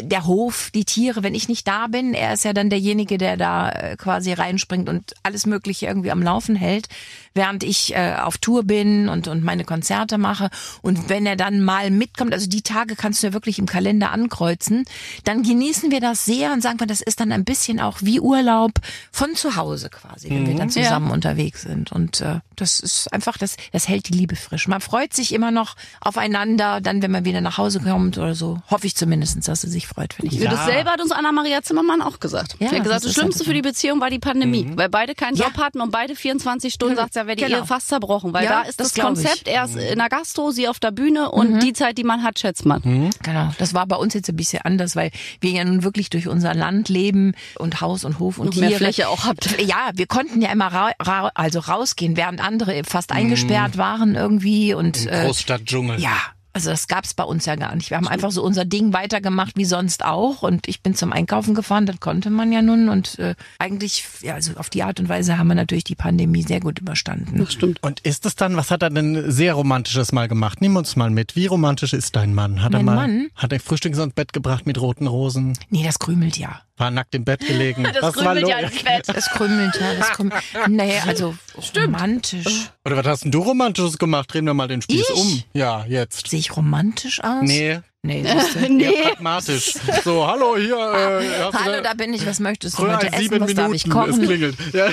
der 0.00 0.26
Hof, 0.26 0.70
die 0.74 0.84
Tiere, 0.84 1.22
wenn 1.22 1.34
ich 1.34 1.48
nicht 1.48 1.66
da 1.68 1.86
bin, 1.86 2.14
er 2.14 2.34
ist 2.34 2.44
ja 2.44 2.52
dann 2.52 2.70
derjenige, 2.70 3.18
der 3.18 3.36
da 3.36 3.70
äh, 3.70 3.96
quasi 3.96 4.32
reinspringt 4.32 4.88
und 4.88 5.14
alles 5.22 5.46
Mögliche 5.46 5.86
irgendwie 5.86 6.10
am 6.10 6.22
Laufen 6.22 6.56
hält, 6.56 6.88
während 7.34 7.62
ich 7.62 7.94
äh, 7.94 8.14
auf 8.14 8.38
Tour 8.38 8.64
bin 8.64 9.08
und, 9.08 9.28
und 9.28 9.42
meine 9.42 9.64
Konzerte 9.64 10.18
mache. 10.18 10.50
Und 10.82 11.08
wenn 11.08 11.26
er 11.26 11.36
dann 11.36 11.62
mal 11.62 11.90
mitkommt, 11.90 12.32
also 12.32 12.48
die 12.48 12.62
Tage 12.62 12.96
kannst 12.96 13.22
du 13.22 13.28
ja 13.28 13.32
wirklich 13.32 13.58
im 13.58 13.66
Kalender 13.66 14.10
ankreuzen, 14.10 14.84
dann 15.24 15.42
genießen 15.42 15.90
wir 15.90 16.00
das 16.00 16.24
sehr 16.24 16.52
und 16.52 16.62
sagen 16.62 16.80
wir, 16.80 16.86
das 16.86 17.00
ist 17.00 17.20
dann 17.20 17.32
ein 17.32 17.44
bisschen 17.44 17.80
auch 17.80 17.98
wie 18.00 18.20
Urlaub 18.20 18.72
von 19.10 19.34
zu 19.34 19.56
Hause 19.56 19.90
quasi, 19.90 20.30
wenn 20.30 20.46
wir 20.46 20.54
dann 20.54 20.70
zusammen 20.70 21.10
unterwegs 21.10 21.62
sind. 21.62 21.92
Und 21.92 22.20
äh, 22.20 22.40
das 22.56 22.80
ist 22.80 23.12
einfach, 23.12 23.36
das, 23.38 23.56
das 23.72 23.88
hält 23.88 24.08
die 24.08 24.14
Liebe 24.14 24.36
frisch. 24.36 24.68
Man 24.68 24.80
freut 24.80 25.14
sich 25.14 25.32
immer 25.32 25.50
noch 25.50 25.76
aufeinander, 26.00 26.80
dann 26.80 27.02
wenn 27.02 27.10
man 27.10 27.24
wieder 27.24 27.40
nach 27.40 27.58
Hause 27.58 27.80
kommt 27.80 28.18
oder 28.18 28.34
so. 28.34 28.62
Hoffe 28.70 28.86
ich 28.86 28.96
zumindest, 28.96 29.48
dass 29.48 29.62
sie 29.62 29.70
sich 29.70 29.81
freut, 29.86 30.14
wenn 30.18 30.26
ich 30.26 30.32
Ja. 30.34 30.50
Das 30.50 30.64
selber 30.66 30.90
hat 30.92 31.00
uns 31.00 31.12
Anna-Maria 31.12 31.62
Zimmermann 31.62 32.02
auch 32.02 32.20
gesagt. 32.20 32.56
Ja, 32.58 32.68
sie 32.68 32.76
hat 32.76 32.82
gesagt, 32.84 33.04
das 33.04 33.12
das, 33.12 33.14
Schlimmste 33.14 33.44
für 33.44 33.54
die 33.54 33.62
Beziehung 33.62 34.00
war 34.00 34.10
die 34.10 34.18
Pandemie, 34.18 34.70
weil 34.74 34.88
beide 34.88 35.14
keinen 35.14 35.36
Ja. 35.36 35.46
Job 35.46 35.58
hatten 35.58 35.80
und 35.80 35.90
beide 35.90 36.14
24 36.16 36.72
Stunden, 36.72 36.96
sagt 36.96 37.14
sie, 37.14 37.20
ja, 37.20 37.26
wäre 37.26 37.36
die 37.36 37.44
Genau. 37.44 37.58
Ehe 37.58 37.64
fast 37.66 37.88
zerbrochen. 37.88 38.32
Weil 38.32 38.44
Ja, 38.44 38.62
da 38.62 38.68
ist 38.68 38.78
das 38.80 38.88
das, 38.88 38.94
glaub 38.94 39.16
ich. 39.18 39.24
Konzept 39.24 39.48
erst 39.48 39.76
in 39.76 39.98
der 39.98 40.08
Gastro, 40.08 40.50
sie 40.50 40.68
auf 40.68 40.78
der 40.80 40.90
Bühne 40.90 41.30
und 41.30 41.60
die 41.62 41.72
Zeit, 41.72 41.98
die 41.98 42.04
man 42.04 42.22
hat, 42.22 42.38
schätzt 42.38 42.64
man. 42.66 43.10
Genau, 43.22 43.50
das 43.58 43.74
war 43.74 43.86
bei 43.86 43.96
uns 43.96 44.14
jetzt 44.14 44.28
ein 44.28 44.36
bisschen 44.36 44.62
anders, 44.62 44.96
weil 44.96 45.10
wir 45.40 45.50
ja 45.50 45.64
nun 45.64 45.82
wirklich 45.84 46.10
durch 46.10 46.28
unser 46.28 46.54
Land 46.54 46.88
leben 46.88 47.34
und 47.58 47.80
Haus 47.80 48.04
und 48.04 48.18
Hof 48.18 48.38
und 48.38 48.46
Und 48.48 48.52
Tiere. 48.54 48.68
mehr 48.68 48.78
Fläche 48.78 49.08
auch 49.08 49.24
habt. 49.24 49.60
Ja, 49.60 49.90
wir 49.94 50.06
konnten 50.06 50.40
ja 50.42 50.50
immer 50.50 50.66
ra 50.68 50.90
ra 51.00 51.30
also 51.34 51.60
rausgehen, 51.60 52.16
während 52.16 52.40
andere 52.44 52.82
fast 52.84 53.12
eingesperrt 53.12 53.76
waren 53.78 54.14
irgendwie 54.14 54.74
und 54.74 55.06
äh, 55.06 55.24
Großstadtdschungel. 55.26 56.00
ja. 56.00 56.16
Also 56.54 56.70
das 56.70 56.86
gab's 56.86 57.14
bei 57.14 57.24
uns 57.24 57.46
ja 57.46 57.56
gar 57.56 57.74
nicht. 57.74 57.90
Wir 57.90 57.96
haben 57.96 58.08
einfach 58.08 58.30
so 58.30 58.42
unser 58.42 58.64
Ding 58.64 58.92
weitergemacht 58.92 59.56
wie 59.56 59.64
sonst 59.64 60.04
auch 60.04 60.42
und 60.42 60.68
ich 60.68 60.82
bin 60.82 60.94
zum 60.94 61.12
Einkaufen 61.12 61.54
gefahren, 61.54 61.86
das 61.86 62.00
konnte 62.00 62.30
man 62.30 62.52
ja 62.52 62.60
nun 62.62 62.88
und 62.88 63.18
äh, 63.18 63.34
eigentlich, 63.58 64.04
ja, 64.20 64.34
also 64.34 64.52
auf 64.56 64.68
die 64.68 64.82
Art 64.82 65.00
und 65.00 65.08
Weise 65.08 65.38
haben 65.38 65.48
wir 65.48 65.54
natürlich 65.54 65.84
die 65.84 65.94
Pandemie 65.94 66.42
sehr 66.42 66.60
gut 66.60 66.78
überstanden. 66.78 67.46
Stimmt. 67.48 67.82
Und 67.82 68.00
ist 68.00 68.26
es 68.26 68.34
dann, 68.36 68.56
was 68.56 68.70
hat 68.70 68.82
er 68.82 68.90
denn 68.90 69.30
sehr 69.30 69.54
Romantisches 69.54 70.12
mal 70.12 70.28
gemacht? 70.28 70.60
Nimm 70.60 70.76
uns 70.76 70.96
mal 70.96 71.10
mit. 71.10 71.36
Wie 71.36 71.46
romantisch 71.46 71.92
ist 71.94 72.16
dein 72.16 72.34
Mann? 72.34 72.62
Hat 72.62 72.72
er 72.74 72.82
Mein 72.82 72.84
mal, 72.84 72.94
Mann? 73.08 73.28
hat 73.34 73.52
er 73.52 73.60
Frühstück 73.60 73.94
ins 73.96 74.12
Bett 74.14 74.32
gebracht 74.32 74.66
mit 74.66 74.80
roten 74.80 75.06
Rosen? 75.06 75.56
Nee, 75.70 75.84
das 75.84 75.98
krümelt 75.98 76.36
ja. 76.36 76.60
War 76.76 76.90
nackt 76.90 77.14
im 77.14 77.24
Bett 77.24 77.46
gelegen? 77.46 77.84
Das 77.92 78.02
was 78.02 78.16
war 78.24 78.34
krümelt 78.34 78.48
ja 78.48 78.58
ins 78.58 78.82
Bett. 78.82 79.08
Das 79.08 79.26
krümelt 79.30 79.74
ja, 79.80 79.94
das 79.98 80.10
krümelt. 80.10 80.42
Nee, 80.68 80.98
also 81.06 81.34
romantisch. 81.76 82.70
Oder 82.84 82.96
was 82.96 83.06
hast 83.06 83.24
denn 83.24 83.30
du 83.30 83.40
Romantisches 83.40 83.98
gemacht? 83.98 84.32
Drehen 84.32 84.46
wir 84.46 84.54
mal 84.54 84.68
den 84.68 84.82
Spieß 84.82 85.10
Ich? 85.10 85.16
um. 85.20 85.42
Ja, 85.52 85.84
jetzt. 85.86 86.28
Sehe 86.28 86.40
ich 86.42 86.56
romantisch 86.56 87.22
aus? 87.24 87.42
Nee, 87.42 87.80
Nee, 88.04 88.24
siehst 88.26 88.56
du? 88.56 88.68
Nee. 88.72 88.90
pragmatisch. 89.02 89.74
So, 90.04 90.26
hallo 90.26 90.56
hier. 90.56 90.74
Äh, 90.76 91.50
du 91.50 91.58
Hallo, 91.58 91.80
da- 91.82 91.94
bin 91.94 92.12
ich. 92.12 92.26
Was 92.26 92.40
möchtest 92.40 92.76
du 92.78 92.88
heute 92.88 93.06
essen? 93.12 93.18
sieben 93.22 93.40
Was 93.40 93.54
darf 93.54 93.68
Minuten. 93.70 93.74
ich 93.76 93.84
Es 93.86 93.90
kochen? 93.90 94.22
klingelt. 94.26 94.56
Ja. 94.72 94.90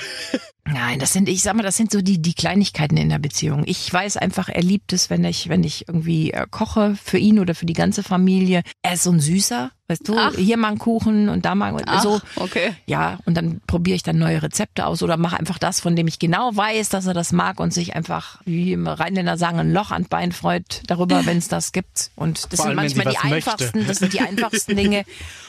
Nein, 0.72 1.00
das 1.00 1.14
sind, 1.14 1.28
ich 1.28 1.42
sag 1.42 1.56
mal, 1.56 1.64
das 1.64 1.76
sind 1.78 1.92
so 1.92 2.02
die, 2.02 2.22
die 2.22 2.36
Kleinigkeiten 2.36 2.96
in 2.98 3.10
der 3.10 3.18
Beziehung. 3.18 3.64
Ich 3.66 3.92
weiß 3.92 4.18
einfach, 4.18 4.50
er 4.50 4.62
liebt 4.62 4.94
es, 4.94 5.10
wenn 5.10 5.24
ich, 5.24 5.50
wenn 5.50 5.64
ich 5.64 5.88
irgendwie 5.88 6.32
äh, 6.32 6.46
koche 6.52 6.96
für 7.04 7.18
ihn 7.18 7.40
oder 7.40 7.56
für 7.56 7.66
die 7.66 7.74
ganze 7.74 8.04
Familie. 8.04 8.62
Er 8.84 8.94
ist 8.94 9.04
so 9.04 9.12
ein 9.12 9.20
Süßer, 9.20 9.72
weißt 9.89 10.08
du, 10.08 10.15
Ach. 10.17 10.36
hier 10.36 10.56
mal 10.58 10.69
einen 10.69 10.78
Kuchen 10.78 11.30
und 11.30 11.45
da 11.45 11.56
mal 11.56 11.75
Ach, 11.86 12.04
so. 12.04 12.21
okay. 12.36 12.75
Ja, 12.86 13.17
und 13.25 13.36
dann 13.36 13.60
probiere 13.65 13.95
ich 13.95 14.04
dann 14.04 14.19
neue 14.19 14.41
Rezepte 14.41 14.86
aus 14.86 15.02
oder 15.02 15.17
mache 15.17 15.38
einfach 15.38 15.58
das, 15.58 15.80
von 15.82 15.95
dem 15.95 16.08
ich 16.08 16.19
genau 16.19 16.56
weiß, 16.56 16.89
dass 16.89 17.08
er 17.08 17.13
das 17.15 17.32
mag 17.32 17.60
und 17.60 17.73
sich 17.73 17.95
einfach, 17.95 18.39
wie 18.45 18.73
im 18.73 18.88
Rheinländer 18.88 19.38
sagen, 19.38 19.60
ein 19.60 19.73
Loch 19.73 19.91
an 19.91 20.06
Bein 20.06 20.32
freut 20.32 20.84
darüber, 20.88 21.25
wenn 21.25 21.38
es 21.39 21.47
das 21.47 21.71
gibt. 21.71 22.12
Und 22.15 22.52
das 22.54 22.58
Vor 22.58 22.58
sind 22.58 22.65
allem, 22.67 22.75
manchmal 22.75 23.06
die 23.08 23.17
was 23.17 23.23
möchte. 23.30 23.52
einfachsten, 23.52 23.88
das 23.88 23.97
sind 23.97 24.13
die 24.13 24.19
einfachsten 24.21 24.75
Dinge. 24.75 25.04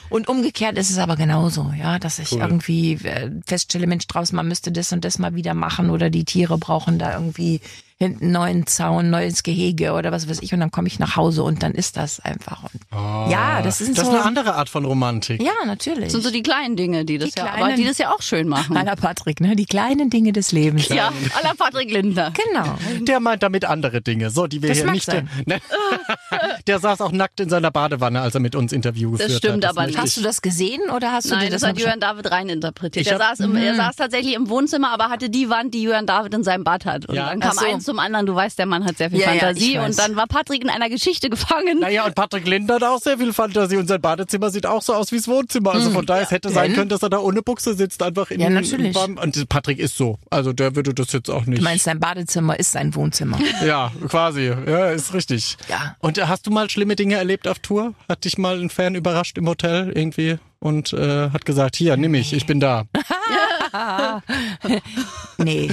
Und 0.08 0.26
umgekehrt 0.28 0.76
ist 0.76 0.90
es 0.90 0.98
aber 0.98 1.14
genauso, 1.16 1.72
ja, 1.78 1.98
dass 2.00 2.18
ich 2.18 2.32
Cool. 2.32 2.40
irgendwie 2.40 2.94
äh, 2.94 3.30
feststelle, 3.46 3.86
Mensch, 3.86 4.06
draußen, 4.08 4.34
man 4.34 4.48
müsste 4.48 4.72
das 4.72 4.92
und 4.92 5.04
das 5.04 5.18
mal 5.20 5.34
wieder 5.36 5.54
machen 5.54 5.90
oder 5.90 6.10
die 6.10 6.24
Tiere 6.24 6.58
brauchen 6.58 6.98
da 6.98 7.12
irgendwie 7.14 7.60
hinten 8.00 8.24
einen 8.24 8.32
neuen 8.32 8.66
Zaun, 8.66 9.10
neues 9.10 9.42
Gehege 9.42 9.92
oder 9.92 10.10
was 10.10 10.28
weiß 10.28 10.38
ich 10.40 10.54
und 10.54 10.60
dann 10.60 10.70
komme 10.70 10.88
ich 10.88 10.98
nach 10.98 11.16
Hause 11.16 11.42
und 11.42 11.62
dann 11.62 11.72
ist 11.72 11.96
das 11.98 12.18
einfach. 12.20 12.62
Und 12.64 13.30
ja, 13.30 13.60
das 13.62 13.80
ist 13.82 13.98
Das 13.98 14.06
so. 14.06 14.10
ist 14.12 14.16
eine 14.16 14.24
andere 14.26 14.54
Art 14.54 14.70
von 14.70 14.84
Romantik. 14.86 15.42
ja, 15.42 15.52
natürlich. 15.66 16.04
Das 16.04 16.12
sind 16.12 16.22
so 16.24 16.30
die 16.30 16.42
kleinen 16.42 16.76
Dinge, 16.76 17.04
die 17.04 17.18
das 17.18 17.30
Die 17.32 17.38
ja, 17.40 17.46
kleinen- 17.46 17.62
aber 17.62 17.72
die 17.74 17.84
das 17.84 17.98
ja 17.98 18.10
auch 18.12 18.22
schön 18.22 18.48
machen. 18.48 18.76
Aller 18.76 18.96
Patrick, 18.96 19.40
ne? 19.40 19.54
Die 19.54 19.66
kleinen 19.66 20.08
Dinge 20.08 20.32
des 20.32 20.50
Lebens. 20.52 20.88
Ja, 20.88 21.12
la 21.42 21.52
Patrick 21.56 21.90
Lindner. 21.90 22.32
Genau. 22.52 22.74
Der 23.04 23.20
meint 23.20 23.42
damit 23.42 23.66
andere 23.66 24.00
Dinge, 24.00 24.30
so 24.30 24.46
die 24.46 24.62
wir 24.62 24.70
Das 24.70 24.78
hier 24.78 24.86
mag 24.86 24.94
nicht. 24.94 25.04
sein. 25.04 25.28
Ne? 25.46 25.60
Der 26.66 26.78
saß 26.78 27.00
auch 27.00 27.12
nackt 27.12 27.40
in 27.40 27.48
seiner 27.48 27.70
Badewanne, 27.70 28.20
als 28.20 28.34
er 28.34 28.40
mit 28.40 28.54
uns 28.54 28.72
Interview 28.72 29.10
Das 29.12 29.26
geführt 29.26 29.38
stimmt 29.38 29.64
hat. 29.64 29.70
aber 29.72 29.82
möchte 29.82 29.98
nicht. 29.98 29.98
ich- 29.98 30.10
Hast 30.10 30.16
du 30.16 30.22
das 30.22 30.42
gesehen 30.42 30.80
oder 30.94 31.12
hast 31.12 31.26
du 31.30 31.34
Nein, 31.34 31.46
dir 31.46 31.50
das, 31.50 31.60
das, 31.62 31.70
hat 31.70 31.78
Jörn 31.78 32.00
David 32.00 32.30
rein 32.30 32.48
interpretiert. 32.48 33.04
Ich 33.06 33.12
Er 33.12 33.18
saß, 33.18 33.40
im, 33.40 33.56
er 33.56 33.74
saß 33.74 33.96
tatsächlich 33.96 34.34
im 34.34 34.48
Wohnzimmer, 34.48 34.90
aber 34.92 35.08
hatte 35.10 35.28
die 35.30 35.48
Wand, 35.50 35.74
die 35.74 35.82
Jörn 35.82 36.06
David 36.06 36.32
in 36.34 36.44
seinem 36.44 36.64
Bad 36.64 36.84
hat. 36.86 37.06
Und 37.06 37.14
Ja. 37.16 37.28
dann 37.28 37.40
kam 37.40 37.52
so. 37.52 37.64
eins 37.66 37.84
zum 37.90 37.98
anderen. 37.98 38.26
Du 38.26 38.34
weißt, 38.34 38.58
der 38.58 38.66
Mann 38.66 38.84
hat 38.84 38.96
sehr 38.98 39.10
viel 39.10 39.18
Ja, 39.20 39.32
ja, 39.34 39.40
Fantasie. 39.40 39.76
weiß. 39.78 39.90
und 39.90 39.98
dann 39.98 40.16
war 40.16 40.26
Patrick 40.26 40.62
in 40.62 40.70
einer 40.70 40.88
Geschichte 40.88 41.28
gefangen. 41.30 41.80
Naja, 41.80 42.04
und 42.06 42.14
Patrick 42.14 42.46
Linder 42.46 42.76
hat 42.76 42.84
auch 42.84 43.00
sehr 43.00 43.18
viel 43.18 43.32
Fantasie 43.32 43.76
und 43.76 43.88
sein 43.88 44.00
Badezimmer 44.00 44.50
sieht 44.50 44.66
auch 44.66 44.82
so 44.82 44.94
aus 44.94 45.10
wie 45.12 45.16
das 45.16 45.26
Wohnzimmer. 45.28 45.72
Also 45.72 45.90
von 45.90 46.06
daher, 46.06 46.22
es 46.22 46.30
hätte 46.30 46.50
sein 46.50 46.72
können, 46.74 46.88
dass 46.88 47.02
er 47.02 47.10
da 47.10 47.18
ohne 47.18 47.42
Buchse 47.42 47.74
sitzt, 47.74 48.02
einfach 48.02 48.30
in 48.30 48.40
Ja, 48.40 48.46
in- 48.46 48.54
natürlich. 48.54 48.92
beim- 48.94 49.18
Und 49.18 49.48
Patrick 49.48 49.78
ist 49.78 49.96
so. 49.96 50.18
Also 50.30 50.52
der 50.52 50.76
würde 50.76 50.94
das 50.94 51.12
jetzt 51.12 51.28
auch 51.30 51.46
nicht. 51.46 51.58
Du 51.60 51.64
meinst, 51.64 51.86
dein 51.86 51.98
Badezimmer 52.00 52.58
ist 52.58 52.72
sein 52.72 52.94
Wohnzimmer. 52.94 53.38
Ja, 53.66 53.90
quasi. 54.08 54.46
Ja, 54.66 54.90
ist 54.90 55.12
richtig. 55.12 55.56
Ja. 55.68 55.96
Und 55.98 56.18
hast 56.28 56.46
du 56.46 56.50
mal 56.50 56.68
schlimme 56.70 56.96
Dinge 56.96 57.16
erlebt 57.16 57.46
auf 57.48 57.58
Tour? 57.58 57.94
Hat 58.08 58.24
dich 58.24 58.38
mal 58.38 58.58
ein 58.60 58.70
Fan 58.70 58.94
überrascht 58.94 59.36
im 59.38 59.48
Hotel 59.48 59.92
irgendwie 59.94 60.38
und 60.60 60.92
äh, 60.92 61.30
hat 61.30 61.44
gesagt, 61.44 61.76
hier, 61.76 61.96
nimm 61.96 62.12
mich, 62.12 62.32
ich 62.32 62.46
bin 62.46 62.60
da. 62.60 62.84
Nee. 65.38 65.70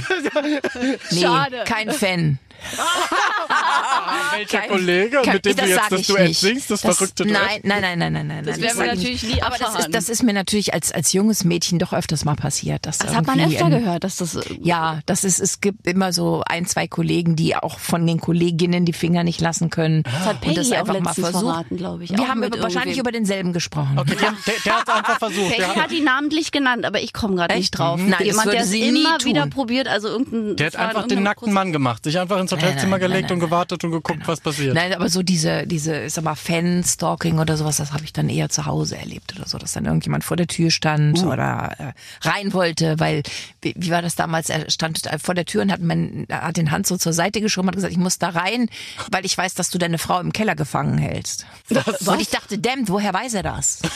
nee, 1.10 1.20
Schade. 1.20 1.64
kein 1.66 1.90
Fan. 1.90 2.38
Welcher 4.32 4.58
Kein- 4.58 4.68
Kollege, 4.70 5.20
kein- 5.24 5.34
mit 5.34 5.44
dem 5.46 5.56
das 5.56 5.64
du 5.66 5.70
jetzt 5.70 5.90
das 5.92 6.06
Duett 6.06 6.28
nicht. 6.28 6.40
singst, 6.40 6.70
das, 6.70 6.80
verrückte 6.80 7.24
Duett? 7.24 7.32
Nein, 7.34 7.60
nein, 7.62 7.80
nein, 7.82 7.98
nein, 7.98 8.12
nein, 8.12 8.26
nein. 8.26 8.44
Das 8.44 8.56
nein, 8.58 8.62
werden 8.66 8.78
wir 8.80 8.86
natürlich 8.94 9.22
nie 9.22 9.42
Aber 9.42 9.56
das 9.58 9.74
ist, 9.78 9.94
das 9.94 10.08
ist 10.08 10.22
mir 10.22 10.32
natürlich 10.32 10.74
als, 10.74 10.92
als 10.92 11.12
junges 11.12 11.44
Mädchen 11.44 11.78
doch 11.78 11.92
öfters 11.92 12.24
mal 12.24 12.34
passiert. 12.36 12.86
Dass 12.86 12.98
Das 12.98 13.14
hat 13.14 13.26
man 13.26 13.40
öfter 13.40 13.66
ein- 13.66 13.70
gehört, 13.70 14.04
dass 14.04 14.16
das. 14.16 14.36
äh, 14.36 14.58
Ja, 14.62 15.00
das 15.06 15.24
ist, 15.24 15.38
es 15.40 15.60
gibt 15.60 15.86
immer 15.86 16.12
so 16.12 16.42
ein, 16.46 16.66
zwei 16.66 16.86
Kollegen, 16.88 17.36
die 17.36 17.56
auch 17.56 17.78
von 17.78 18.06
den 18.06 18.20
Kolleginnen 18.20 18.84
die 18.84 18.92
Finger 18.92 19.24
nicht 19.24 19.40
lassen 19.40 19.70
können. 19.70 20.02
Das 20.02 20.12
hat 20.24 20.34
und 20.34 20.40
Peggy 20.42 20.54
das 20.56 20.72
auch 20.72 20.76
einfach 20.78 21.00
mal 21.00 21.14
versucht. 21.14 21.66
glaube 21.70 22.04
ich. 22.04 22.10
Wir 22.10 22.28
haben 22.28 22.42
über, 22.42 22.60
wahrscheinlich 22.60 22.98
über 22.98 23.12
denselben 23.12 23.52
gesprochen. 23.52 23.98
Okay, 23.98 24.16
der, 24.20 24.32
der, 24.46 24.54
der 24.64 24.76
hat 24.80 24.88
einfach 24.88 25.18
versucht. 25.18 25.50
Peggy 25.56 25.62
hat 25.80 25.92
ihn 25.92 26.04
namentlich 26.04 26.52
genannt, 26.52 26.84
aber 26.84 27.00
ich 27.00 27.12
komme 27.12 27.36
gerade 27.36 27.54
nicht 27.56 27.70
drauf. 27.70 27.98
Nein, 28.00 28.10
das 28.18 28.26
Jemand, 28.26 28.52
der 28.52 28.60
es 28.60 28.72
immer 28.72 29.18
wieder 29.24 29.46
probiert, 29.46 29.88
also 29.88 30.08
irgendein. 30.08 30.56
der 30.56 30.70
das 30.70 30.78
hat 30.80 30.88
einfach 30.90 31.02
in 31.04 31.08
den 31.08 31.22
nackten 31.22 31.52
Mann 31.52 31.72
gemacht, 31.72 32.04
sich 32.04 32.18
einfach 32.18 32.38
ins 32.52 32.62
Hotelzimmer 32.62 32.98
Nein, 32.98 33.00
nein, 33.00 33.10
gelegt 33.10 33.30
nein, 33.30 33.34
und 33.34 33.40
gewartet 33.40 33.84
und 33.84 33.90
geguckt, 33.92 34.22
was 34.26 34.40
passiert. 34.40 34.74
Nein, 34.74 34.92
aber 34.94 35.08
so 35.08 35.22
diese, 35.22 35.66
diese, 35.66 36.04
ich 36.04 36.12
sag 36.12 36.24
mal, 36.24 36.34
Fan-Stalking 36.34 37.38
oder 37.38 37.56
sowas, 37.56 37.76
das 37.76 37.92
habe 37.92 38.04
ich 38.04 38.12
dann 38.12 38.28
eher 38.28 38.48
zu 38.48 38.66
Hause 38.66 38.96
erlebt 38.96 39.34
oder 39.36 39.48
so, 39.48 39.58
dass 39.58 39.72
dann 39.72 39.84
irgendjemand 39.84 40.24
vor 40.24 40.36
der 40.36 40.46
Tür 40.46 40.70
stand 40.70 41.18
Uh. 41.18 41.32
oder 41.32 41.74
äh, 41.78 42.28
rein 42.28 42.52
wollte, 42.52 42.98
weil, 42.98 43.22
wie, 43.62 43.74
wie 43.76 43.90
war 43.90 44.02
das 44.02 44.14
damals, 44.14 44.50
er 44.50 44.70
stand 44.70 45.00
vor 45.22 45.34
der 45.34 45.44
Tür 45.44 45.62
und 45.62 45.72
hat, 45.72 45.80
mein, 45.80 46.26
hat 46.30 46.56
den 46.56 46.70
Hand 46.70 46.86
so 46.86 46.96
zur 46.96 47.12
Seite 47.12 47.40
geschoben, 47.40 47.68
hat 47.68 47.76
gesagt, 47.76 47.92
ich 47.92 47.98
muss 47.98 48.18
da 48.18 48.30
rein, 48.30 48.68
weil 49.10 49.24
ich 49.24 49.36
weiß, 49.36 49.54
dass 49.54 49.70
du 49.70 49.78
deine 49.78 49.98
Frau 49.98 50.20
im 50.20 50.32
Keller 50.32 50.54
gefangen 50.54 50.98
hältst. 50.98 51.46
Und 52.06 52.20
ich 52.20 52.30
dachte, 52.30 52.58
damn, 52.58 52.88
woher 52.88 53.12
weiß 53.12 53.34
er 53.34 53.42
das? 53.42 53.80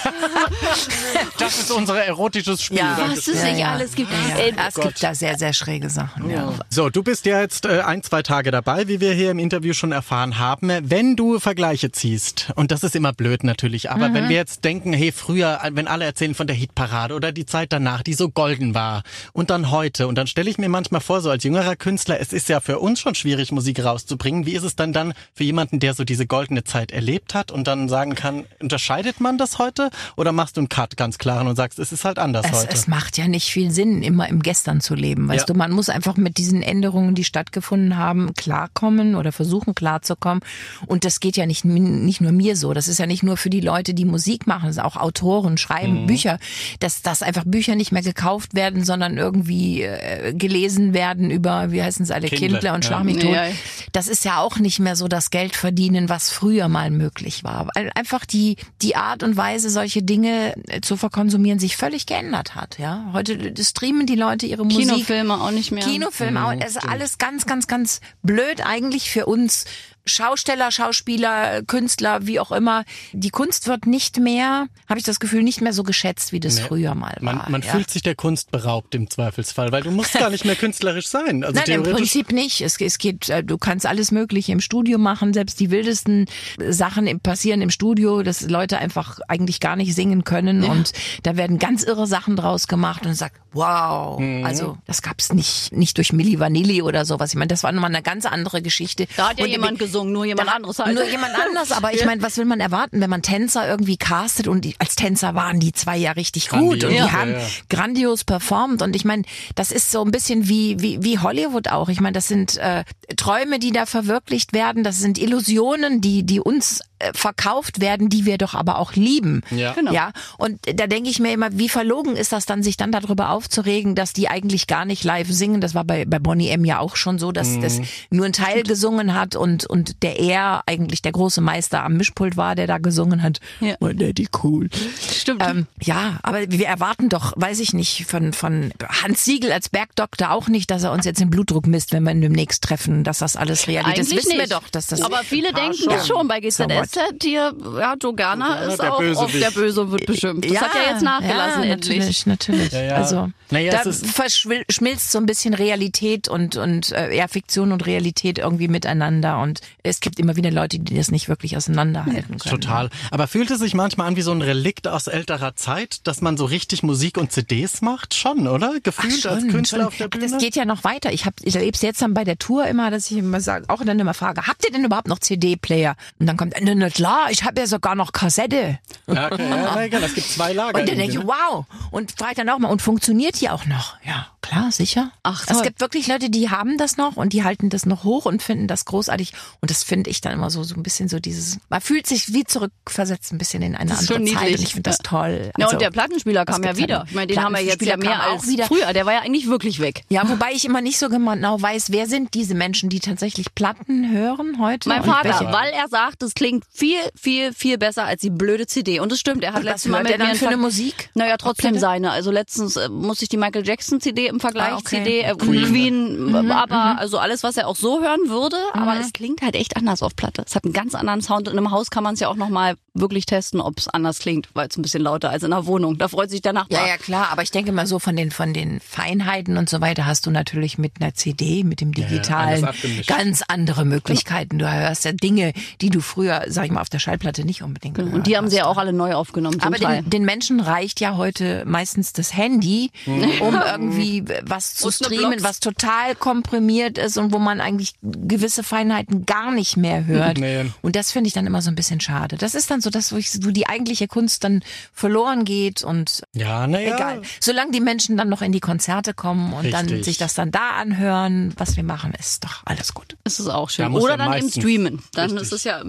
Das 1.38 1.58
ist 1.58 1.70
unser 1.70 2.04
erotisches 2.04 2.62
Spiel. 2.62 2.78
Ja. 2.78 2.96
Was 2.98 3.26
es 3.26 3.42
nicht 3.42 3.64
alles 3.64 3.94
gibt. 3.94 4.10
Ja, 4.10 4.36
Ey, 4.36 4.54
es 4.68 4.74
gibt 4.74 5.02
da 5.02 5.14
sehr, 5.14 5.38
sehr 5.38 5.52
schräge 5.52 5.90
Sachen. 5.90 6.30
Ja. 6.30 6.52
So, 6.68 6.90
du 6.90 7.02
bist 7.02 7.26
ja 7.26 7.40
jetzt 7.40 7.64
äh, 7.64 7.80
ein, 7.80 8.02
zwei 8.02 8.22
Tage 8.22 8.41
dabei, 8.50 8.88
wie 8.88 9.00
wir 9.00 9.12
hier 9.12 9.30
im 9.30 9.38
Interview 9.38 9.72
schon 9.74 9.92
erfahren 9.92 10.38
haben. 10.38 10.70
Wenn 10.82 11.16
du 11.16 11.38
Vergleiche 11.38 11.92
ziehst, 11.92 12.52
und 12.56 12.70
das 12.70 12.82
ist 12.82 12.96
immer 12.96 13.12
blöd 13.12 13.44
natürlich, 13.44 13.90
aber 13.90 14.08
Mhm. 14.08 14.14
wenn 14.14 14.28
wir 14.28 14.36
jetzt 14.36 14.64
denken, 14.64 14.92
hey, 14.92 15.12
früher, 15.12 15.60
wenn 15.72 15.86
alle 15.88 16.04
erzählen 16.04 16.34
von 16.34 16.46
der 16.46 16.56
Hitparade 16.56 17.14
oder 17.14 17.32
die 17.32 17.46
Zeit 17.46 17.72
danach, 17.72 18.02
die 18.02 18.14
so 18.14 18.28
golden 18.28 18.74
war, 18.74 19.02
und 19.32 19.50
dann 19.50 19.70
heute, 19.70 20.06
und 20.08 20.16
dann 20.16 20.26
stelle 20.26 20.50
ich 20.50 20.58
mir 20.58 20.68
manchmal 20.68 21.00
vor, 21.00 21.20
so 21.20 21.30
als 21.30 21.44
jüngerer 21.44 21.76
Künstler, 21.76 22.20
es 22.20 22.32
ist 22.32 22.48
ja 22.48 22.60
für 22.60 22.78
uns 22.78 23.00
schon 23.00 23.14
schwierig, 23.14 23.52
Musik 23.52 23.84
rauszubringen. 23.84 24.46
Wie 24.46 24.52
ist 24.52 24.64
es 24.64 24.76
dann 24.76 24.92
dann 24.92 25.12
für 25.34 25.44
jemanden, 25.44 25.78
der 25.80 25.94
so 25.94 26.04
diese 26.04 26.26
goldene 26.26 26.64
Zeit 26.64 26.90
erlebt 26.92 27.34
hat 27.34 27.52
und 27.52 27.66
dann 27.66 27.88
sagen 27.88 28.14
kann, 28.14 28.44
unterscheidet 28.60 29.20
man 29.20 29.38
das 29.38 29.58
heute? 29.58 29.90
Oder 30.16 30.32
machst 30.32 30.56
du 30.56 30.60
einen 30.60 30.68
Cut 30.68 30.96
ganz 30.96 31.18
klaren 31.18 31.46
und 31.46 31.56
sagst, 31.56 31.78
es 31.78 31.92
ist 31.92 32.04
halt 32.04 32.18
anders 32.18 32.46
Es, 32.46 32.52
heute? 32.52 32.68
es 32.72 32.88
macht 32.88 33.18
ja 33.18 33.28
nicht 33.28 33.48
viel 33.50 33.70
Sinn, 33.70 34.02
immer 34.02 34.28
im 34.28 34.42
Gestern 34.42 34.80
zu 34.80 34.94
leben. 34.94 35.28
Weißt 35.28 35.48
Ja. 35.48 35.52
du, 35.52 35.58
man 35.58 35.70
muss 35.72 35.88
einfach 35.88 36.16
mit 36.16 36.38
diesen 36.38 36.62
Änderungen, 36.62 37.14
die 37.14 37.24
stattgefunden 37.24 37.96
haben, 37.96 38.31
klarkommen 38.34 39.14
oder 39.14 39.32
versuchen 39.32 39.74
klarzukommen. 39.74 40.42
Und 40.86 41.04
das 41.04 41.20
geht 41.20 41.36
ja 41.36 41.46
nicht, 41.46 41.64
nicht 41.64 42.20
nur 42.20 42.32
mir 42.32 42.56
so. 42.56 42.72
Das 42.74 42.88
ist 42.88 42.98
ja 42.98 43.06
nicht 43.06 43.22
nur 43.22 43.36
für 43.36 43.50
die 43.50 43.60
Leute, 43.60 43.94
die 43.94 44.04
Musik 44.04 44.46
machen. 44.46 44.66
Das 44.66 44.76
sind 44.76 44.84
auch 44.84 44.96
Autoren, 44.96 45.58
schreiben 45.58 46.02
Mhm. 46.02 46.06
Bücher. 46.06 46.38
Dass, 46.80 47.02
dass 47.02 47.22
einfach 47.22 47.44
Bücher 47.44 47.74
nicht 47.74 47.92
mehr 47.92 48.02
gekauft 48.02 48.54
werden, 48.54 48.84
sondern 48.84 49.18
irgendwie 49.18 49.82
äh, 49.82 50.32
gelesen 50.34 50.94
werden 50.94 51.30
über, 51.30 51.72
wie 51.72 51.82
heißen 51.82 52.06
sie 52.06 52.14
alle, 52.14 52.28
Kindle, 52.28 52.60
Kindle 52.60 52.72
und. 52.74 52.84
Schlag. 52.84 53.02
Ja. 53.22 53.46
Das 53.92 54.08
ist 54.08 54.24
ja 54.24 54.38
auch 54.40 54.58
nicht 54.58 54.78
mehr 54.78 54.96
so 54.96 55.08
das 55.08 55.30
Geld 55.30 55.56
verdienen, 55.56 56.08
was 56.08 56.30
früher 56.30 56.68
mal 56.68 56.90
möglich 56.90 57.44
war. 57.44 57.68
Weil 57.74 57.90
einfach 57.94 58.24
die, 58.24 58.56
die 58.80 58.96
Art 58.96 59.22
und 59.22 59.36
Weise, 59.36 59.70
solche 59.70 60.02
Dinge 60.02 60.54
äh, 60.68 60.80
zu 60.80 60.96
verkonsumieren, 60.96 61.58
sich 61.58 61.76
völlig 61.76 62.06
geändert 62.06 62.54
hat. 62.54 62.78
Ja, 62.78 63.10
heute 63.12 63.52
streamen 63.62 64.06
die 64.06 64.14
Leute 64.14 64.46
ihre 64.46 64.64
Musik. 64.64 64.88
Kinofilme 64.88 65.34
auch 65.34 65.50
nicht 65.50 65.72
mehr. 65.72 65.84
Kinofilme, 65.84 66.44
auch. 66.46 66.52
Es 66.52 66.76
ist 66.76 66.88
alles 66.88 67.18
ganz, 67.18 67.46
ganz, 67.46 67.66
ganz 67.66 68.00
blöd 68.22 68.64
eigentlich 68.64 69.10
für 69.10 69.26
uns 69.26 69.64
Schausteller, 70.04 70.70
Schauspieler, 70.70 71.62
Künstler, 71.62 72.26
wie 72.26 72.40
auch 72.40 72.52
immer. 72.52 72.84
Die 73.12 73.30
Kunst 73.30 73.66
wird 73.68 73.86
nicht 73.86 74.18
mehr, 74.18 74.66
habe 74.88 74.98
ich 74.98 75.04
das 75.04 75.20
Gefühl, 75.20 75.42
nicht 75.42 75.60
mehr 75.60 75.72
so 75.72 75.82
geschätzt, 75.82 76.32
wie 76.32 76.40
das 76.40 76.56
Nee. 76.56 76.62
früher 76.68 76.94
mal 76.94 77.16
war. 77.20 77.34
Man, 77.34 77.52
man 77.52 77.62
ja. 77.62 77.70
fühlt 77.72 77.90
sich 77.90 78.02
der 78.02 78.14
Kunst 78.14 78.50
beraubt 78.50 78.94
im 78.94 79.08
Zweifelsfall, 79.08 79.72
weil 79.72 79.82
du 79.82 79.90
musst 79.90 80.12
gar 80.14 80.30
nicht 80.30 80.44
mehr 80.44 80.56
künstlerisch 80.56 81.06
sein. 81.08 81.44
Also 81.44 81.60
Nein, 81.60 81.70
im 81.70 81.82
Prinzip 81.84 82.32
nicht. 82.32 82.60
Es, 82.60 82.80
es 82.80 82.98
geht, 82.98 83.28
äh, 83.28 83.44
du 83.44 83.58
kannst 83.58 83.86
alles 83.86 84.10
Mögliche 84.10 84.52
im 84.52 84.60
Studio 84.60 84.98
machen. 84.98 85.32
Selbst 85.32 85.60
die 85.60 85.70
wildesten 85.70 86.26
Sachen 86.68 87.20
passieren 87.20 87.62
im 87.62 87.70
Studio, 87.70 88.22
dass 88.22 88.42
Leute 88.42 88.78
einfach 88.78 89.20
eigentlich 89.28 89.60
gar 89.60 89.76
nicht 89.76 89.94
singen 89.94 90.24
können 90.24 90.64
und 90.64 90.92
da 91.22 91.36
werden 91.36 91.58
ganz 91.58 91.82
irre 91.82 92.06
Sachen 92.06 92.36
draus 92.36 92.66
gemacht 92.66 93.06
und 93.06 93.14
sagt, 93.14 93.36
wow. 93.52 94.18
Mhm. 94.18 94.44
Also 94.44 94.78
das 94.86 95.02
gab's 95.02 95.32
nicht, 95.32 95.72
nicht 95.72 95.96
durch 95.98 96.12
Milli 96.12 96.38
Vanilli 96.40 96.82
oder 96.82 97.04
sowas. 97.04 97.30
Ich 97.30 97.36
meine, 97.36 97.48
das 97.48 97.62
war 97.62 97.72
nochmal 97.72 97.90
eine 97.90 98.02
ganz 98.02 98.26
andere 98.26 98.62
Geschichte. 98.62 99.06
Da 99.16 99.30
hat 99.30 99.38
ja 99.38 99.44
Und 99.44 99.50
jemand 99.50 99.78
gesungen, 99.92 100.12
nur 100.12 100.24
jemand 100.24 100.48
da- 100.48 100.52
anderes 100.54 100.78
halt. 100.78 100.94
Nur 100.94 101.04
jemand 101.04 101.34
anders, 101.34 101.72
aber 101.72 101.92
ich 101.92 102.04
meine, 102.04 102.22
was 102.22 102.36
will 102.38 102.44
man 102.44 102.60
erwarten, 102.60 103.00
wenn 103.00 103.10
man 103.10 103.22
Tänzer 103.22 103.68
irgendwie 103.68 103.96
castet 103.96 104.48
und 104.48 104.64
die, 104.64 104.74
als 104.78 104.96
Tänzer 104.96 105.34
waren 105.34 105.60
die 105.60 105.72
zwei 105.72 105.96
ja 105.96 106.12
richtig 106.12 106.48
gut 106.48 106.80
Grandios, 106.80 106.84
und 106.84 106.90
die 106.90 106.96
ja, 106.96 107.12
haben 107.12 107.32
ja. 107.32 107.40
grandios 107.68 108.24
performt 108.24 108.82
und 108.82 108.96
ich 108.96 109.04
meine, 109.04 109.22
das 109.54 109.70
ist 109.70 109.90
so 109.90 110.04
ein 110.04 110.10
bisschen 110.10 110.48
wie 110.48 110.80
wie 110.80 111.02
wie 111.02 111.18
Hollywood 111.18 111.68
auch. 111.68 111.88
Ich 111.88 112.00
meine, 112.00 112.14
das 112.14 112.28
sind 112.28 112.56
äh, 112.56 112.84
Träume, 113.16 113.58
die 113.58 113.72
da 113.72 113.86
verwirklicht 113.86 114.52
werden, 114.52 114.84
das 114.84 114.98
sind 114.98 115.18
Illusionen, 115.18 116.00
die 116.00 116.24
die 116.24 116.40
uns 116.40 116.80
äh, 116.98 117.12
verkauft 117.14 117.80
werden, 117.80 118.08
die 118.08 118.26
wir 118.26 118.38
doch 118.38 118.54
aber 118.54 118.78
auch 118.78 118.94
lieben. 118.94 119.42
Ja. 119.50 119.72
Genau. 119.72 119.92
Ja, 119.92 120.12
und 120.38 120.60
da 120.74 120.86
denke 120.86 121.10
ich 121.10 121.18
mir 121.18 121.32
immer, 121.32 121.48
wie 121.52 121.68
verlogen 121.68 122.16
ist 122.16 122.32
das 122.32 122.46
dann, 122.46 122.62
sich 122.62 122.76
dann 122.76 122.92
darüber 122.92 123.30
aufzuregen, 123.30 123.94
dass 123.94 124.12
die 124.12 124.28
eigentlich 124.28 124.66
gar 124.66 124.84
nicht 124.84 125.02
live 125.04 125.28
singen. 125.30 125.60
Das 125.60 125.74
war 125.74 125.84
bei, 125.84 126.04
bei 126.04 126.18
Bonnie 126.18 126.48
M 126.48 126.64
ja 126.64 126.78
auch 126.78 126.96
schon 126.96 127.18
so, 127.18 127.32
dass 127.32 127.58
das 127.60 127.80
nur 128.10 128.26
ein 128.26 128.32
Teil 128.32 128.62
gesungen 128.62 129.14
hat 129.14 129.34
und, 129.34 129.66
und 129.66 129.81
der 130.02 130.18
er 130.18 130.62
eigentlich 130.66 131.02
der 131.02 131.12
große 131.12 131.40
Meister 131.40 131.84
am 131.84 131.94
Mischpult 131.94 132.36
war, 132.36 132.54
der 132.54 132.66
da 132.66 132.78
gesungen 132.78 133.22
hat. 133.22 133.40
Ja. 133.60 133.76
Und 133.78 134.00
der 134.00 134.12
die 134.12 134.28
cool. 134.42 134.68
Stimmt. 135.10 135.42
Ähm, 135.46 135.66
ja, 135.80 136.18
aber 136.22 136.50
wir 136.50 136.66
erwarten 136.66 137.08
doch, 137.08 137.32
weiß 137.36 137.60
ich 137.60 137.72
nicht, 137.72 138.06
von, 138.06 138.32
von 138.32 138.72
Hans 139.02 139.24
Siegel 139.24 139.52
als 139.52 139.68
Bergdoktor 139.68 140.30
auch 140.30 140.48
nicht, 140.48 140.70
dass 140.70 140.82
er 140.82 140.92
uns 140.92 141.04
jetzt 141.04 141.20
den 141.20 141.30
Blutdruck 141.30 141.66
misst, 141.66 141.92
wenn 141.92 142.04
wir 142.04 142.12
ihn 142.12 142.20
demnächst 142.20 142.62
treffen, 142.62 143.04
dass 143.04 143.18
das 143.18 143.36
alles 143.36 143.66
Realität 143.66 143.98
ist. 143.98 144.12
Das 144.12 144.18
wissen 144.18 144.32
wir 144.32 144.38
nicht. 144.38 144.52
doch, 144.52 144.68
dass 144.70 144.86
das 144.88 145.02
Aber 145.02 145.18
viele 145.18 145.52
denken 145.52 145.88
das 145.88 146.06
schon. 146.06 146.28
Bei 146.28 146.40
GZSZ 146.40 146.98
hier, 147.22 147.54
ja, 147.78 147.94
Jogana, 148.00 148.64
ist 148.64 148.80
der 148.80 148.94
auch 148.94 149.00
oft 149.00 149.34
der 149.34 149.50
Böse 149.50 149.90
wird 149.90 150.06
beschimpft. 150.06 150.50
Das 150.50 150.60
hat 150.60 150.74
ja 150.74 150.92
jetzt 150.92 151.02
nachgelassen 151.02 151.64
ja, 151.64 151.70
endlich. 151.70 151.98
Natürlich, 151.98 152.26
natürlich. 152.26 152.72
Ja, 152.72 152.82
ja. 152.82 152.94
Also 152.94 153.30
Naja, 153.50 153.82
da 153.82 153.92
verschmilzt 153.92 155.12
so 155.12 155.18
ein 155.18 155.26
bisschen 155.26 155.54
Realität 155.54 156.28
und 156.28 156.56
und 156.56 156.92
äh, 156.92 157.14
ja, 157.14 157.28
Fiktion 157.28 157.72
und 157.72 157.86
Realität 157.86 158.38
irgendwie 158.38 158.68
miteinander 158.68 159.40
und 159.40 159.60
es 159.82 160.00
gibt 160.00 160.18
immer 160.18 160.36
wieder 160.36 160.50
Leute, 160.50 160.78
die 160.78 160.94
das 160.96 161.10
nicht 161.10 161.28
wirklich 161.28 161.56
auseinanderhalten 161.56 162.38
können. 162.38 162.60
Total. 162.60 162.90
Aber 163.10 163.26
fühlt 163.26 163.50
es 163.50 163.60
sich 163.60 163.74
manchmal 163.74 164.06
an 164.08 164.16
wie 164.16 164.22
so 164.22 164.32
ein 164.32 164.42
Relikt 164.42 164.86
aus 164.88 165.06
älterer 165.06 165.56
Zeit, 165.56 166.06
dass 166.06 166.20
man 166.20 166.36
so 166.36 166.44
richtig 166.44 166.82
Musik 166.82 167.16
und 167.18 167.32
CDs 167.32 167.82
macht? 167.82 168.14
Schon, 168.14 168.46
oder? 168.48 168.74
Gefühlt 168.82 169.26
als 169.26 169.46
Künstler 169.48 169.78
schon. 169.78 169.86
auf 169.88 169.96
der 169.96 170.06
Ach, 170.06 170.10
Bühne? 170.10 170.28
Das 170.28 170.38
geht 170.38 170.56
ja 170.56 170.64
noch 170.64 170.84
weiter. 170.84 171.12
Ich, 171.12 171.26
hab, 171.26 171.34
ich 171.42 171.54
erlebe 171.56 171.74
es 171.74 171.82
jetzt 171.82 172.00
dann 172.02 172.14
bei 172.14 172.24
der 172.24 172.38
Tour 172.38 172.66
immer, 172.66 172.90
dass 172.90 173.10
ich 173.10 173.18
immer 173.18 173.40
sage, 173.40 173.64
auch 173.68 173.82
dann 173.84 173.98
immer 173.98 174.14
frage, 174.14 174.46
habt 174.46 174.64
ihr 174.64 174.72
denn 174.72 174.84
überhaupt 174.84 175.08
noch 175.08 175.18
CD-Player? 175.18 175.96
Und 176.18 176.26
dann 176.26 176.36
kommt, 176.36 176.54
na, 176.60 176.74
na 176.74 176.90
klar, 176.90 177.28
ich 177.30 177.44
habe 177.44 177.60
ja 177.60 177.66
sogar 177.66 177.94
noch 177.94 178.12
Kassette. 178.12 178.78
ja, 179.06 179.32
okay, 179.32 179.48
ja, 179.48 179.82
egal, 179.82 180.02
es 180.04 180.14
gibt 180.14 180.28
zwei 180.28 180.52
Lager. 180.52 180.78
Und 180.80 180.88
dann 180.88 180.96
denke 180.98 181.12
ich, 181.12 181.18
ne? 181.18 181.26
wow. 181.26 181.64
Und 181.90 182.12
frage 182.12 182.34
dann 182.36 182.48
auch 182.50 182.58
mal, 182.58 182.68
und 182.68 182.82
funktioniert 182.82 183.40
die 183.40 183.48
auch 183.50 183.66
noch? 183.66 183.96
Ja, 184.04 184.26
klar, 184.40 184.70
sicher. 184.72 185.10
Ach, 185.22 185.42
Es 185.46 185.56
toll. 185.56 185.62
gibt 185.62 185.80
wirklich 185.80 186.06
Leute, 186.06 186.30
die 186.30 186.50
haben 186.50 186.78
das 186.78 186.96
noch 186.96 187.16
und 187.16 187.32
die 187.32 187.44
halten 187.44 187.70
das 187.70 187.86
noch 187.86 188.04
hoch 188.04 188.24
und 188.26 188.42
finden 188.42 188.66
das 188.68 188.84
großartig. 188.84 189.32
Und 189.64 189.70
das 189.70 189.84
finde 189.84 190.10
ich 190.10 190.20
dann 190.20 190.32
immer 190.32 190.50
so, 190.50 190.64
so 190.64 190.74
ein 190.74 190.82
bisschen 190.82 191.08
so 191.08 191.20
dieses, 191.20 191.58
man 191.68 191.80
fühlt 191.80 192.04
sich 192.08 192.32
wie 192.34 192.42
zurückversetzt 192.42 193.32
ein 193.32 193.38
bisschen 193.38 193.62
in 193.62 193.76
eine 193.76 193.90
Das 193.90 194.02
ist 194.02 194.10
andere 194.10 194.26
schon 194.26 194.34
Zeit. 194.36 194.42
niedlich. 194.48 194.58
Und 194.58 194.64
ich 194.66 194.72
finde 194.74 194.90
das 194.90 194.98
Ja. 194.98 195.02
toll. 195.08 195.52
Ja, 195.56 195.64
Also, 195.66 195.76
und 195.76 195.82
der 195.82 195.90
Plattenspieler 195.92 196.44
kam 196.44 196.64
ja 196.64 196.76
wieder. 196.76 197.04
Ich 197.08 197.14
meine, 197.14 197.28
den 197.28 197.40
haben 197.40 197.54
wir 197.54 197.62
jetzt 197.62 197.80
ja 197.80 197.96
mehr 197.96 198.24
als 198.24 198.42
auch 198.42 198.46
wieder. 198.48 198.64
früher. 198.66 198.92
Der 198.92 199.06
war 199.06 199.12
ja 199.12 199.20
eigentlich 199.20 199.46
wirklich 199.46 199.78
weg. 199.78 200.02
Ja, 200.08 200.28
wobei 200.28 200.50
ich 200.52 200.64
immer 200.64 200.80
nicht 200.80 200.98
so 200.98 201.08
genau 201.08 201.62
weiß, 201.62 201.92
wer 201.92 202.08
sind 202.08 202.34
diese 202.34 202.56
Menschen, 202.56 202.88
die 202.90 202.98
tatsächlich 202.98 203.54
Platten 203.54 204.10
hören 204.10 204.56
heute? 204.58 204.88
Mein 204.88 205.04
Vater, 205.04 205.28
welche- 205.28 205.52
weil 205.52 205.70
er 205.72 205.86
sagt, 205.88 206.24
es 206.24 206.34
klingt 206.34 206.64
viel, 206.68 206.98
viel, 207.14 207.52
viel 207.54 207.78
besser 207.78 208.02
als 208.02 208.20
die 208.20 208.30
blöde 208.30 208.66
CD. 208.66 208.98
Und 208.98 209.12
das 209.12 209.20
stimmt, 209.20 209.44
er 209.44 209.52
hat 209.52 209.62
letztes 209.62 209.92
Mal 209.92 210.02
mit 210.02 210.10
er 210.10 210.18
dann 210.18 210.30
mir 210.30 210.34
für 210.34 210.48
eine 210.48 210.56
Musik? 210.56 211.10
Naja, 211.14 211.36
trotzdem 211.36 211.78
seine. 211.78 212.10
Also 212.10 212.32
letztens 212.32 212.74
äh, 212.74 212.88
musste 212.88 213.26
ich 213.26 213.28
die 213.28 213.36
Michael 213.36 213.64
Jackson 213.64 214.00
CD 214.00 214.26
im 214.26 214.40
Vergleich 214.40 214.72
Ah, 214.72 214.78
okay. 214.78 215.04
CD, 215.04 215.20
äh, 215.20 215.36
Queen. 215.36 215.66
Queen, 215.66 216.50
aber 216.50 216.98
also 216.98 217.18
alles, 217.18 217.44
was 217.44 217.56
er 217.56 217.68
auch 217.68 217.76
so 217.76 218.00
hören 218.02 218.22
würde. 218.28 218.56
Aber 218.72 218.98
es 218.98 219.12
klingt 219.12 219.40
halt 219.40 219.51
halt 219.52 219.60
echt 219.60 219.76
anders 219.76 220.02
auf 220.02 220.16
Platte. 220.16 220.42
Es 220.46 220.54
hat 220.54 220.64
einen 220.64 220.72
ganz 220.72 220.94
anderen 220.94 221.22
Sound. 221.22 221.48
Und 221.48 221.58
im 221.58 221.70
Haus 221.70 221.90
kann 221.90 222.02
man 222.04 222.14
es 222.14 222.20
ja 222.20 222.28
auch 222.28 222.36
nochmal 222.36 222.74
wirklich 222.94 223.24
testen, 223.26 223.60
ob 223.60 223.78
es 223.78 223.88
anders 223.88 224.18
klingt, 224.18 224.48
weil 224.54 224.68
es 224.68 224.76
ein 224.76 224.82
bisschen 224.82 225.02
lauter 225.02 225.30
als 225.30 225.42
in 225.42 225.50
der 225.50 225.64
Wohnung. 225.66 225.96
Da 225.98 226.08
freut 226.08 226.30
sich 226.30 226.42
der 226.42 226.52
Nachbar. 226.52 226.80
Ja, 226.82 226.86
ja, 226.86 226.96
klar. 226.98 227.28
Aber 227.30 227.42
ich 227.42 227.50
denke 227.50 227.72
mal 227.72 227.86
so 227.86 227.98
von 227.98 228.16
den, 228.16 228.30
von 228.30 228.52
den 228.52 228.80
Feinheiten 228.80 229.56
und 229.56 229.68
so 229.70 229.80
weiter 229.80 230.04
hast 230.04 230.26
du 230.26 230.30
natürlich 230.30 230.76
mit 230.78 231.00
einer 231.00 231.14
CD, 231.14 231.64
mit 231.64 231.80
dem 231.80 231.92
digitalen, 231.92 232.64
abgemischt. 232.64 233.08
ganz 233.08 233.42
andere 233.48 233.84
Möglichkeiten. 233.84 234.58
Du 234.58 234.70
hörst 234.70 235.04
ja 235.04 235.12
Dinge, 235.12 235.52
die 235.80 235.88
du 235.90 236.00
früher, 236.00 236.44
sag 236.48 236.66
ich 236.66 236.70
mal, 236.70 236.82
auf 236.82 236.90
der 236.90 236.98
Schallplatte 236.98 237.44
nicht 237.46 237.62
unbedingt 237.62 237.94
gehört 237.96 238.12
Und 238.12 238.26
die 238.26 238.36
haben 238.36 238.44
hast. 238.44 238.50
sie 238.52 238.58
ja 238.58 238.66
auch 238.66 238.76
alle 238.76 238.92
neu 238.92 239.14
aufgenommen 239.14 239.58
zum 239.58 239.72
Aber 239.72 239.78
Teil. 239.82 240.02
den, 240.02 240.10
den 240.10 240.24
Menschen 240.24 240.60
reicht 240.60 241.00
ja 241.00 241.16
heute 241.16 241.64
meistens 241.66 242.12
das 242.12 242.36
Handy, 242.36 242.90
um 243.06 243.54
irgendwie 243.72 244.24
was 244.42 244.74
zu 244.74 244.90
streamen, 244.90 245.42
was 245.42 245.60
total 245.60 246.14
komprimiert 246.14 246.98
ist 246.98 247.16
und 247.16 247.32
wo 247.32 247.38
man 247.38 247.60
eigentlich 247.62 247.94
gewisse 248.02 248.62
Feinheiten 248.62 249.24
gar 249.24 249.41
nicht 249.50 249.76
mehr 249.76 250.06
hört. 250.06 250.38
Nee. 250.42 250.70
Und 250.82 250.96
das 250.96 251.12
finde 251.12 251.28
ich 251.28 251.34
dann 251.34 251.46
immer 251.46 251.62
so 251.62 251.70
ein 251.70 251.74
bisschen 251.74 252.00
schade. 252.00 252.36
Das 252.36 252.54
ist 252.54 252.70
dann 252.70 252.80
so 252.80 252.90
das, 252.90 253.12
wo, 253.12 253.16
ich, 253.16 253.30
wo 253.44 253.50
die 253.50 253.68
eigentliche 253.68 254.08
Kunst 254.08 254.44
dann 254.44 254.62
verloren 254.92 255.44
geht 255.44 255.82
und 255.84 256.22
Ja, 256.34 256.66
naja. 256.66 256.94
egal. 256.96 257.22
Solange 257.40 257.70
die 257.72 257.80
Menschen 257.80 258.16
dann 258.16 258.28
noch 258.28 258.42
in 258.42 258.52
die 258.52 258.60
Konzerte 258.60 259.14
kommen 259.14 259.52
und 259.52 259.70
dann 259.72 259.86
Richtig. 259.86 260.04
sich 260.04 260.18
das 260.18 260.34
dann 260.34 260.50
da 260.50 260.70
anhören, 260.70 261.52
was 261.58 261.76
wir 261.76 261.84
machen, 261.84 262.12
ist 262.18 262.44
doch 262.44 262.62
alles 262.64 262.94
gut. 262.94 263.16
ist 263.24 263.38
es 263.40 263.48
auch 263.48 263.70
schön. 263.70 263.92
Da 263.92 263.98
Oder 263.98 264.12
ja 264.12 264.16
dann 264.16 264.38
eben 264.38 264.50
streamen. 264.50 265.02
Dann 265.12 265.30
Richtig. 265.30 265.42
ist 265.42 265.52
es 265.52 265.64
ja, 265.64 265.82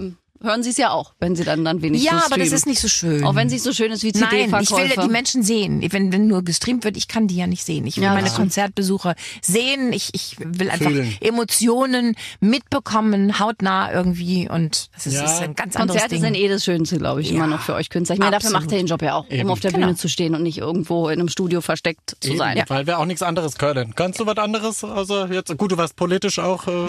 hören 0.44 0.62
sie 0.62 0.70
es 0.70 0.76
ja 0.76 0.90
auch, 0.90 1.14
wenn 1.18 1.34
sie 1.36 1.44
dann 1.44 1.64
dann 1.64 1.82
wenigstens 1.82 2.10
Ja, 2.10 2.18
aber 2.18 2.26
streamen. 2.26 2.44
das 2.50 2.52
ist 2.52 2.66
nicht 2.66 2.80
so 2.80 2.88
schön. 2.88 3.24
Auch 3.24 3.34
wenn 3.34 3.46
es 3.48 3.52
nicht 3.52 3.62
so 3.64 3.72
schön 3.72 3.90
ist 3.90 4.02
wie 4.04 4.12
Nein, 4.12 4.28
CD-Verkäufe. 4.30 4.62
ich 4.62 4.70
will 4.90 4.96
ja 4.96 5.02
die 5.02 5.10
Menschen 5.12 5.42
sehen. 5.42 5.82
Wenn, 5.90 6.12
wenn 6.12 6.26
nur 6.26 6.42
gestreamt 6.44 6.84
wird, 6.84 6.96
ich 6.96 7.08
kann 7.08 7.26
die 7.26 7.36
ja 7.36 7.46
nicht 7.46 7.64
sehen. 7.64 7.86
Ich 7.86 7.96
will 7.96 8.04
Ja, 8.04 8.14
meine. 8.14 8.30
Konzertbesucher 8.30 9.14
sehen. 9.42 9.92
Ich, 9.92 10.10
ich 10.12 10.36
will 10.38 10.70
einfach 10.70 10.86
Fühlen. 10.90 11.16
Emotionen 11.20 12.14
mitbekommen, 12.40 13.38
hautnah 13.38 13.92
irgendwie. 13.92 14.48
Und 14.48 14.88
das 14.94 15.06
ist, 15.06 15.14
Ja. 15.14 15.24
ist 15.24 15.40
ein 15.42 15.54
ganz 15.54 15.76
anderes 15.76 16.00
Konzerte 16.02 16.14
Ding. 16.16 16.22
sind 16.22 16.34
eh 16.36 16.48
das 16.48 16.64
Schönste, 16.64 16.98
glaube 16.98 17.20
ich, 17.20 17.30
Ja, 17.30 17.36
immer 17.36 17.46
noch 17.46 17.60
für 17.60 17.74
euch 17.74 17.90
Künstler. 17.90 18.14
Ich 18.14 18.20
meine, 18.20 18.32
dafür 18.32 18.50
macht 18.50 18.70
ihr 18.72 18.78
den 18.78 18.86
Job 18.86 19.02
ja 19.02 19.14
auch, 19.14 19.28
Eben. 19.30 19.44
um 19.44 19.50
auf 19.50 19.60
der 19.60 19.72
Genau. 19.72 19.86
Bühne 19.86 19.96
zu 19.96 20.08
stehen 20.08 20.34
und 20.34 20.42
nicht 20.42 20.58
irgendwo 20.58 21.08
in 21.08 21.18
einem 21.20 21.28
Studio 21.28 21.60
versteckt 21.60 22.16
zu 22.20 22.30
Eben, 22.30 22.38
sein. 22.38 22.62
Weil 22.68 22.86
wir 22.86 22.98
auch 22.98 23.06
nichts 23.06 23.22
anderes 23.22 23.56
können. 23.56 23.94
Kannst 23.94 24.20
du 24.20 24.26
was 24.26 24.36
anderes? 24.36 24.84
Also 24.84 25.26
jetzt, 25.26 25.56
gut, 25.56 25.72
du 25.72 25.76
warst 25.76 25.96
politisch 25.96 26.38
auch 26.38 26.66
äh, 26.68 26.86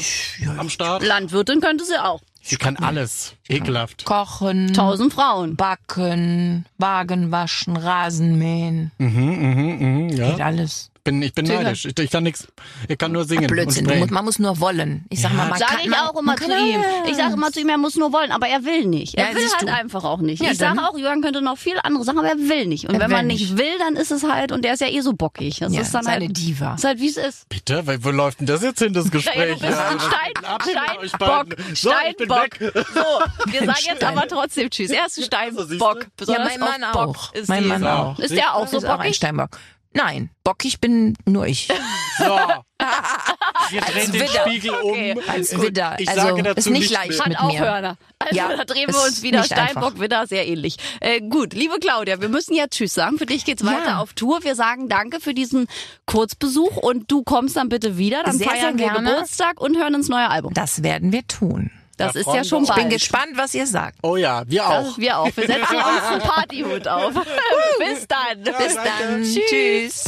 am 0.58 0.70
Start. 0.70 1.04
Landwirtin 1.04 1.62
könnte 1.62 1.86
sie 1.86 1.98
auch. 2.02 2.22
Sie 2.47 2.58
kann 2.58 2.77
alles. 2.77 3.36
Ekelhaft. 3.49 4.05
Kochen, 4.05 4.71
Tausend 4.71 5.12
Frauen. 5.13 5.55
backen, 5.55 6.65
Wagen 6.77 7.31
waschen, 7.31 7.75
Rasen 7.75 8.38
mähen. 8.38 8.91
Mhm, 8.99 10.10
ja. 10.10 10.29
Geht 10.29 10.41
alles. 10.41 10.91
Bin, 11.06 11.22
ich 11.22 11.34
bin 11.36 11.46
neidisch. 11.46 11.86
Ich, 11.86 11.98
ich 12.00 12.10
kann 12.10 12.24
nichts. 12.24 12.48
Ich 12.89 12.98
kann 12.98 13.12
nur 13.12 13.26
singen 13.26 13.46
Blödsinn. 13.48 13.86
und 14.02 14.10
man 14.10 14.26
muss 14.26 14.39
nur 14.39 14.60
wollen. 14.60 15.06
Ich 15.12 15.22
sag 15.22 15.30
Ja. 15.32 15.38
mal, 15.38 15.50
man 15.50 15.60
Sag 15.60 15.68
kann, 15.70 15.80
ich 15.84 15.88
man, 15.89 16.00
auch 16.00 16.20
immer 16.20 16.36
zu 16.36 16.46
ihm. 16.52 16.84
Ich 17.08 17.15
sage 17.15 17.34
immer 17.34 17.52
zu 17.52 17.60
ihm, 17.62 17.70
er 17.70 17.78
muss 17.78 17.96
nur 17.96 18.12
wollen, 18.12 18.32
aber 18.32 18.48
er 18.48 18.65
will 18.65 18.86
nicht. 18.86 19.13
Er 19.15 19.30
Ja, 19.30 19.36
will 19.36 19.48
halt 19.48 19.70
du. 19.70 19.74
einfach 19.74 20.04
auch 20.04 20.18
nicht. 20.20 20.41
Ja, 20.41 20.52
ich 20.52 20.58
sage 20.58 20.82
auch, 20.82 20.98
Jürgen 20.98 21.22
könnte 21.22 21.41
noch 21.44 21.58
viel 21.60 21.76
andere 21.84 22.04
Sachen, 22.04 22.18
aber 22.20 22.30
er 22.30 22.38
will 22.39 22.65
nicht. 22.65 22.86
Und 22.89 22.96
Er 22.96 23.02
wenn 23.02 23.10
will 23.12 23.18
man 23.18 23.28
nicht 23.28 23.52
nicht. 23.52 23.58
will, 23.60 23.78
dann 23.78 23.96
ist 23.96 24.12
es 24.12 24.24
halt, 24.24 24.52
und 24.52 24.65
der 24.65 24.74
ist 24.74 24.80
ja 24.82 24.88
eh 24.89 25.00
so 25.02 25.13
bockig. 25.13 25.60
Das 25.60 25.72
Ja, 25.74 25.82
ist 25.82 25.94
dann 25.94 26.04
seine 26.04 26.26
halt, 26.26 26.36
Diva. 26.38 26.74
ist 26.74 26.84
halt 26.84 27.00
wie 27.00 27.08
es 27.10 27.18
ist. 27.18 27.48
Bitte? 27.50 27.86
Wo 27.86 27.91
wo 28.06 28.10
läuft 28.10 28.39
denn 28.39 28.48
das 28.48 28.63
jetzt 28.63 28.80
hin, 28.80 28.91
das 28.91 29.06
Ja, 29.06 29.12
Gespräch? 29.12 29.60
du 29.60 29.68
bist 29.68 29.80
ein 29.80 30.00
Stein, 30.00 31.10
Steinbock. 31.10 31.56
So, 31.76 31.89
ich 32.10 32.18
bin 32.18 32.26
Steinbock. 32.26 32.58
So, 32.60 33.52
wir 33.52 33.60
sagen 33.60 33.78
jetzt 33.86 34.04
aber 34.04 34.28
trotzdem 34.28 34.70
Tschüss. 34.72 34.89
Er 34.89 35.06
ist 35.06 35.18
ein? 35.20 35.24
Steinbock. 35.26 36.00
Ja, 36.02 36.08
Besonders 36.18 36.50
mein 36.50 36.60
Mann 36.60 36.84
auch. 36.84 37.34
Ist 37.34 37.48
Mein 37.48 37.68
Mann 37.68 37.86
auch. 37.86 38.18
Ist 38.18 38.36
der 38.36 38.56
auch 38.56 38.68
so 38.68 38.78
ist 38.78 38.88
bockig? 38.88 39.15
Steinbock. 39.15 39.50
Nein, 39.95 40.29
bockig 40.43 40.81
bin 40.81 41.17
nur 41.25 41.47
ich. 41.47 41.69
So. 42.19 42.25
Wir 43.69 43.81
drehen 43.81 44.12
den 44.12 44.21
Widder. 44.21 44.41
Spiegel 44.45 44.71
um. 44.71 45.19
Als 45.27 45.60
Widder. 45.60 45.95
Ich 45.97 46.10
also 46.10 46.21
sage 46.21 46.43
dazu 46.43 46.60
ist 46.60 46.69
nicht 46.69 46.79
nicht 46.81 46.91
leicht 46.91 47.10
mehr. 47.12 47.19
Hat 47.19 47.27
mit 47.29 47.39
auch 47.39 47.51
mir. 47.51 47.60
Hörner. 47.60 47.97
Also 48.19 48.36
Ja, 48.36 48.55
da 48.55 48.65
drehen 48.65 48.89
wir 48.93 49.03
uns 49.03 49.23
wieder. 49.23 49.43
Steinbock, 49.43 49.99
Widder, 49.99 50.27
sehr 50.27 50.45
ähnlich. 50.47 50.77
Äh, 50.99 51.21
gut, 51.21 51.53
liebe 51.53 51.79
Claudia, 51.79 52.19
wir 52.21 52.29
müssen 52.29 52.53
ja 52.53 52.67
Tschüss 52.67 52.93
sagen. 52.93 53.17
Für 53.17 53.25
dich 53.25 53.45
geht's 53.45 53.63
Ja. 53.63 53.69
weiter 53.71 53.99
auf 54.01 54.13
Tour. 54.13 54.43
Wir 54.43 54.55
sagen 54.55 54.89
Danke 54.89 55.19
für 55.19 55.34
diesen 55.34 55.67
Kurzbesuch 56.05 56.75
und 56.77 57.10
du 57.10 57.23
kommst 57.23 57.55
dann 57.55 57.69
bitte 57.69 57.97
wieder. 57.97 58.23
Dann 58.23 58.38
Sehr, 58.38 58.47
feiern 58.49 58.77
sehr 58.77 58.88
wir 58.88 58.93
gerne. 58.93 59.10
Geburtstag 59.12 59.60
und 59.62 59.77
hören 59.77 59.93
ins 59.95 60.10
neue 60.10 60.29
Album. 60.29 60.53
Das 60.53 60.84
werden 60.84 61.12
wir 61.13 61.25
tun. 61.25 61.71
Das 61.97 62.13
Da 62.13 62.19
ist 62.19 62.27
ja 62.27 62.43
schon 62.43 62.65
bald. 62.65 62.79
Bin 62.79 62.89
gespannt, 62.89 63.31
was 63.36 63.53
ihr 63.53 63.65
sagt. 63.67 63.97
Oh 64.03 64.15
ja, 64.17 64.43
wir 64.47 64.62
Das, 64.62 64.69
auch. 64.88 64.97
wir 64.97 65.17
auch. 65.19 65.25
Wir 65.36 65.47
setzen 65.47 65.75
uns 65.75 66.03
einen 66.12 66.21
Partyhut 66.21 66.88
auf. 66.88 67.13
Bis 67.79 68.08
dann. 68.08 68.43
Bis 68.43 68.75
dann. 68.75 69.23
Tschüss. 69.23 70.03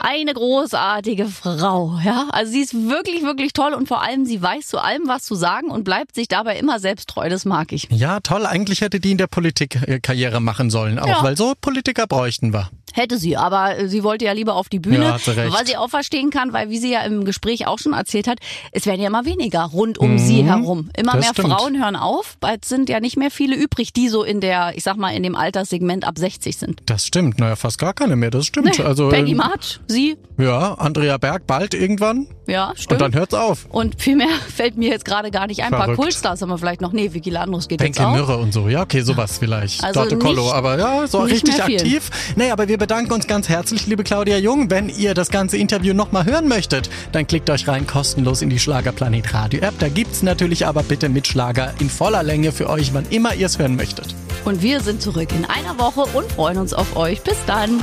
eine 0.00 0.34
großartige 0.34 1.26
Frau, 1.28 1.98
ja. 2.04 2.28
Also 2.30 2.52
sie 2.52 2.60
ist 2.60 2.74
wirklich, 2.74 3.22
wirklich 3.22 3.54
toll 3.54 3.72
und 3.72 3.88
vor 3.88 4.02
allem 4.02 4.26
sie 4.26 4.40
weiß 4.42 4.66
zu 4.66 4.78
allem 4.78 5.02
was 5.08 5.22
zu 5.24 5.34
sagen 5.34 5.70
und 5.70 5.84
bleibt 5.84 6.14
sich 6.14 6.28
dabei 6.28 6.58
immer 6.58 6.78
selbst 6.78 7.08
treu. 7.08 7.28
Das 7.30 7.46
mag 7.46 7.72
ich. 7.72 7.88
Ja, 7.90 8.20
toll. 8.20 8.44
Eigentlich 8.44 8.82
hätte 8.82 9.00
die 9.00 9.12
in 9.12 9.18
der 9.18 9.28
Politik 9.28 9.76
äh, 9.88 10.00
Karriere 10.00 10.40
machen 10.40 10.68
sollen, 10.68 10.98
auch 10.98 11.06
Ja. 11.08 11.22
weil 11.22 11.36
so 11.38 11.54
Politiker 11.58 12.06
bräuchten 12.06 12.52
wir. 12.52 12.68
Hätte 12.94 13.18
sie, 13.18 13.36
aber 13.36 13.76
äh, 13.78 13.88
sie 13.88 14.04
wollte 14.04 14.24
ja 14.24 14.32
lieber 14.32 14.54
auf 14.54 14.68
die 14.68 14.78
Bühne, 14.78 15.04
Ja, 15.04 15.12
hat 15.14 15.20
sie 15.22 15.32
recht. 15.36 15.52
was 15.52 15.66
sie 15.66 15.76
auch 15.76 15.90
verstehen 15.90 16.30
kann, 16.30 16.52
weil 16.52 16.70
wie 16.70 16.78
sie 16.78 16.92
ja 16.92 17.00
im 17.02 17.24
Gespräch 17.24 17.66
auch 17.66 17.78
schon 17.80 17.92
erzählt 17.92 18.28
hat, 18.28 18.38
es 18.72 18.86
werden 18.86 19.00
ja 19.00 19.08
immer 19.08 19.24
weniger 19.24 19.62
rund 19.64 19.98
um 19.98 20.18
sie 20.18 20.44
herum. 20.44 20.90
Immer 20.96 21.14
Mhm. 21.14 21.20
mehr 21.20 21.28
stimmt. 21.32 21.48
Frauen 21.52 21.82
hören 21.82 21.96
auf, 21.96 22.36
bald 22.40 22.64
sind 22.64 22.88
ja 22.88 23.00
nicht 23.00 23.16
mehr 23.16 23.30
viele 23.32 23.56
übrig, 23.56 23.92
die 23.92 24.08
so 24.08 24.22
in 24.22 24.40
der, 24.40 24.76
ich 24.76 24.84
sag 24.84 24.96
mal, 24.96 25.10
in 25.10 25.22
dem 25.24 25.34
Alterssegment 25.34 26.06
ab 26.06 26.18
60 26.18 26.56
sind. 26.56 26.80
Das 26.86 27.04
stimmt. 27.04 27.40
Naja, 27.40 27.56
fast 27.56 27.78
gar 27.78 27.94
keine 27.94 28.14
mehr. 28.16 28.30
Das 28.30 28.46
stimmt. 28.46 28.78
Also 28.78 29.08
Peggy 29.08 29.32
ähm, 29.32 29.38
March, 29.38 29.80
sie, 29.88 30.16
ja, 30.38 30.74
Andrea 30.74 31.18
Berg 31.18 31.46
bald 31.48 31.74
irgendwann 31.74 32.28
ja, 32.46 32.70
und 32.70 32.78
stimmt. 32.80 33.00
dann 33.00 33.14
hört's 33.14 33.34
auf. 33.34 33.66
Und 33.70 34.00
viel 34.00 34.16
mehr 34.16 34.28
fällt 34.54 34.76
mir 34.76 34.90
jetzt 34.90 35.04
gerade 35.04 35.30
gar 35.30 35.46
nicht 35.46 35.62
ein. 35.62 35.72
Ein 35.72 35.78
paar. 35.78 35.94
Kultstars 35.94 36.42
haben 36.42 36.48
wir 36.48 36.58
vielleicht 36.58 36.80
noch. 36.80 36.92
Nee, 36.92 37.12
Vicky 37.12 37.30
Landrus 37.30 37.68
geht 37.68 37.78
Benke 37.78 37.98
jetzt 37.98 38.06
auch. 38.06 38.14
Mürre 38.14 38.36
und 38.38 38.52
so. 38.52 38.68
Ja, 38.68 38.82
okay, 38.82 39.00
sowas 39.02 39.38
vielleicht. 39.38 39.82
Also 39.82 40.00
Dorte 40.00 40.16
nicht- 40.16 40.24
Kollo, 40.26 40.52
aber 40.52 40.78
ja, 40.78 41.06
so 41.06 41.20
richtig 41.20 41.62
aktiv. 41.62 42.10
Nee, 42.36 42.50
aber 42.50 42.68
wir 42.68 42.78
bedanken 42.78 43.12
uns 43.12 43.26
ganz 43.26 43.48
herzlich, 43.48 43.86
liebe 43.86 44.04
Claudia 44.04 44.38
Jung. 44.38 44.70
Wenn 44.70 44.88
ihr 44.88 45.14
das 45.14 45.30
ganze 45.30 45.56
Interview 45.56 45.94
nochmal 45.94 46.24
hören 46.24 46.48
möchtet, 46.48 46.90
dann 47.12 47.26
klickt 47.26 47.48
euch 47.50 47.66
rein 47.68 47.86
kostenlos 47.86 48.42
in 48.42 48.50
die 48.50 48.58
Schlagerplanet 48.58 49.32
Radio 49.34 49.60
App. 49.60 49.74
Da 49.78 49.88
gibt's 49.88 50.22
natürlich 50.22 50.66
aber 50.66 50.82
bitte 50.82 51.08
mit 51.08 51.26
Schlager 51.26 51.72
in 51.80 51.88
voller 51.90 52.22
Länge 52.22 52.52
für 52.52 52.68
euch, 52.68 52.92
wann 52.94 53.06
immer 53.10 53.34
ihr 53.34 53.46
es 53.46 53.58
hören 53.58 53.76
möchtet. 53.76 54.14
Und 54.44 54.60
wir 54.60 54.80
sind 54.80 55.00
zurück 55.00 55.28
in 55.32 55.44
einer 55.46 55.78
Woche 55.78 56.02
und 56.16 56.30
freuen 56.32 56.58
uns 56.58 56.74
auf 56.74 56.96
euch. 56.96 57.22
Bis 57.22 57.36
dann. 57.46 57.80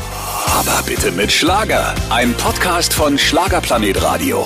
Aber 0.47 0.84
bitte 0.86 1.12
mit 1.12 1.32
Schlager. 1.32 1.95
Ein 2.10 2.34
Podcast 2.36 2.93
von 2.93 3.17
Schlagerplanet 3.17 4.02
Radio. 4.04 4.45